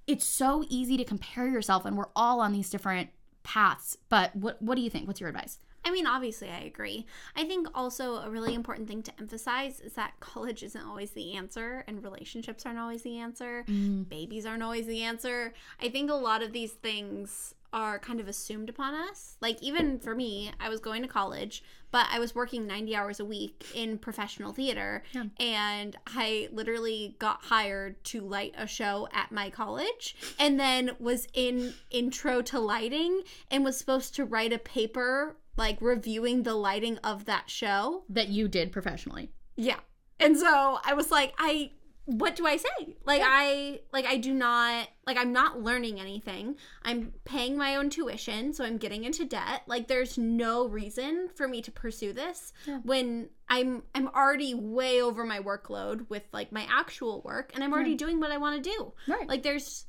it's 0.07 0.25
so 0.25 0.63
easy 0.69 0.97
to 0.97 1.03
compare 1.03 1.47
yourself, 1.47 1.85
and 1.85 1.97
we're 1.97 2.05
all 2.15 2.39
on 2.39 2.53
these 2.53 2.69
different 2.69 3.09
paths. 3.43 3.97
But 4.09 4.35
what, 4.35 4.61
what 4.61 4.75
do 4.75 4.81
you 4.81 4.89
think? 4.89 5.07
What's 5.07 5.19
your 5.19 5.29
advice? 5.29 5.59
I 5.83 5.89
mean, 5.89 6.05
obviously, 6.05 6.49
I 6.49 6.59
agree. 6.59 7.07
I 7.35 7.43
think 7.43 7.67
also 7.73 8.17
a 8.17 8.29
really 8.29 8.53
important 8.53 8.87
thing 8.87 9.01
to 9.03 9.11
emphasize 9.19 9.79
is 9.79 9.93
that 9.93 10.13
college 10.19 10.61
isn't 10.61 10.85
always 10.85 11.11
the 11.11 11.35
answer, 11.35 11.83
and 11.87 12.03
relationships 12.03 12.65
aren't 12.65 12.77
always 12.77 13.01
the 13.01 13.17
answer. 13.17 13.65
Mm-hmm. 13.67 14.03
Babies 14.03 14.45
aren't 14.45 14.61
always 14.61 14.85
the 14.85 15.01
answer. 15.01 15.53
I 15.81 15.89
think 15.89 16.11
a 16.11 16.15
lot 16.15 16.43
of 16.43 16.53
these 16.53 16.73
things 16.73 17.55
are 17.73 17.99
kind 17.99 18.19
of 18.19 18.27
assumed 18.27 18.69
upon 18.69 18.93
us. 18.93 19.37
Like, 19.41 19.61
even 19.61 19.99
for 19.99 20.13
me, 20.15 20.51
I 20.59 20.69
was 20.69 20.79
going 20.79 21.01
to 21.03 21.07
college, 21.07 21.63
but 21.91 22.05
I 22.11 22.19
was 22.19 22.35
working 22.35 22.67
90 22.67 22.95
hours 22.95 23.19
a 23.19 23.25
week 23.25 23.65
in 23.73 23.97
professional 23.97 24.53
theater, 24.53 25.03
Yeah. 25.13 25.25
and 25.39 25.95
I 26.07 26.49
literally 26.51 27.15
got 27.19 27.43
hired 27.43 28.03
to 28.05 28.21
light 28.21 28.53
a 28.57 28.67
show 28.67 29.07
at 29.13 29.31
my 29.31 29.49
college, 29.49 30.15
and 30.37 30.59
then 30.59 30.91
was 30.99 31.27
in 31.33 31.73
intro 31.89 32.41
to 32.43 32.59
lighting 32.59 33.21
and 33.49 33.63
was 33.63 33.77
supposed 33.77 34.15
to 34.15 34.25
write 34.25 34.53
a 34.53 34.57
paper 34.59 35.37
like 35.57 35.77
reviewing 35.81 36.43
the 36.43 36.55
lighting 36.55 36.97
of 36.99 37.25
that 37.25 37.49
show. 37.49 38.03
That 38.09 38.29
you 38.29 38.47
did 38.47 38.71
professionally. 38.71 39.31
Yeah. 39.57 39.79
And 40.19 40.37
so 40.37 40.79
I 40.83 40.93
was 40.93 41.11
like, 41.11 41.33
I 41.37 41.71
what 42.05 42.35
do 42.35 42.45
I 42.45 42.57
say? 42.57 42.95
Like 43.05 43.21
I 43.23 43.81
like 43.93 44.05
I 44.05 44.17
do 44.17 44.33
not 44.33 44.87
like 45.05 45.17
I'm 45.17 45.31
not 45.31 45.61
learning 45.61 45.99
anything. 45.99 46.55
I'm 46.83 47.13
paying 47.25 47.57
my 47.57 47.75
own 47.75 47.89
tuition, 47.89 48.53
so 48.53 48.63
I'm 48.65 48.77
getting 48.77 49.03
into 49.03 49.23
debt. 49.25 49.63
Like 49.67 49.87
there's 49.87 50.17
no 50.17 50.67
reason 50.67 51.29
for 51.35 51.47
me 51.47 51.61
to 51.61 51.71
pursue 51.71 52.11
this 52.13 52.53
Yeah. 52.65 52.79
when 52.83 53.29
I'm 53.49 53.83
I'm 53.93 54.07
already 54.09 54.53
way 54.53 55.01
over 55.01 55.23
my 55.25 55.39
workload 55.39 56.09
with 56.09 56.23
like 56.33 56.51
my 56.51 56.67
actual 56.69 57.21
work 57.21 57.51
and 57.53 57.63
I'm 57.63 57.73
already 57.73 57.95
doing 57.95 58.19
what 58.19 58.31
I 58.31 58.37
want 58.37 58.63
to 58.63 58.69
do. 58.69 58.93
Right. 59.07 59.27
Like 59.27 59.43
there's 59.43 59.85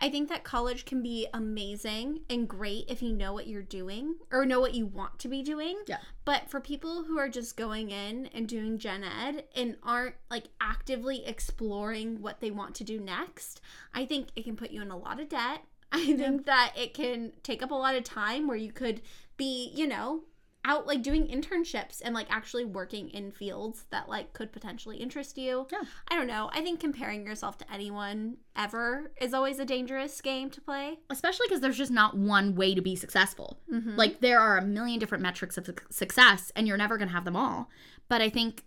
I 0.00 0.08
think 0.08 0.28
that 0.30 0.44
college 0.44 0.86
can 0.86 1.02
be 1.02 1.26
amazing 1.34 2.20
and 2.30 2.48
great 2.48 2.86
if 2.88 3.02
you 3.02 3.12
know 3.12 3.32
what 3.32 3.46
you're 3.46 3.62
doing 3.62 4.14
or 4.32 4.46
know 4.46 4.60
what 4.60 4.74
you 4.74 4.86
want 4.86 5.18
to 5.18 5.28
be 5.28 5.42
doing. 5.42 5.78
Yeah. 5.86 5.98
But 6.24 6.48
for 6.48 6.60
people 6.60 7.04
who 7.04 7.18
are 7.18 7.28
just 7.28 7.56
going 7.56 7.90
in 7.90 8.26
and 8.28 8.48
doing 8.48 8.78
gen 8.78 9.04
ed 9.04 9.44
and 9.54 9.76
aren't 9.82 10.14
like 10.30 10.44
actively 10.60 11.26
exploring 11.26 12.22
what 12.22 12.40
they 12.40 12.50
want 12.50 12.74
to 12.76 12.84
do 12.84 12.98
next, 12.98 13.60
I 13.94 14.06
think 14.06 14.28
it 14.34 14.44
can 14.44 14.56
put 14.56 14.70
you 14.70 14.80
in 14.80 14.90
a 14.90 14.96
lot 14.96 15.20
of 15.20 15.28
debt. 15.28 15.64
I 15.92 16.14
think 16.14 16.46
that 16.46 16.72
it 16.76 16.94
can 16.94 17.32
take 17.42 17.62
up 17.62 17.70
a 17.70 17.74
lot 17.74 17.96
of 17.96 18.04
time 18.04 18.46
where 18.46 18.56
you 18.56 18.72
could 18.72 19.02
be, 19.36 19.70
you 19.74 19.86
know, 19.86 20.22
out 20.64 20.86
like 20.86 21.02
doing 21.02 21.26
internships 21.26 22.02
and 22.04 22.14
like 22.14 22.26
actually 22.30 22.64
working 22.66 23.08
in 23.10 23.30
fields 23.32 23.86
that 23.90 24.08
like 24.08 24.32
could 24.34 24.52
potentially 24.52 24.98
interest 24.98 25.38
you. 25.38 25.66
Yeah. 25.72 25.80
I 26.08 26.16
don't 26.16 26.26
know. 26.26 26.50
I 26.52 26.60
think 26.60 26.80
comparing 26.80 27.24
yourself 27.24 27.56
to 27.58 27.72
anyone 27.72 28.36
ever 28.54 29.10
is 29.20 29.32
always 29.32 29.58
a 29.58 29.64
dangerous 29.64 30.20
game 30.20 30.50
to 30.50 30.60
play. 30.60 30.98
especially 31.08 31.46
because 31.48 31.60
there's 31.62 31.78
just 31.78 31.90
not 31.90 32.16
one 32.16 32.54
way 32.54 32.74
to 32.74 32.82
be 32.82 32.94
successful. 32.94 33.58
Mhm. 33.72 33.96
Like 33.96 34.20
there 34.20 34.38
are 34.38 34.58
a 34.58 34.62
million 34.64 34.98
different 35.00 35.22
metrics 35.22 35.56
of 35.56 35.66
success, 35.90 36.52
and 36.54 36.68
you're 36.68 36.76
never 36.76 36.98
going 36.98 37.08
to 37.08 37.14
have 37.14 37.24
them 37.24 37.36
all. 37.36 37.70
But 38.08 38.20
I 38.20 38.28
think 38.28 38.64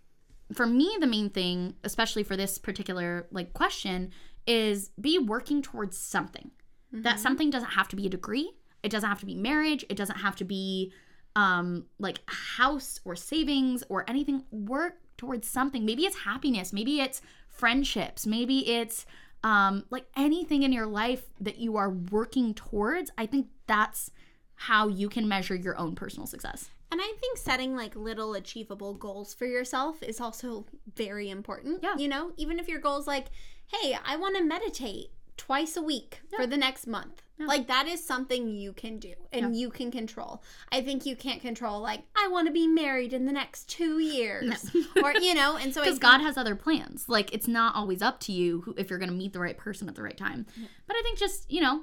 for 0.52 0.66
me, 0.66 0.96
the 0.98 1.06
main 1.06 1.30
thing, 1.30 1.76
especially 1.84 2.22
for 2.24 2.36
this 2.36 2.58
particular 2.58 3.28
like 3.30 3.52
question, 3.52 4.10
is 4.46 4.90
be 5.00 5.18
working 5.18 5.62
towards 5.62 5.96
something. 5.96 6.50
That 6.92 7.18
something 7.18 7.50
doesn't 7.50 7.70
have 7.70 7.88
to 7.88 7.96
be 7.96 8.06
a 8.06 8.10
degree. 8.10 8.52
It 8.84 8.90
doesn't 8.90 9.08
have 9.08 9.18
to 9.20 9.26
be 9.26 9.34
marriage. 9.34 9.84
It 9.88 9.96
doesn't 9.96 10.18
have 10.18 10.36
to 10.36 10.44
be 10.44 10.92
um 11.36 11.86
like 11.98 12.20
house 12.26 13.00
or 13.04 13.16
savings 13.16 13.82
or 13.88 14.08
anything. 14.08 14.44
Work 14.50 14.98
towards 15.16 15.48
something. 15.48 15.84
Maybe 15.84 16.04
it's 16.04 16.18
happiness. 16.18 16.72
Maybe 16.72 17.00
it's 17.00 17.22
friendships. 17.48 18.26
Maybe 18.26 18.68
it's 18.68 19.06
um 19.42 19.84
like 19.90 20.06
anything 20.16 20.62
in 20.62 20.72
your 20.72 20.86
life 20.86 21.24
that 21.40 21.58
you 21.58 21.76
are 21.76 21.90
working 21.90 22.54
towards. 22.54 23.10
I 23.18 23.26
think 23.26 23.48
that's 23.66 24.10
how 24.54 24.88
you 24.88 25.08
can 25.08 25.26
measure 25.28 25.54
your 25.54 25.76
own 25.78 25.94
personal 25.94 26.26
success. 26.26 26.70
And 26.90 27.00
I 27.00 27.12
think 27.20 27.38
setting 27.38 27.74
like 27.74 27.96
little 27.96 28.34
achievable 28.34 28.94
goals 28.94 29.34
for 29.34 29.46
yourself 29.46 30.00
is 30.00 30.20
also 30.20 30.66
very 30.94 31.28
important. 31.28 31.80
Yeah. 31.82 31.96
You 31.96 32.06
know, 32.06 32.32
even 32.36 32.60
if 32.60 32.68
your 32.68 32.78
goal 32.78 32.98
is 32.98 33.06
like, 33.08 33.26
hey, 33.66 33.98
I 34.06 34.16
want 34.16 34.36
to 34.36 34.44
meditate 34.44 35.10
twice 35.36 35.76
a 35.76 35.82
week 35.82 36.20
for 36.36 36.46
the 36.46 36.56
next 36.56 36.86
month. 36.86 37.22
Yeah. 37.38 37.46
Like 37.46 37.66
that 37.66 37.88
is 37.88 38.04
something 38.04 38.46
you 38.48 38.72
can 38.72 38.98
do 38.98 39.14
and 39.32 39.56
you 39.56 39.68
can 39.68 39.90
control. 39.90 40.42
I 40.70 40.80
think 40.82 41.04
you 41.04 41.16
can't 41.16 41.40
control 41.42 41.80
like 41.80 42.02
I 42.16 42.28
want 42.28 42.46
to 42.46 42.52
be 42.52 42.68
married 42.68 43.12
in 43.12 43.26
the 43.26 43.32
next 43.32 43.68
2 43.70 43.98
years 43.98 44.70
or 45.02 45.12
you 45.14 45.34
know, 45.34 45.56
and 45.56 45.74
so 45.74 45.82
because 45.82 45.98
God 46.10 46.20
has 46.20 46.36
other 46.36 46.54
plans. 46.54 47.08
Like 47.08 47.34
it's 47.34 47.48
not 47.48 47.74
always 47.74 48.02
up 48.02 48.20
to 48.20 48.32
you 48.32 48.60
who, 48.60 48.74
if 48.78 48.88
you're 48.88 49.00
going 49.00 49.08
to 49.10 49.14
meet 49.16 49.32
the 49.32 49.40
right 49.40 49.58
person 49.58 49.88
at 49.88 49.96
the 49.96 50.02
right 50.02 50.16
time. 50.16 50.46
But 50.86 50.96
I 50.96 51.02
think 51.02 51.18
just 51.18 51.50
you 51.50 51.60
know, 51.60 51.82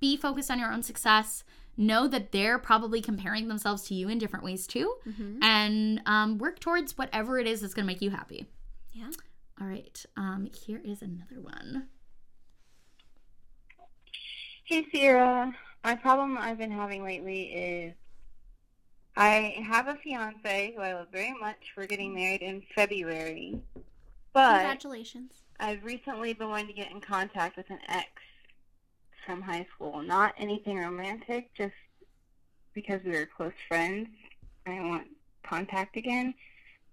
be 0.00 0.16
focused 0.16 0.50
on 0.50 0.58
your 0.58 0.72
own 0.72 0.82
success. 0.82 1.44
Know 1.80 2.08
that 2.08 2.32
they're 2.32 2.58
probably 2.58 3.00
comparing 3.00 3.46
themselves 3.46 3.84
to 3.84 3.94
you 3.94 4.08
in 4.08 4.18
different 4.18 4.44
ways 4.44 4.66
too, 4.66 4.96
Mhm. 5.06 5.38
and 5.42 6.02
um, 6.06 6.38
work 6.38 6.58
towards 6.58 6.98
whatever 6.98 7.38
it 7.38 7.46
is 7.46 7.60
that's 7.60 7.72
going 7.72 7.84
to 7.84 7.86
make 7.86 8.02
you 8.02 8.10
happy. 8.10 8.48
Yeah. 8.90 9.10
All 9.60 9.66
right. 9.68 10.04
Um, 10.16 10.48
here 10.66 10.80
is 10.84 11.02
another 11.02 11.40
one. 11.40 11.86
Hey 14.68 14.84
Sierra, 14.92 15.50
my 15.82 15.94
problem 15.94 16.36
I've 16.36 16.58
been 16.58 16.70
having 16.70 17.02
lately 17.02 17.44
is 17.44 17.94
I 19.16 19.56
have 19.66 19.88
a 19.88 19.94
fiance 19.94 20.74
who 20.76 20.82
I 20.82 20.92
love 20.92 21.06
very 21.10 21.32
much. 21.40 21.72
We're 21.74 21.86
getting 21.86 22.14
married 22.14 22.42
in 22.42 22.62
February, 22.74 23.58
but 24.34 24.58
Congratulations. 24.58 25.32
I've 25.58 25.82
recently 25.82 26.34
been 26.34 26.50
wanting 26.50 26.66
to 26.66 26.74
get 26.74 26.90
in 26.90 27.00
contact 27.00 27.56
with 27.56 27.70
an 27.70 27.78
ex 27.88 28.08
from 29.24 29.40
high 29.40 29.66
school. 29.74 30.02
Not 30.02 30.34
anything 30.36 30.76
romantic, 30.76 31.48
just 31.54 31.72
because 32.74 33.00
we 33.06 33.12
were 33.12 33.24
close 33.24 33.54
friends. 33.68 34.10
I 34.66 34.80
want 34.80 35.06
contact 35.44 35.96
again, 35.96 36.34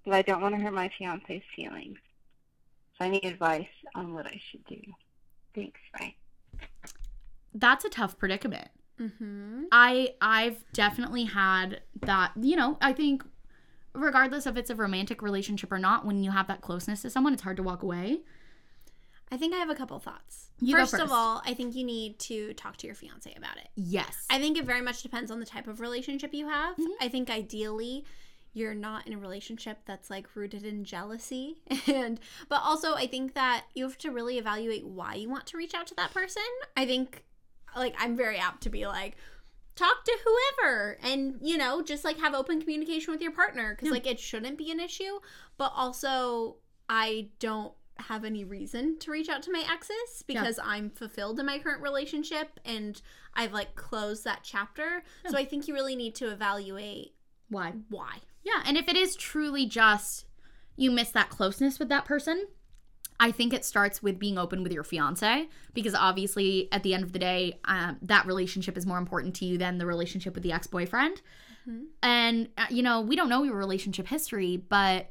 but 0.05 0.13
I 0.13 0.21
don't 0.21 0.41
want 0.41 0.55
to 0.55 0.61
hurt 0.61 0.73
my 0.73 0.89
fiance's 0.97 1.43
feelings. 1.53 1.97
So 2.97 3.03
I 3.03 3.09
need 3.09 3.25
advice 3.25 3.67
on 3.95 4.13
what 4.13 4.27
I 4.27 4.39
should 4.49 4.63
do. 4.63 4.79
Thanks. 5.53 5.81
Bye. 5.99 6.15
That's 7.55 7.85
a 7.85 7.89
tough 7.89 8.17
predicament. 8.19 8.67
Mhm. 8.99 9.65
I 9.71 10.13
I've 10.21 10.63
definitely 10.73 11.23
had 11.25 11.81
that, 12.01 12.31
you 12.39 12.55
know, 12.55 12.77
I 12.81 12.93
think 12.93 13.23
regardless 13.93 14.45
if 14.45 14.57
it's 14.57 14.69
a 14.69 14.75
romantic 14.75 15.21
relationship 15.21 15.71
or 15.71 15.79
not, 15.79 16.05
when 16.05 16.23
you 16.23 16.31
have 16.31 16.47
that 16.47 16.61
closeness 16.61 17.01
to 17.01 17.09
someone, 17.09 17.33
it's 17.33 17.41
hard 17.43 17.57
to 17.57 17.63
walk 17.63 17.81
away. 17.81 18.21
I 19.31 19.37
think 19.37 19.53
I 19.53 19.57
have 19.57 19.69
a 19.69 19.75
couple 19.75 19.97
thoughts. 19.99 20.51
Go 20.61 20.77
first, 20.77 20.93
of 20.99 21.11
all, 21.11 21.41
I 21.45 21.53
think 21.55 21.75
you 21.75 21.83
need 21.83 22.19
to 22.19 22.53
talk 22.53 22.77
to 22.77 22.87
your 22.87 22.95
fiance 22.95 23.33
about 23.35 23.57
it. 23.57 23.67
Yes. 23.75 24.25
I 24.29 24.39
think 24.39 24.57
it 24.57 24.65
very 24.65 24.81
much 24.81 25.01
depends 25.01 25.31
on 25.31 25.39
the 25.39 25.45
type 25.45 25.67
of 25.67 25.79
relationship 25.81 26.33
you 26.33 26.47
have. 26.47 26.77
Mhm. 26.77 26.87
I 27.01 27.09
think 27.09 27.29
ideally 27.29 28.05
you're 28.53 28.75
not 28.75 29.05
in 29.07 29.13
a 29.13 29.17
relationship 29.17 29.79
that's 29.85 30.09
like 30.09 30.33
rooted 30.35 30.63
in 30.63 30.85
jealousy 30.85 31.57
and 31.87 32.21
but 32.47 32.61
also 32.63 32.93
I 32.93 33.05
think 33.07 33.33
that 33.33 33.65
you 33.73 33.83
have 33.83 33.97
to 33.97 34.11
really 34.11 34.37
evaluate 34.37 34.85
why 34.85 35.15
you 35.15 35.27
want 35.27 35.45
to 35.47 35.57
reach 35.57 35.73
out 35.73 35.87
to 35.87 35.95
that 35.95 36.13
person. 36.13 36.43
I 36.77 36.85
think 36.85 37.25
like 37.75 37.95
I'm 37.99 38.15
very 38.15 38.37
apt 38.37 38.63
to 38.63 38.69
be 38.69 38.85
like 38.87 39.15
talk 39.75 40.05
to 40.05 40.17
whoever 40.23 40.97
and 41.03 41.37
you 41.41 41.57
know 41.57 41.81
just 41.81 42.05
like 42.05 42.17
have 42.19 42.33
open 42.33 42.61
communication 42.61 43.11
with 43.11 43.21
your 43.21 43.31
partner 43.33 43.75
cuz 43.75 43.87
Yeah. 43.87 43.91
like 43.93 44.07
it 44.07 44.19
shouldn't 44.19 44.57
be 44.57 44.71
an 44.71 44.79
issue, 44.79 45.19
but 45.57 45.71
also 45.75 46.57
I 46.87 47.29
don't 47.39 47.73
have 47.97 48.25
any 48.25 48.43
reason 48.43 48.99
to 48.99 49.09
reach 49.11 49.29
out 49.29 49.41
to 49.41 49.51
my 49.51 49.63
exes 49.71 50.23
because 50.27 50.59
I'm 50.61 50.89
fulfilled 50.89 51.39
in 51.39 51.45
my 51.45 51.59
current 51.59 51.81
relationship 51.81 52.59
and 52.65 53.01
I've 53.33 53.53
like 53.53 53.75
closed 53.75 54.23
that 54.25 54.41
chapter. 54.43 55.03
So 55.29 55.37
I 55.37 55.45
think 55.45 55.67
you 55.67 55.73
really 55.73 55.95
need 55.95 56.13
to 56.15 56.29
evaluate 56.31 57.15
Why? 57.49 57.73
why. 57.89 58.17
Yeah, 58.43 58.61
and 58.65 58.77
if 58.77 58.87
it 58.87 58.95
is 58.97 59.15
truly 59.15 59.65
just 59.65 60.25
you 60.75 60.91
miss 60.91 61.09
that 61.11 61.29
closeness 61.29 61.79
with 61.79 61.87
that 61.89 62.03
person, 62.05 62.47
I 63.19 63.31
think 63.31 63.53
it 63.53 63.63
starts 63.63 64.03
with 64.03 64.19
being 64.19 64.37
open 64.37 64.61
with 64.63 64.71
your 64.73 64.83
fiance 64.83 65.47
because 65.73 65.95
obviously 65.95 66.67
at 66.71 66.83
the 66.83 66.93
end 66.93 67.03
of 67.03 67.13
the 67.13 67.19
day, 67.19 67.59
um, 67.65 67.97
that 68.01 68.25
relationship 68.25 68.77
is 68.77 68.85
more 68.85 68.97
important 68.97 69.35
to 69.35 69.45
you 69.45 69.57
than 69.57 69.77
the 69.77 69.85
relationship 69.85 70.33
with 70.33 70.43
the 70.43 70.51
ex 70.51 70.67
boyfriend. 70.67 71.21
Mhm. 71.67 71.85
And 72.03 72.49
uh, 72.57 72.65
you 72.69 72.83
know, 72.83 73.01
we 73.01 73.15
don't 73.15 73.29
know 73.29 73.43
your 73.43 73.55
relationship 73.55 74.07
history, 74.07 74.57
but 74.57 75.09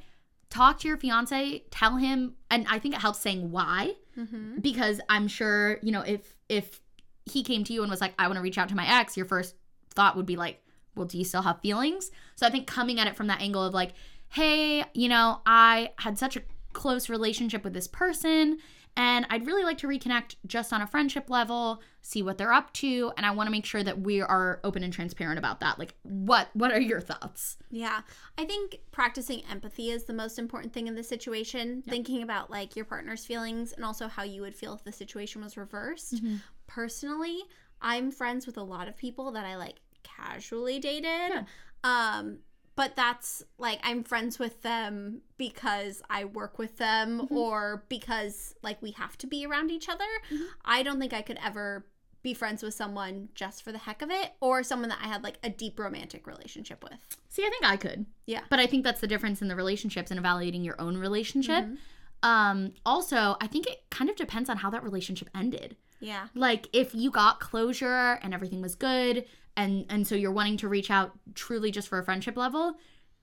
talk 0.51 0.79
to 0.81 0.89
your 0.89 0.97
fiance, 0.99 1.65
tell 1.71 1.97
him, 1.97 2.35
and 2.51 2.67
I 2.69 2.79
think 2.79 2.95
it 2.95 3.01
helps 3.01 3.21
saying 3.21 3.51
why 3.51 3.95
Mm-hmm. 4.17 4.59
because 4.61 5.01
I'm 5.09 5.27
sure 5.27 5.79
you 5.83 5.91
know 5.91 6.03
if 6.03 6.37
if 6.49 6.81
he 7.27 7.43
came 7.43 7.65
to 7.65 7.73
you 7.73 7.83
and 7.83 7.91
was 7.91 8.01
like, 8.01 8.15
I 8.19 8.29
want 8.29 8.37
to 8.37 8.43
reach 8.43 8.59
out 8.59 8.69
to 8.69 8.77
my 8.77 8.87
ex, 9.01 9.17
your 9.17 9.27
first 9.27 9.57
thought 9.95 10.15
would 10.17 10.27
be 10.27 10.37
like, 10.37 10.63
well, 10.95 11.07
do 11.07 11.19
you 11.19 11.25
still 11.25 11.43
have 11.43 11.61
feelings? 11.63 12.11
So 12.37 12.47
I 12.47 12.51
think 12.51 12.67
coming 12.69 13.01
at 13.01 13.09
it 13.09 13.17
from 13.17 13.27
that 13.29 13.41
angle 13.41 13.65
of 13.65 13.75
like, 13.75 13.93
hey, 14.29 14.85
you 14.93 15.09
know, 15.09 15.41
I 15.47 15.91
had 15.99 16.17
such 16.19 16.37
a 16.37 16.43
close 16.75 17.09
relationship 17.09 17.65
with 17.65 17.73
this 17.73 17.87
person 17.89 18.59
and 18.97 19.27
I'd 19.29 19.45
really 19.45 19.65
like 19.65 19.79
to 19.79 19.89
reconnect 19.89 20.37
just 20.47 20.73
on 20.73 20.81
a 20.81 20.87
friendship 20.87 21.29
level, 21.29 21.83
see 22.01 22.23
what 22.23 22.39
they're 22.39 22.53
up 22.53 22.73
to, 22.75 23.13
and 23.17 23.27
I 23.27 23.33
want 23.33 23.49
to 23.49 23.51
make 23.51 23.65
sure 23.65 23.83
that 23.83 24.01
we 24.01 24.21
are 24.21 24.61
open 24.63 24.85
and 24.85 24.93
transparent 24.93 25.37
about 25.37 25.59
that. 25.61 25.81
Like 25.81 25.95
what 26.03 26.49
what 26.53 26.71
are 26.71 26.81
your 26.81 27.01
thoughts? 27.01 27.57
Yeah. 27.71 28.03
I 28.39 28.45
think 28.45 28.79
practicing 28.93 29.43
empathy 29.51 29.91
is 29.91 30.05
the 30.05 30.13
most 30.13 30.39
important 30.39 30.73
thing 30.73 30.87
in 30.87 30.95
this 30.95 31.09
situation. 31.09 31.83
Thinking 31.83 32.23
about 32.23 32.51
like 32.51 32.77
your 32.77 32.85
partner's 32.85 33.27
feelings 33.27 33.73
and 33.73 33.85
also 33.85 34.07
how 34.07 34.23
you 34.23 34.43
would 34.43 34.55
feel 34.55 34.75
if 34.75 34.85
the 34.85 34.93
situation 34.93 35.43
was 35.43 35.57
reversed. 35.57 36.23
Mhm. 36.23 36.41
Personally, 36.69 37.41
I'm 37.83 38.13
friends 38.13 38.47
with 38.47 38.57
a 38.59 38.63
lot 38.63 38.87
of 38.87 38.97
people 38.97 39.33
that 39.33 39.45
I 39.45 39.57
like 39.57 39.81
casually 40.05 40.79
dated. 40.79 41.05
Yeah. 41.33 41.45
Um 41.83 42.39
but 42.77 42.97
that's 42.97 43.43
like 43.59 43.79
I'm 43.83 44.03
friends 44.05 44.39
with 44.39 44.63
them 44.63 45.23
because 45.37 46.03
I 46.11 46.25
work 46.25 46.59
with 46.59 46.79
them 46.79 47.29
Mhm. 47.29 47.37
or 47.37 47.85
because 47.89 48.55
like 48.63 48.81
we 48.83 48.93
have 48.93 49.17
to 49.19 49.27
be 49.27 49.47
around 49.47 49.71
each 49.71 49.89
other. 49.89 50.05
Mhm. 50.31 50.47
I 50.65 50.83
don't 50.83 50.99
think 50.99 51.13
I 51.13 51.23
could 51.23 51.39
ever 51.45 51.87
be 52.23 52.33
friends 52.35 52.63
with 52.63 52.73
someone 52.73 53.29
just 53.35 53.63
for 53.63 53.71
the 53.71 53.77
heck 53.79 54.01
of 54.01 54.11
it 54.11 54.33
or 54.41 54.63
someone 54.63 54.89
that 54.89 54.99
I 55.03 55.09
had 55.09 55.23
like 55.23 55.39
a 55.43 55.51
deep 55.51 55.79
romantic 55.79 56.27
relationship 56.27 56.83
with. 56.83 56.99
See, 57.29 57.45
I 57.45 57.51
think 57.51 57.65
I 57.65 57.77
could. 57.77 58.07
Yeah. 58.27 58.41
But 58.49 58.61
I 58.61 58.67
think 58.67 58.83
that's 58.83 59.01
the 59.03 59.07
difference 59.07 59.43
in 59.43 59.49
the 59.49 59.57
relationships 59.57 60.11
and 60.11 60.19
evaluating 60.19 60.65
your 60.65 60.81
own 60.81 60.97
relationship. 60.97 61.65
Mhm. 61.65 61.79
Um 62.25 62.73
also, 62.85 63.37
I 63.41 63.47
think 63.47 63.67
it 63.69 63.85
kind 63.91 64.11
of 64.11 64.17
depends 64.17 64.49
on 64.51 64.57
how 64.57 64.71
that 64.71 64.83
relationship 64.83 65.29
ended. 65.35 65.77
Yeah. 66.01 66.27
like 66.35 66.69
if 66.75 66.95
you 66.95 67.11
got 67.11 67.41
closure 67.41 68.19
and 68.23 68.35
everything 68.35 68.61
was 68.61 68.75
good 68.75 69.25
and 69.57 69.87
and 69.89 70.07
so 70.07 70.15
you're 70.15 70.33
wanting 70.33 70.59
to 70.59 70.69
reach 70.69 70.91
out 70.91 71.13
truly 71.35 71.71
just 71.71 71.89
for 71.89 71.99
a 71.99 72.05
friendship 72.05 72.37
level 72.37 72.75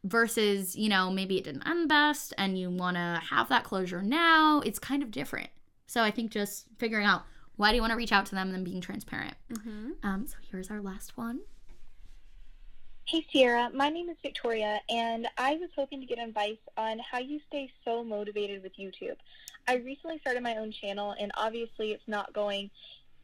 versus 0.03 0.75
you 0.75 0.89
know 0.89 1.11
maybe 1.11 1.37
it 1.37 1.43
didn't 1.43 1.67
end 1.67 1.87
best 1.89 2.33
and 2.39 2.57
you 2.57 2.71
want 2.71 2.97
to 2.97 3.21
have 3.29 3.49
that 3.49 3.63
closure 3.63 4.01
now 4.01 4.59
it's 4.61 4.79
kind 4.79 5.03
of 5.03 5.11
different 5.11 5.49
so 5.85 6.01
i 6.01 6.09
think 6.09 6.31
just 6.31 6.65
figuring 6.79 7.05
out 7.05 7.21
why 7.57 7.69
do 7.69 7.75
you 7.75 7.81
want 7.81 7.91
to 7.91 7.97
reach 7.97 8.11
out 8.11 8.25
to 8.25 8.33
them 8.33 8.47
and 8.47 8.55
then 8.55 8.63
being 8.63 8.81
transparent 8.81 9.35
Mm-hmm. 9.53 9.91
um 10.01 10.25
so 10.25 10.37
here's 10.49 10.71
our 10.71 10.81
last 10.81 11.15
one 11.17 11.41
Hey 13.11 13.27
Sierra, 13.29 13.69
my 13.73 13.89
name 13.89 14.07
is 14.07 14.15
Victoria, 14.23 14.79
and 14.87 15.27
I 15.37 15.55
was 15.55 15.69
hoping 15.75 15.99
to 15.99 16.07
get 16.07 16.17
advice 16.17 16.55
on 16.77 16.97
how 16.99 17.19
you 17.19 17.41
stay 17.45 17.69
so 17.83 18.05
motivated 18.05 18.63
with 18.63 18.71
YouTube. 18.79 19.17
I 19.67 19.75
recently 19.75 20.17
started 20.19 20.41
my 20.41 20.55
own 20.55 20.71
channel, 20.71 21.13
and 21.19 21.29
obviously 21.35 21.91
it's 21.91 22.07
not 22.07 22.31
going 22.31 22.69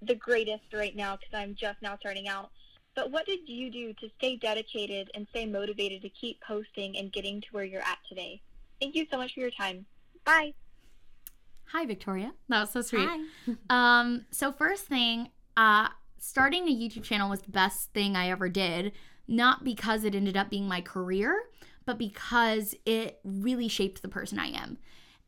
the 0.02 0.16
greatest 0.16 0.66
right 0.74 0.94
now 0.94 1.16
because 1.16 1.34
I'm 1.34 1.56
just 1.56 1.82
now 1.82 1.96
starting 2.02 2.28
out. 2.28 2.50
But 2.98 3.12
what 3.12 3.26
did 3.26 3.48
you 3.48 3.72
do 3.72 3.94
to 3.94 4.10
stay 4.18 4.36
dedicated 4.36 5.10
and 5.16 5.26
stay 5.30 5.46
motivated 5.46 6.02
to 6.02 6.10
keep 6.10 6.42
posting 6.42 6.98
and 6.98 7.10
getting 7.14 7.40
to 7.40 7.48
where 7.52 7.64
you're 7.64 7.80
at 7.80 8.00
today? 8.10 8.42
Thank 8.82 8.94
you 8.94 9.08
so 9.10 9.16
much 9.16 9.36
for 9.36 9.40
your 9.40 9.52
time. 9.52 9.86
Bye. 10.26 10.54
hi 11.68 11.86
victoria 11.86 12.34
that 12.50 12.60
was 12.60 12.72
so 12.72 12.82
sweet 12.82 13.08
Hi. 13.08 13.20
Um, 13.70 14.26
so 14.32 14.52
first 14.52 14.84
thing, 14.88 15.30
uh, 15.56 15.88
starting 16.20 16.68
a 16.68 16.76
YouTube 16.76 17.04
channel 17.04 17.30
was 17.30 17.42
the 17.42 17.52
best 17.52 17.94
thing 17.94 18.18
I 18.18 18.30
ever 18.30 18.50
did, 18.50 18.92
not 19.28 19.64
because 19.64 20.04
it 20.04 20.16
ended 20.16 20.38
up 20.38 20.50
being 20.50 20.68
my 20.68 20.82
career, 20.82 21.44
but 21.86 21.98
because 21.98 22.76
it 22.86 23.20
really 23.24 23.68
shaped 23.68 24.02
the 24.02 24.08
person 24.08 24.40
I 24.40 24.48
am. 24.48 24.78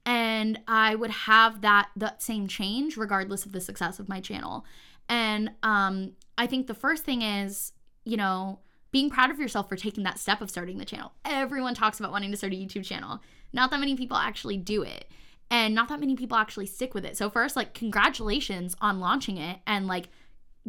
And 0.06 0.60
I 0.68 0.96
would 0.96 1.12
have 1.12 1.62
that 1.62 1.90
that 1.96 2.24
same 2.24 2.48
change 2.48 2.98
regardless 2.98 3.46
of 3.46 3.52
the 3.52 3.62
success 3.62 4.00
of 4.00 4.10
my 4.10 4.22
channel. 4.22 4.66
And 5.08 5.52
um, 5.64 6.14
I 6.38 6.48
think 6.48 6.68
the 6.68 6.74
first 6.74 7.04
thing 7.04 7.22
is, 7.22 7.74
you 8.06 8.18
know, 8.18 8.60
being 8.92 9.10
proud 9.10 9.30
of 9.30 9.40
yourself 9.40 9.70
for 9.70 9.76
taking 9.76 10.04
that 10.04 10.18
step 10.18 10.42
of 10.42 10.50
starting 10.50 10.78
the 10.78 10.86
channel. 10.86 11.12
Everyone 11.26 11.76
talks 11.76 12.00
about 12.00 12.12
wanting 12.12 12.32
to 12.32 12.38
start 12.38 12.54
a 12.54 12.56
YouTube 12.56 12.86
channel. 12.86 13.20
Not 13.54 13.72
that 13.72 13.80
many 13.80 13.96
people 13.96 14.18
actually 14.18 14.58
do 14.58 14.82
it 14.82 15.06
and 15.52 15.74
not 15.74 15.90
that 15.90 16.00
many 16.00 16.16
people 16.16 16.38
actually 16.38 16.68
stick 16.68 16.94
with 16.94 17.06
it. 17.06 17.18
So 17.18 17.30
first, 17.30 17.56
like 17.56 17.74
congratulations 17.74 18.76
on 18.82 19.00
launching 19.00 19.38
it 19.38 19.60
and 19.66 19.88
like 19.88 20.10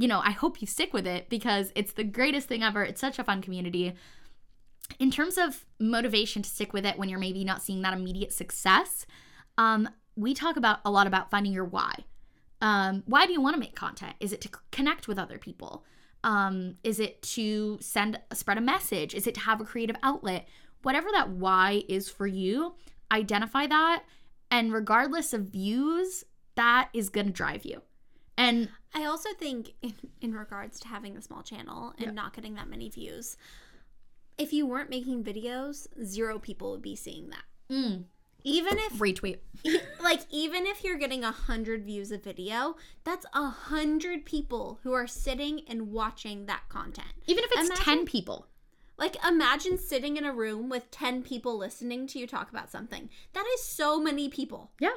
you 0.01 0.09
know, 0.09 0.21
I 0.25 0.31
hope 0.31 0.63
you 0.63 0.67
stick 0.67 0.95
with 0.95 1.07
it 1.07 1.29
because 1.29 1.73
it's 1.75 1.93
the 1.93 2.05
greatest 2.05 2.49
thing 2.49 2.63
ever. 2.63 2.83
It's 2.83 3.03
such 3.03 3.19
a 3.19 3.25
fun 3.25 3.43
community. 3.43 3.93
In 4.99 5.11
terms 5.11 5.37
of 5.37 5.67
motivation 5.79 6.41
to 6.41 6.49
stick 6.49 6.73
with 6.73 6.87
it 6.87 6.99
when 6.99 7.11
you're 7.11 7.19
maybe 7.19 7.45
not 7.45 7.61
seeing 7.61 7.83
that 7.83 7.93
immediate 7.93 8.33
success, 8.33 9.05
um, 9.59 9.91
we 10.17 10.33
talk 10.33 10.57
about 10.57 10.79
a 10.87 10.91
lot 10.91 11.07
about 11.07 11.31
finding 11.31 11.53
your 11.53 11.67
why. 11.67 11.93
Um, 12.63 13.03
why 13.05 13.27
do 13.27 13.35
you 13.35 13.43
want 13.43 13.55
to 13.57 13.61
make 13.61 13.77
content? 13.77 14.15
Is 14.21 14.33
it 14.33 14.41
to 14.41 14.49
connect 14.71 15.07
with 15.07 15.19
other 15.19 15.37
people? 15.37 15.85
Um, 16.25 16.77
is 16.83 16.99
it 16.99 17.21
to 17.23 17.77
send 17.83 18.19
spread 18.33 18.57
a 18.57 18.63
message? 18.63 19.15
Is 19.15 19.27
it 19.27 19.35
to 19.35 19.41
have 19.41 19.61
a 19.61 19.65
creative 19.65 19.97
outlet? 20.03 20.49
Whatever 20.83 21.09
that 21.13 21.29
why 21.29 21.85
is 21.91 22.09
for 22.09 22.27
you, 22.27 22.75
identify 23.13 23.67
that, 23.67 24.05
and 24.51 24.73
regardless 24.73 25.35
of 25.35 25.49
views, 25.49 26.25
that 26.55 26.89
is 26.95 27.11
gonna 27.11 27.31
drive 27.31 27.67
you. 27.67 27.83
And 28.39 28.71
I 28.95 29.05
also 29.05 29.31
think 29.39 29.75
in, 29.83 29.95
in 30.21 30.35
regards 30.35 30.81
to 30.81 30.89
having 30.89 31.17
a 31.17 31.23
small 31.23 31.43
channel 31.43 31.91
and 31.99 32.07
Yeah. 32.07 32.11
not 32.13 32.35
getting 32.35 32.55
that 32.55 32.69
many 32.69 32.89
views, 32.89 33.37
if 34.39 34.53
you 34.53 34.67
weren't 34.67 34.91
making 34.91 35.23
videos, 35.25 35.87
zero 36.05 36.39
people 36.39 36.71
would 36.73 36.83
be 36.83 36.97
seeing 36.97 37.31
that. 37.31 37.45
mm, 37.71 38.05
Even 38.43 38.79
if 38.79 38.95
retweet. 38.95 39.39
like 40.03 40.21
even 40.31 40.67
if 40.67 40.83
you're 40.83 40.97
getting 40.99 41.23
a 41.25 41.31
hundred 41.31 41.85
views 41.85 42.11
a 42.11 42.19
video, 42.19 42.77
that's 43.05 43.27
a 43.35 43.49
hundred 43.49 44.25
people 44.25 44.79
who 44.83 44.93
are 44.93 45.07
sitting 45.07 45.61
and 45.69 45.93
watching 45.93 46.47
that 46.47 46.63
content. 46.69 47.13
Even 47.27 47.45
if 47.45 47.51
it's 47.53 47.69
Imagine- 47.69 47.85
10 47.85 48.07
people. 48.07 48.47
Like 48.97 49.17
imagine 49.27 49.79
sitting 49.79 50.19
in 50.19 50.25
a 50.27 50.33
room 50.33 50.69
with 50.69 50.91
ten 50.91 51.23
people 51.23 51.57
listening 51.57 52.07
to 52.09 52.19
you 52.19 52.27
talk 52.27 52.51
about 52.51 52.71
something. 52.71 53.09
That 53.33 53.47
is 53.55 53.63
so 53.65 53.99
many 53.99 54.29
people. 54.29 54.73
Yeah. 54.79 54.91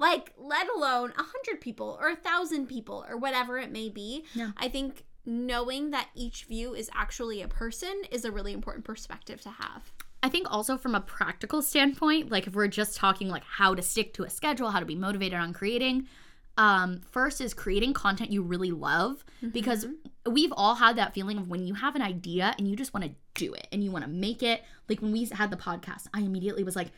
Like 0.00 0.32
let 0.38 0.66
alone 0.68 1.12
a 1.16 1.22
hundred 1.22 1.60
people 1.60 1.98
or 2.00 2.08
a 2.08 2.16
thousand 2.16 2.66
people 2.66 3.04
or 3.08 3.16
whatever 3.16 3.58
it 3.58 3.70
may 3.70 3.88
be. 3.88 4.24
Yeah. 4.34 4.50
I 4.56 4.68
think 4.68 5.04
knowing 5.26 5.90
that 5.90 6.08
each 6.14 6.44
view 6.44 6.74
is 6.74 6.90
actually 6.94 7.42
a 7.42 7.48
person 7.48 8.02
is 8.10 8.24
a 8.24 8.32
really 8.32 8.52
important 8.52 8.84
perspective 8.84 9.40
to 9.42 9.50
have. 9.50 9.92
I 10.22 10.28
think 10.28 10.50
also 10.50 10.76
from 10.76 10.94
a 10.94 11.00
practical 11.00 11.62
standpoint, 11.62 12.30
like 12.30 12.46
if 12.46 12.54
we're 12.54 12.68
just 12.68 12.96
talking 12.96 13.28
like 13.28 13.44
how 13.44 13.74
to 13.74 13.82
stick 13.82 14.14
to 14.14 14.24
a 14.24 14.30
schedule, 14.30 14.70
how 14.70 14.80
to 14.80 14.86
be 14.86 14.94
motivated 14.94 15.38
on 15.38 15.52
creating, 15.52 16.08
um, 16.56 17.00
first 17.10 17.40
is 17.40 17.54
creating 17.54 17.94
content 17.94 18.30
you 18.30 18.42
really 18.42 18.70
love 18.70 19.24
because 19.52 19.86
we've 20.26 20.52
all 20.54 20.74
had 20.74 20.96
that 20.96 21.14
feeling 21.14 21.38
of 21.38 21.48
when 21.48 21.66
you 21.66 21.72
have 21.72 21.96
an 21.96 22.02
idea 22.02 22.54
and 22.58 22.68
you 22.68 22.76
just 22.76 22.92
want 22.92 23.04
to 23.04 23.12
do 23.34 23.54
it 23.54 23.66
and 23.72 23.82
you 23.82 23.90
want 23.90 24.04
to 24.04 24.10
make 24.10 24.42
it. 24.42 24.62
Like 24.88 25.00
when 25.00 25.12
we 25.12 25.24
had 25.24 25.50
the 25.50 25.56
podcast, 25.56 26.08
I 26.12 26.20
immediately 26.20 26.64
was 26.64 26.76
like, 26.76 26.88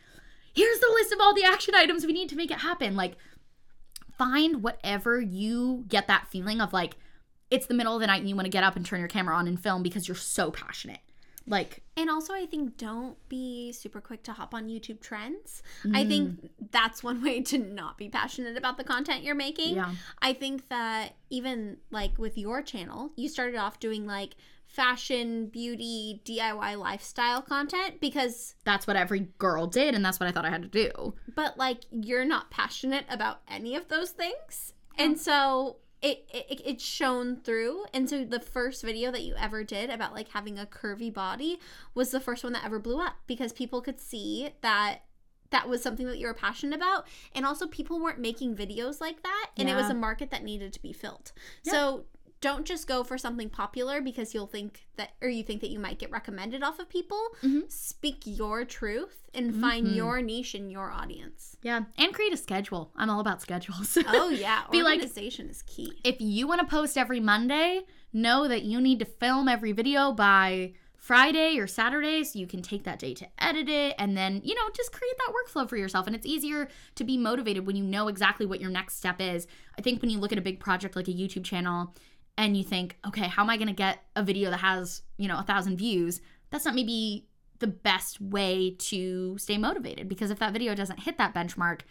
here's 0.55 0.79
the 0.81 0.91
list 0.93 1.13
of 1.13 1.21
all 1.21 1.35
the 1.35 1.45
action 1.45 1.75
items 1.75 2.07
we 2.07 2.13
need 2.13 2.29
to 2.29 2.37
make 2.37 2.51
it 2.51 2.59
happen. 2.59 2.95
Like 2.97 3.17
find 4.19 4.63
whatever 4.63 5.21
you 5.21 5.85
get 5.89 6.07
that 6.07 6.29
feeling 6.29 6.61
of 6.61 6.73
like 6.73 6.97
it's 7.51 7.67
the 7.67 7.75
middle 7.75 7.95
of 7.95 8.01
the 8.01 8.07
night 8.07 8.21
and 8.21 8.29
you 8.29 8.35
want 8.35 8.47
to 8.47 8.51
get 8.51 8.65
up 8.65 8.77
and 8.77 8.87
turn 8.87 8.99
your 8.99 9.09
camera 9.09 9.37
on 9.37 9.47
and 9.47 9.63
film 9.63 9.83
because 9.83 10.09
you're 10.09 10.15
so 10.15 10.51
passionate. 10.51 11.01
Like 11.47 11.83
And 11.97 12.09
also, 12.09 12.33
I 12.33 12.47
think 12.47 12.77
don't 12.77 13.17
be 13.29 13.73
super 13.73 14.01
quick 14.01 14.23
to 14.25 14.33
hop 14.33 14.55
on 14.55 14.69
YouTube 14.69 15.01
trends. 15.01 15.63
I 15.93 16.05
mm. 16.05 16.09
think 16.09 16.51
that's 16.71 17.03
one 17.03 17.23
way 17.23 17.41
to 17.43 17.59
not 17.59 17.99
be 17.99 18.09
passionate 18.09 18.57
about 18.57 18.77
the 18.77 18.85
content 18.85 19.25
you're 19.25 19.35
making. 19.35 19.77
yeah. 19.77 19.93
I 20.21 20.35
think 20.35 20.69
that 20.69 21.17
even 21.31 21.79
like 21.91 22.17
with 22.17 22.39
your 22.39 22.63
channel, 22.63 23.11
you 23.17 23.29
started 23.29 23.57
off 23.57 23.81
doing 23.81 24.07
like 24.07 24.37
fashion, 24.73 25.47
beauty, 25.47 26.23
DIY 26.25 26.79
lifestyle 26.79 27.43
content 27.43 28.01
because, 28.01 28.55
that's 28.65 28.87
what 28.87 28.97
every 28.97 29.29
girl 29.39 29.67
did 29.67 29.95
and 29.95 30.05
that's 30.05 30.19
what 30.19 30.29
i 30.29 30.33
thought 30.33 30.47
i 30.47 30.51
had 30.51 30.63
to 30.63 30.69
do. 30.69 31.15
But 31.35 31.59
like 31.59 31.81
you're 31.91 32.25
not 32.25 32.51
passionate 32.51 33.05
about 33.11 33.41
any 33.49 33.77
of 33.77 33.89
those 33.89 34.11
things. 34.11 34.73
And 34.99 35.19
so 35.19 35.77
it, 36.01 36.25
it 36.33 36.63
it's 36.65 36.85
shown 36.85 37.37
through. 37.37 37.85
And 37.93 38.09
so 38.09 38.25
the 38.25 38.41
first 38.41 38.83
video 38.83 39.11
that 39.11 39.23
you 39.23 39.35
ever 39.39 39.63
did 39.63 39.91
about 39.91 40.15
like 40.15 40.29
having 40.29 40.59
a 40.59 40.67
curvy 40.67 41.13
body 41.13 41.59
was 41.95 42.11
the 42.11 42.21
first 42.21 42.43
one 42.43 42.55
that 42.55 42.65
ever 42.65 42.79
blew 42.79 42.99
up 42.99 43.17
because 43.27 43.53
people 43.53 43.83
could 43.83 44.01
see 44.01 44.51
that 44.63 45.03
that 45.51 45.69
was 45.69 45.83
something 45.83 46.07
that 46.07 46.19
you 46.19 46.27
were 46.27 46.35
passionate 46.35 46.75
about. 46.75 47.07
And 47.35 47.45
also 47.45 47.67
people 47.67 48.01
weren't 48.01 48.19
making 48.19 48.57
videos 48.57 49.03
like 49.03 49.23
that 49.23 49.51
and 49.59 49.69
it 49.69 49.77
was 49.77 49.91
a 49.91 49.95
market 49.95 50.31
that 50.31 50.43
needed 50.43 50.73
to 50.73 50.81
be 50.81 50.95
filled. 50.95 51.33
Yeah. 51.65 51.73
so 51.73 52.05
don't 52.43 52.67
just 52.67 52.87
go 52.87 53.03
for 53.03 53.17
something 53.17 53.49
popular 53.49 54.03
because 54.03 54.35
you'll 54.35 54.47
think 54.47 54.87
that 54.97 55.13
or 55.23 55.29
you 55.31 55.43
think 55.43 55.63
that 55.63 55.71
you 55.71 55.79
might 55.79 55.99
get 55.99 56.11
recommended 56.11 56.63
off 56.63 56.79
of 56.79 56.89
people 56.91 57.21
Mhm. 57.43 57.71
speak 57.73 58.19
your 58.27 58.65
truth 58.67 59.29
and 59.33 59.59
find 59.59 59.87
Mhm. 59.87 59.97
your 59.97 60.21
niche 60.21 60.55
and 60.55 60.71
your 60.71 60.91
audience 60.91 61.57
Yeah, 61.63 61.85
and 61.97 62.13
create 62.13 62.33
a 62.35 62.37
schedule. 62.37 62.93
I'm 62.97 63.09
all 63.09 63.21
about 63.21 63.41
schedules. 63.41 63.97
oh 64.09 64.29
yeah 64.29 64.65
Be 64.71 64.83
like- 64.83 64.97
organization 65.01 65.49
is 65.49 65.63
key 65.63 65.95
if 66.05 66.21
you 66.21 66.47
want 66.47 66.61
to 66.61 66.67
post 66.67 66.99
every 66.99 67.21
Monday, 67.21 67.83
know 68.13 68.47
that 68.49 68.63
you 68.65 68.81
need 68.81 68.99
to 68.99 69.07
film 69.07 69.49
every 69.49 69.73
video 69.73 70.13
by 70.13 70.75
Friday 70.97 71.59
or 71.59 71.67
Saturday 71.67 72.23
so 72.23 72.39
you 72.39 72.47
can 72.47 72.63
take 72.63 72.85
that 72.85 72.99
day 73.01 73.13
to 73.13 73.27
edit 73.43 73.69
it 73.69 73.93
and 73.99 74.17
then, 74.17 74.41
you 74.45 74.55
know, 74.55 74.63
just 74.77 74.93
create 74.93 75.15
that 75.19 75.33
workflow 75.35 75.69
for 75.69 75.77
yourself. 75.77 76.07
And 76.07 76.15
it's 76.15 76.25
easier 76.27 76.69
to 76.95 77.03
be 77.03 77.17
motivated 77.19 77.67
when 77.67 77.75
you 77.75 77.83
know 77.83 78.07
exactly 78.07 78.47
what 78.47 78.61
your 78.61 78.71
next 78.71 78.99
step 78.99 79.21
is. 79.21 79.49
I 79.77 79.83
think 79.83 80.01
when 80.01 80.11
you 80.13 80.19
look 80.21 80.31
at 80.31 80.39
a 80.39 80.43
big 80.43 80.61
project 80.61 80.95
like 80.95 81.09
a 81.09 81.13
YouTube 81.13 81.43
channel 81.45 81.93
and 82.37 82.57
you 82.57 82.65
think, 82.65 82.97
okay, 83.07 83.29
how 83.29 83.43
am 83.43 83.51
I 83.51 83.57
going 83.57 83.69
to 83.69 83.75
get 83.75 84.03
a 84.17 84.23
video 84.23 84.51
that 84.51 84.59
has, 84.59 85.03
you 85.17 85.29
know, 85.29 85.39
a 85.39 85.43
thousand 85.43 85.77
views? 85.77 86.21
That's 86.51 86.65
not 86.65 86.75
maybe 86.75 87.27
the 87.59 87.67
best 87.67 88.21
way 88.21 88.75
to 88.79 89.39
stay 89.39 89.59
motivated 89.59 90.09
because 90.09 90.31
if 90.31 90.39
that 90.41 90.53
video 90.53 90.75
doesn't 90.75 91.01
hit 91.01 91.19
that 91.19 91.35
benchmark, 91.35 91.83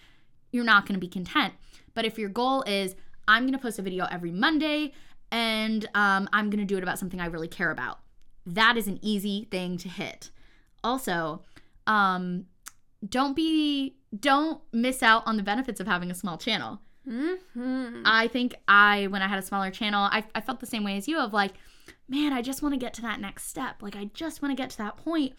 you're 0.51 0.65
not 0.65 0.85
going 0.85 0.95
to 0.95 0.99
be 0.99 1.07
content. 1.07 1.53
But 1.93 2.05
if 2.05 2.19
your 2.19 2.29
goal 2.29 2.63
is, 2.63 2.95
I'm 3.27 3.43
going 3.43 3.53
to 3.53 3.59
post 3.59 3.79
a 3.79 3.81
video 3.81 4.07
every 4.11 4.31
Monday 4.31 4.93
and 5.31 5.87
um, 5.95 6.27
I'm 6.33 6.49
going 6.49 6.59
to 6.59 6.65
do 6.65 6.77
it 6.77 6.83
about 6.83 6.99
something 6.99 7.21
I 7.21 7.27
really 7.27 7.47
care 7.47 7.71
about, 7.71 7.99
that 8.45 8.75
is 8.75 8.87
an 8.87 8.99
easy 9.01 9.47
thing 9.49 9.77
to 9.77 9.87
hit. 9.87 10.29
Also, 10.83 11.41
um, 11.87 12.45
don't 13.07 13.35
be, 13.35 13.95
don't 14.19 14.61
miss 14.73 15.01
out 15.01 15.23
on 15.25 15.37
the 15.37 15.43
benefits 15.43 15.79
of 15.79 15.87
having 15.87 16.11
a 16.11 16.15
small 16.15 16.37
channel. 16.37 16.81
Mm-hmm. 17.07 18.01
I 18.05 18.27
think 18.27 18.55
I, 18.67 19.07
when 19.07 19.21
I 19.21 19.27
had 19.27 19.39
a 19.39 19.41
smaller 19.41 19.71
channel, 19.71 20.01
I, 20.11 20.23
I 20.35 20.41
felt 20.41 20.59
the 20.59 20.65
same 20.65 20.83
way 20.83 20.97
as 20.97 21.07
you 21.07 21.19
of 21.19 21.33
like, 21.33 21.53
man, 22.07 22.33
I 22.33 22.41
just 22.41 22.61
want 22.61 22.73
to 22.73 22.79
get 22.79 22.93
to 22.95 23.01
that 23.03 23.19
next 23.19 23.47
step. 23.47 23.81
Like, 23.81 23.95
I 23.95 24.05
just 24.13 24.41
want 24.41 24.55
to 24.55 24.61
get 24.61 24.69
to 24.71 24.77
that 24.79 24.97
point. 24.97 25.33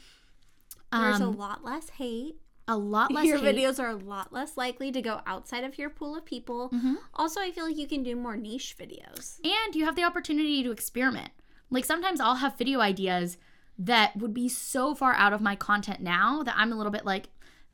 there's 0.93 1.21
a 1.21 1.25
Um, 1.25 1.37
lot 1.37 1.65
less 1.65 1.89
hate 1.91 2.37
a 2.69 2.77
lot 2.77 3.11
less 3.13 3.25
your 3.27 3.39
hate. 3.39 3.57
videos 3.57 3.81
are 3.81 3.89
a 3.89 3.95
lot 3.97 4.33
less 4.33 4.57
likely 4.57 4.93
to 4.93 5.03
go 5.03 5.21
outside 5.27 5.65
of 5.65 5.79
your 5.79 5.91
pool 5.91 6.15
of 6.17 6.25
people 6.25 6.71
Mhm. 6.71 6.95
also 7.15 7.41
i 7.41 7.51
feel 7.51 7.65
like 7.67 7.77
you 7.77 7.89
can 7.89 8.05
do 8.05 8.15
more 8.15 8.37
niche 8.37 8.77
videos 8.79 9.41
and 9.45 9.75
you 9.75 9.85
have 9.85 9.97
the 9.97 10.05
opportunity 10.05 10.63
to 10.63 10.71
experiment. 10.71 11.33
Like 11.71 11.85
sometimes 11.85 12.21
I'll 12.21 12.37
have 12.37 12.57
video 12.59 12.81
ideas 12.81 13.37
that 13.79 14.17
would 14.17 14.33
be 14.35 14.49
so 14.49 14.95
far 14.95 15.15
out 15.15 15.33
of 15.33 15.41
my 15.41 15.57
content 15.57 16.01
now 16.03 16.43
that 16.45 16.55
I'm 16.57 16.71
a 16.73 16.77
little 16.77 16.93
bit 16.93 17.05
like, 17.07 17.31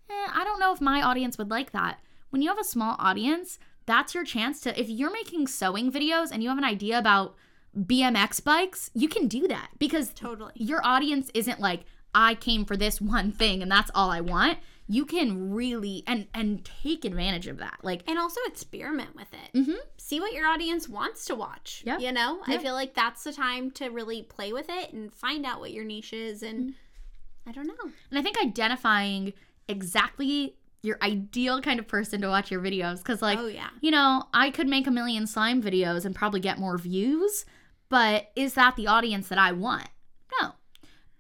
eh, 0.09 0.29
I 0.33 0.43
don't 0.45 0.61
know 0.61 0.73
if 0.73 0.81
my 0.81 1.03
audience 1.03 1.37
would 1.37 1.51
like 1.51 1.73
that. 1.73 1.99
When 2.31 2.41
you 2.41 2.49
have 2.49 2.59
a 2.61 2.65
small 2.65 2.95
audience, 2.99 3.59
that's 3.89 4.15
your 4.15 4.25
chance 4.25 4.61
to, 4.61 4.81
if 4.81 4.89
you're 4.89 5.11
making 5.13 5.49
sewing 5.49 5.91
videos 5.91 6.31
and 6.31 6.43
you 6.43 6.49
have 6.51 6.59
an 6.59 6.65
idea 6.65 6.97
about 6.99 7.35
BMX 7.77 8.43
bikes, 8.43 8.91
you 8.95 9.09
can 9.09 9.27
do 9.29 9.49
that 9.49 9.71
because 9.79 10.13
totally 10.15 10.53
your 10.55 10.81
audience 10.85 11.31
isn't 11.35 11.59
like, 11.61 11.81
I 12.15 12.35
came 12.35 12.65
for 12.65 12.77
this 12.77 13.01
one 13.19 13.33
thing 13.33 13.63
and 13.63 13.71
that's 13.71 13.91
all 13.95 14.11
I 14.11 14.21
want. 14.21 14.59
You 14.91 15.05
can 15.05 15.53
really 15.53 16.03
and 16.07 16.29
and 16.33 16.65
take 16.65 17.05
advantage 17.05 17.47
of 17.47 17.59
that. 17.59 17.79
Like, 17.83 18.03
and 18.09 18.19
also 18.19 18.41
experiment 18.47 19.15
with 19.15 19.29
it 19.35 19.59
mhm. 19.67 19.77
see 19.99 20.19
what 20.19 20.33
your 20.33 20.47
audience 20.47 20.89
wants 20.89 21.27
to 21.27 21.35
watch 21.35 21.83
Yeah. 21.85 21.99
you 21.99 22.11
know 22.13 22.41
i 22.47 22.57
feel 22.57 22.73
like 22.73 22.95
that's 22.95 23.23
the 23.25 23.33
time 23.35 23.71
to 23.73 23.89
really 23.91 24.23
play 24.23 24.51
with 24.55 24.67
it 24.71 24.93
and 24.95 25.13
find 25.13 25.45
out 25.45 25.61
what 25.61 25.73
your 25.73 25.85
niche 25.85 26.15
is 26.15 26.43
and 26.43 26.71
Mm-hmm. 26.71 27.49
i 27.51 27.53
don't 27.53 27.67
know 27.67 27.91
And 28.11 28.19
I 28.19 28.23
think 28.23 28.39
identifying 28.39 29.35
exactly 29.69 30.57
your 30.83 30.99
ideal 31.03 31.61
kind 31.61 31.81
of 31.81 31.89
person 31.89 32.21
to 32.21 32.29
watch 32.29 32.51
your 32.51 32.61
videos 32.61 32.99
because 32.99 33.21
like 33.21 33.39
oh 33.39 33.47
yeah. 33.47 33.69
you 33.81 33.91
know 33.91 34.25
i 34.33 34.51
could 34.51 34.69
make 34.69 34.87
a 34.87 34.91
million 34.91 35.27
slime 35.27 35.63
videos 35.63 36.05
and 36.05 36.15
probably 36.15 36.41
get 36.41 36.59
more 36.59 36.79
views 36.79 37.45
but 37.89 38.31
is 38.37 38.55
that 38.55 38.77
the 38.77 38.87
audience 38.87 39.29
that 39.29 39.39
i 39.39 39.53
want? 39.53 39.89
No. 40.41 40.53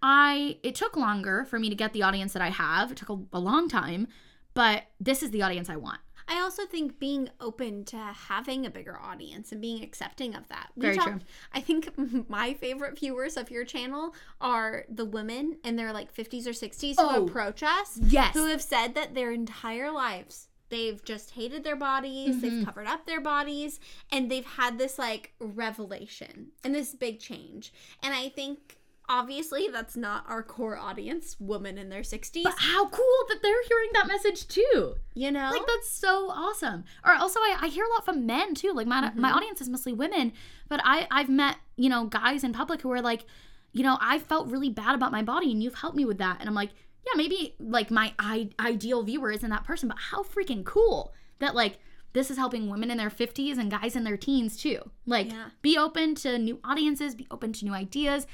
I 0.03 0.59
it 0.63 0.75
took 0.75 0.97
longer 0.97 1.45
for 1.45 1.59
me 1.59 1.69
to 1.71 1.75
get 1.75 1.93
the 1.93 2.03
audience 2.03 2.33
that 2.35 2.43
i 2.43 2.51
have. 2.51 2.93
It 2.93 2.99
took 2.99 3.09
a, 3.09 3.19
a 3.33 3.41
long 3.41 3.69
time 3.69 4.09
but 4.55 4.85
this 4.99 5.23
is 5.23 5.31
the 5.31 5.43
audience 5.43 5.71
i 5.71 5.77
want 5.77 6.01
I 6.29 6.41
also 6.41 6.66
think 6.66 6.99
being 6.99 7.31
open 7.41 7.85
to 7.87 7.97
having 7.97 8.66
a 8.66 8.70
bigger 8.70 8.99
audience 9.01 9.51
and 9.53 9.61
being 9.61 9.83
accepting 9.83 10.35
of 10.35 10.47
that. 10.49 10.68
We 10.76 10.83
Very 10.83 10.97
talked- 10.97 11.09
true. 11.11 11.20
I 11.55 11.61
think 11.61 11.91
my 12.29 12.55
favorite 12.55 12.99
viewers 12.99 13.37
of 13.37 13.51
your 13.51 13.64
channel 13.64 14.14
are 14.41 14.85
the 14.89 15.05
women 15.05 15.57
in 15.64 15.76
their 15.76 15.93
like 15.93 16.14
50s 16.14 16.47
or 16.47 16.51
60s 16.51 16.95
Oh. 16.99 17.09
who 17.09 17.26
approach 17.26 17.62
us 17.62 17.99
yes 18.03 18.35
who 18.35 18.47
have 18.47 18.62
said 18.62 18.95
that 18.95 19.14
their 19.14 19.33
entire 19.33 19.91
lives 19.91 20.49
they've 20.70 21.03
just 21.03 21.31
hated 21.31 21.64
their 21.64 21.76
bodies, 21.76 22.37
Mhm. 22.37 22.41
they've 22.43 22.64
covered 22.66 22.87
up 22.87 23.07
their 23.07 23.22
bodies, 23.22 23.81
and 24.12 24.31
they've 24.31 24.45
had 24.45 24.76
this 24.76 24.99
like 24.99 25.33
revelation 25.41 26.49
and 26.62 26.74
this 26.74 26.95
big 26.95 27.20
change. 27.20 27.72
And 28.03 28.12
I 28.14 28.29
think 28.29 28.78
obviously 29.09 29.69
that's 29.73 29.97
not 29.97 30.25
our 30.29 30.43
core 30.43 30.77
audience, 30.77 31.37
women 31.41 31.79
in 31.79 31.89
their 31.89 32.03
60s, 32.03 32.43
but 32.43 32.55
how 32.59 32.89
cool 32.89 33.19
that 33.29 33.39
they're 33.43 33.63
hearing 33.69 33.89
that 33.95 34.07
message 34.07 34.47
too 34.49 34.95
you 35.15 35.33
know? 35.33 35.51
Like 35.51 35.67
that's 35.67 35.91
so 35.91 36.31
awesome. 36.31 36.85
Or 37.05 37.13
also, 37.13 37.41
I, 37.41 37.57
I 37.63 37.69
hear 37.69 37.85
a 37.85 37.89
lot 37.89 38.05
from 38.05 38.25
men 38.27 38.55
too. 38.55 38.73
Like 38.73 38.87
my 38.87 39.11
my 39.17 39.31
Mhm. 39.31 39.35
audience 39.37 39.61
is 39.61 39.69
mostly 39.69 39.93
women, 39.93 40.33
but 40.69 40.81
I 40.85 41.09
I've 41.11 41.29
met 41.29 41.57
you 41.77 41.89
know 41.89 42.05
guys 42.07 42.45
in 42.45 42.53
public 42.53 42.83
who 42.83 42.93
are 42.93 43.01
like, 43.03 43.25
you 43.73 43.83
know, 43.83 43.99
I 44.01 44.19
felt 44.21 44.49
really 44.49 44.71
bad 44.71 44.95
about 44.95 45.11
my 45.11 45.23
body, 45.23 45.51
and 45.51 45.61
you've 45.63 45.75
helped 45.75 45.97
me 45.97 46.05
with 46.05 46.19
that. 46.19 46.37
And 46.39 46.49
I'm 46.49 46.55
like, 46.55 46.71
yeah, 47.05 47.13
maybe 47.17 47.55
like 47.59 47.91
my 47.91 48.15
I- 48.19 48.51
ideal 48.61 49.03
viewer 49.03 49.33
isn't 49.33 49.51
that 49.51 49.65
person, 49.65 49.89
but 49.89 49.99
how 49.99 50.23
freaking 50.23 50.65
cool 50.65 51.13
that 51.41 51.55
like 51.57 51.79
this 52.13 52.31
is 52.31 52.37
helping 52.39 52.69
women 52.71 52.91
in 52.91 52.97
their 52.97 53.11
50s 53.11 53.59
and 53.59 53.71
guys 53.71 53.95
in 53.97 54.05
their 54.05 54.17
teens 54.17 54.57
too. 54.57 54.79
Like, 55.05 55.31
Yeah. 55.31 55.51
be 55.63 55.77
open 55.77 56.15
to 56.17 56.39
new 56.39 56.59
audiences, 56.65 57.15
be 57.15 57.27
open 57.31 57.53
to 57.55 57.65
new 57.67 57.75
ideas, 57.75 58.27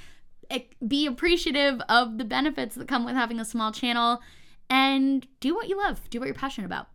be 0.86 1.06
appreciative 1.06 1.80
of 1.88 2.18
the 2.18 2.24
benefits 2.24 2.74
that 2.76 2.88
come 2.88 3.04
with 3.04 3.14
having 3.14 3.40
a 3.40 3.44
small 3.44 3.72
channel, 3.72 4.20
and 4.70 5.26
do 5.40 5.54
what 5.54 5.68
you 5.68 5.76
love, 5.76 6.08
do 6.10 6.18
what 6.20 6.26
you're 6.26 6.34
passionate 6.34 6.66
about. 6.66 6.88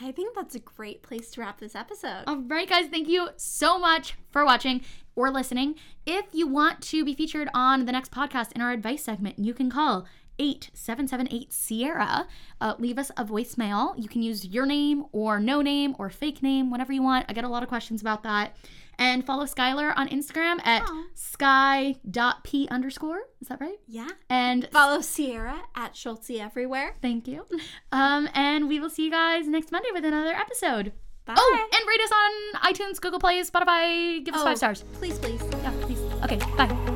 I 0.00 0.10
think 0.10 0.34
that's 0.34 0.54
a 0.54 0.60
great 0.60 1.02
place 1.02 1.30
to 1.32 1.40
wrap 1.40 1.60
this 1.60 1.74
episode. 1.74 2.24
All 2.26 2.42
right, 2.42 2.68
guys, 2.68 2.86
thank 2.86 3.08
you 3.08 3.28
so 3.36 3.78
much 3.78 4.14
for 4.30 4.44
watching 4.44 4.80
or 5.14 5.30
listening. 5.30 5.76
If 6.06 6.26
you 6.32 6.48
want 6.48 6.80
to 6.82 7.04
be 7.04 7.14
featured 7.14 7.48
on 7.54 7.84
the 7.84 7.92
next 7.92 8.10
podcast 8.10 8.52
in 8.52 8.62
our 8.62 8.72
advice 8.72 9.04
segment, 9.04 9.38
you 9.38 9.54
can 9.54 9.70
call 9.70 10.06
8778 10.38 11.52
Sierra. 11.52 12.26
Uh, 12.60 12.74
leave 12.78 12.98
us 12.98 13.10
a 13.16 13.24
voicemail. 13.24 13.94
You 13.96 14.08
can 14.08 14.22
use 14.22 14.46
your 14.46 14.66
name 14.66 15.04
or 15.12 15.38
no 15.38 15.60
name 15.60 15.94
or 15.98 16.10
fake 16.10 16.42
name, 16.42 16.70
whatever 16.70 16.92
you 16.92 17.02
want. 17.02 17.26
I 17.28 17.32
get 17.32 17.44
a 17.44 17.48
lot 17.48 17.62
of 17.62 17.68
questions 17.68 18.00
about 18.00 18.22
that. 18.22 18.56
And 18.98 19.24
follow 19.26 19.44
Skylar 19.46 19.92
on 19.96 20.08
Instagram 20.08 20.64
at 20.64 20.82
Aw. 20.82 21.04
sky.p 21.14 22.68
underscore. 22.70 23.20
Is 23.40 23.48
that 23.48 23.60
right? 23.60 23.78
yeah. 23.86 24.08
And 24.30 24.68
Follow 24.72 25.00
Sierra 25.00 25.62
at 25.74 25.94
Schultzzie 25.94 26.40
everywhere. 26.40 26.94
thank 27.02 27.26
you. 27.26 27.46
Um, 27.90 28.28
and 28.34 28.68
we 28.68 28.78
will 28.80 28.90
see 28.90 29.04
you 29.04 29.10
guys 29.10 29.48
next 29.48 29.72
Monday 29.72 29.88
with 29.92 30.04
another 30.04 30.32
episode. 30.34 30.92
Bye. 31.24 31.34
Oh, 31.36 31.68
and 31.72 31.88
rate 31.88 32.00
us 32.00 32.10
on 32.12 32.72
iTunes, 32.72 33.00
Google 33.00 33.20
Play, 33.20 33.40
Spotify. 33.42 34.24
Give 34.24 34.34
us 34.34 34.40
Oh. 34.40 34.44
five 34.44 34.56
stars. 34.58 34.84
please, 34.94 35.18
please. 35.18 35.40
Yeah, 35.62 35.72
please. 35.82 36.00
Okay, 36.24 36.36
bye. 36.56 36.91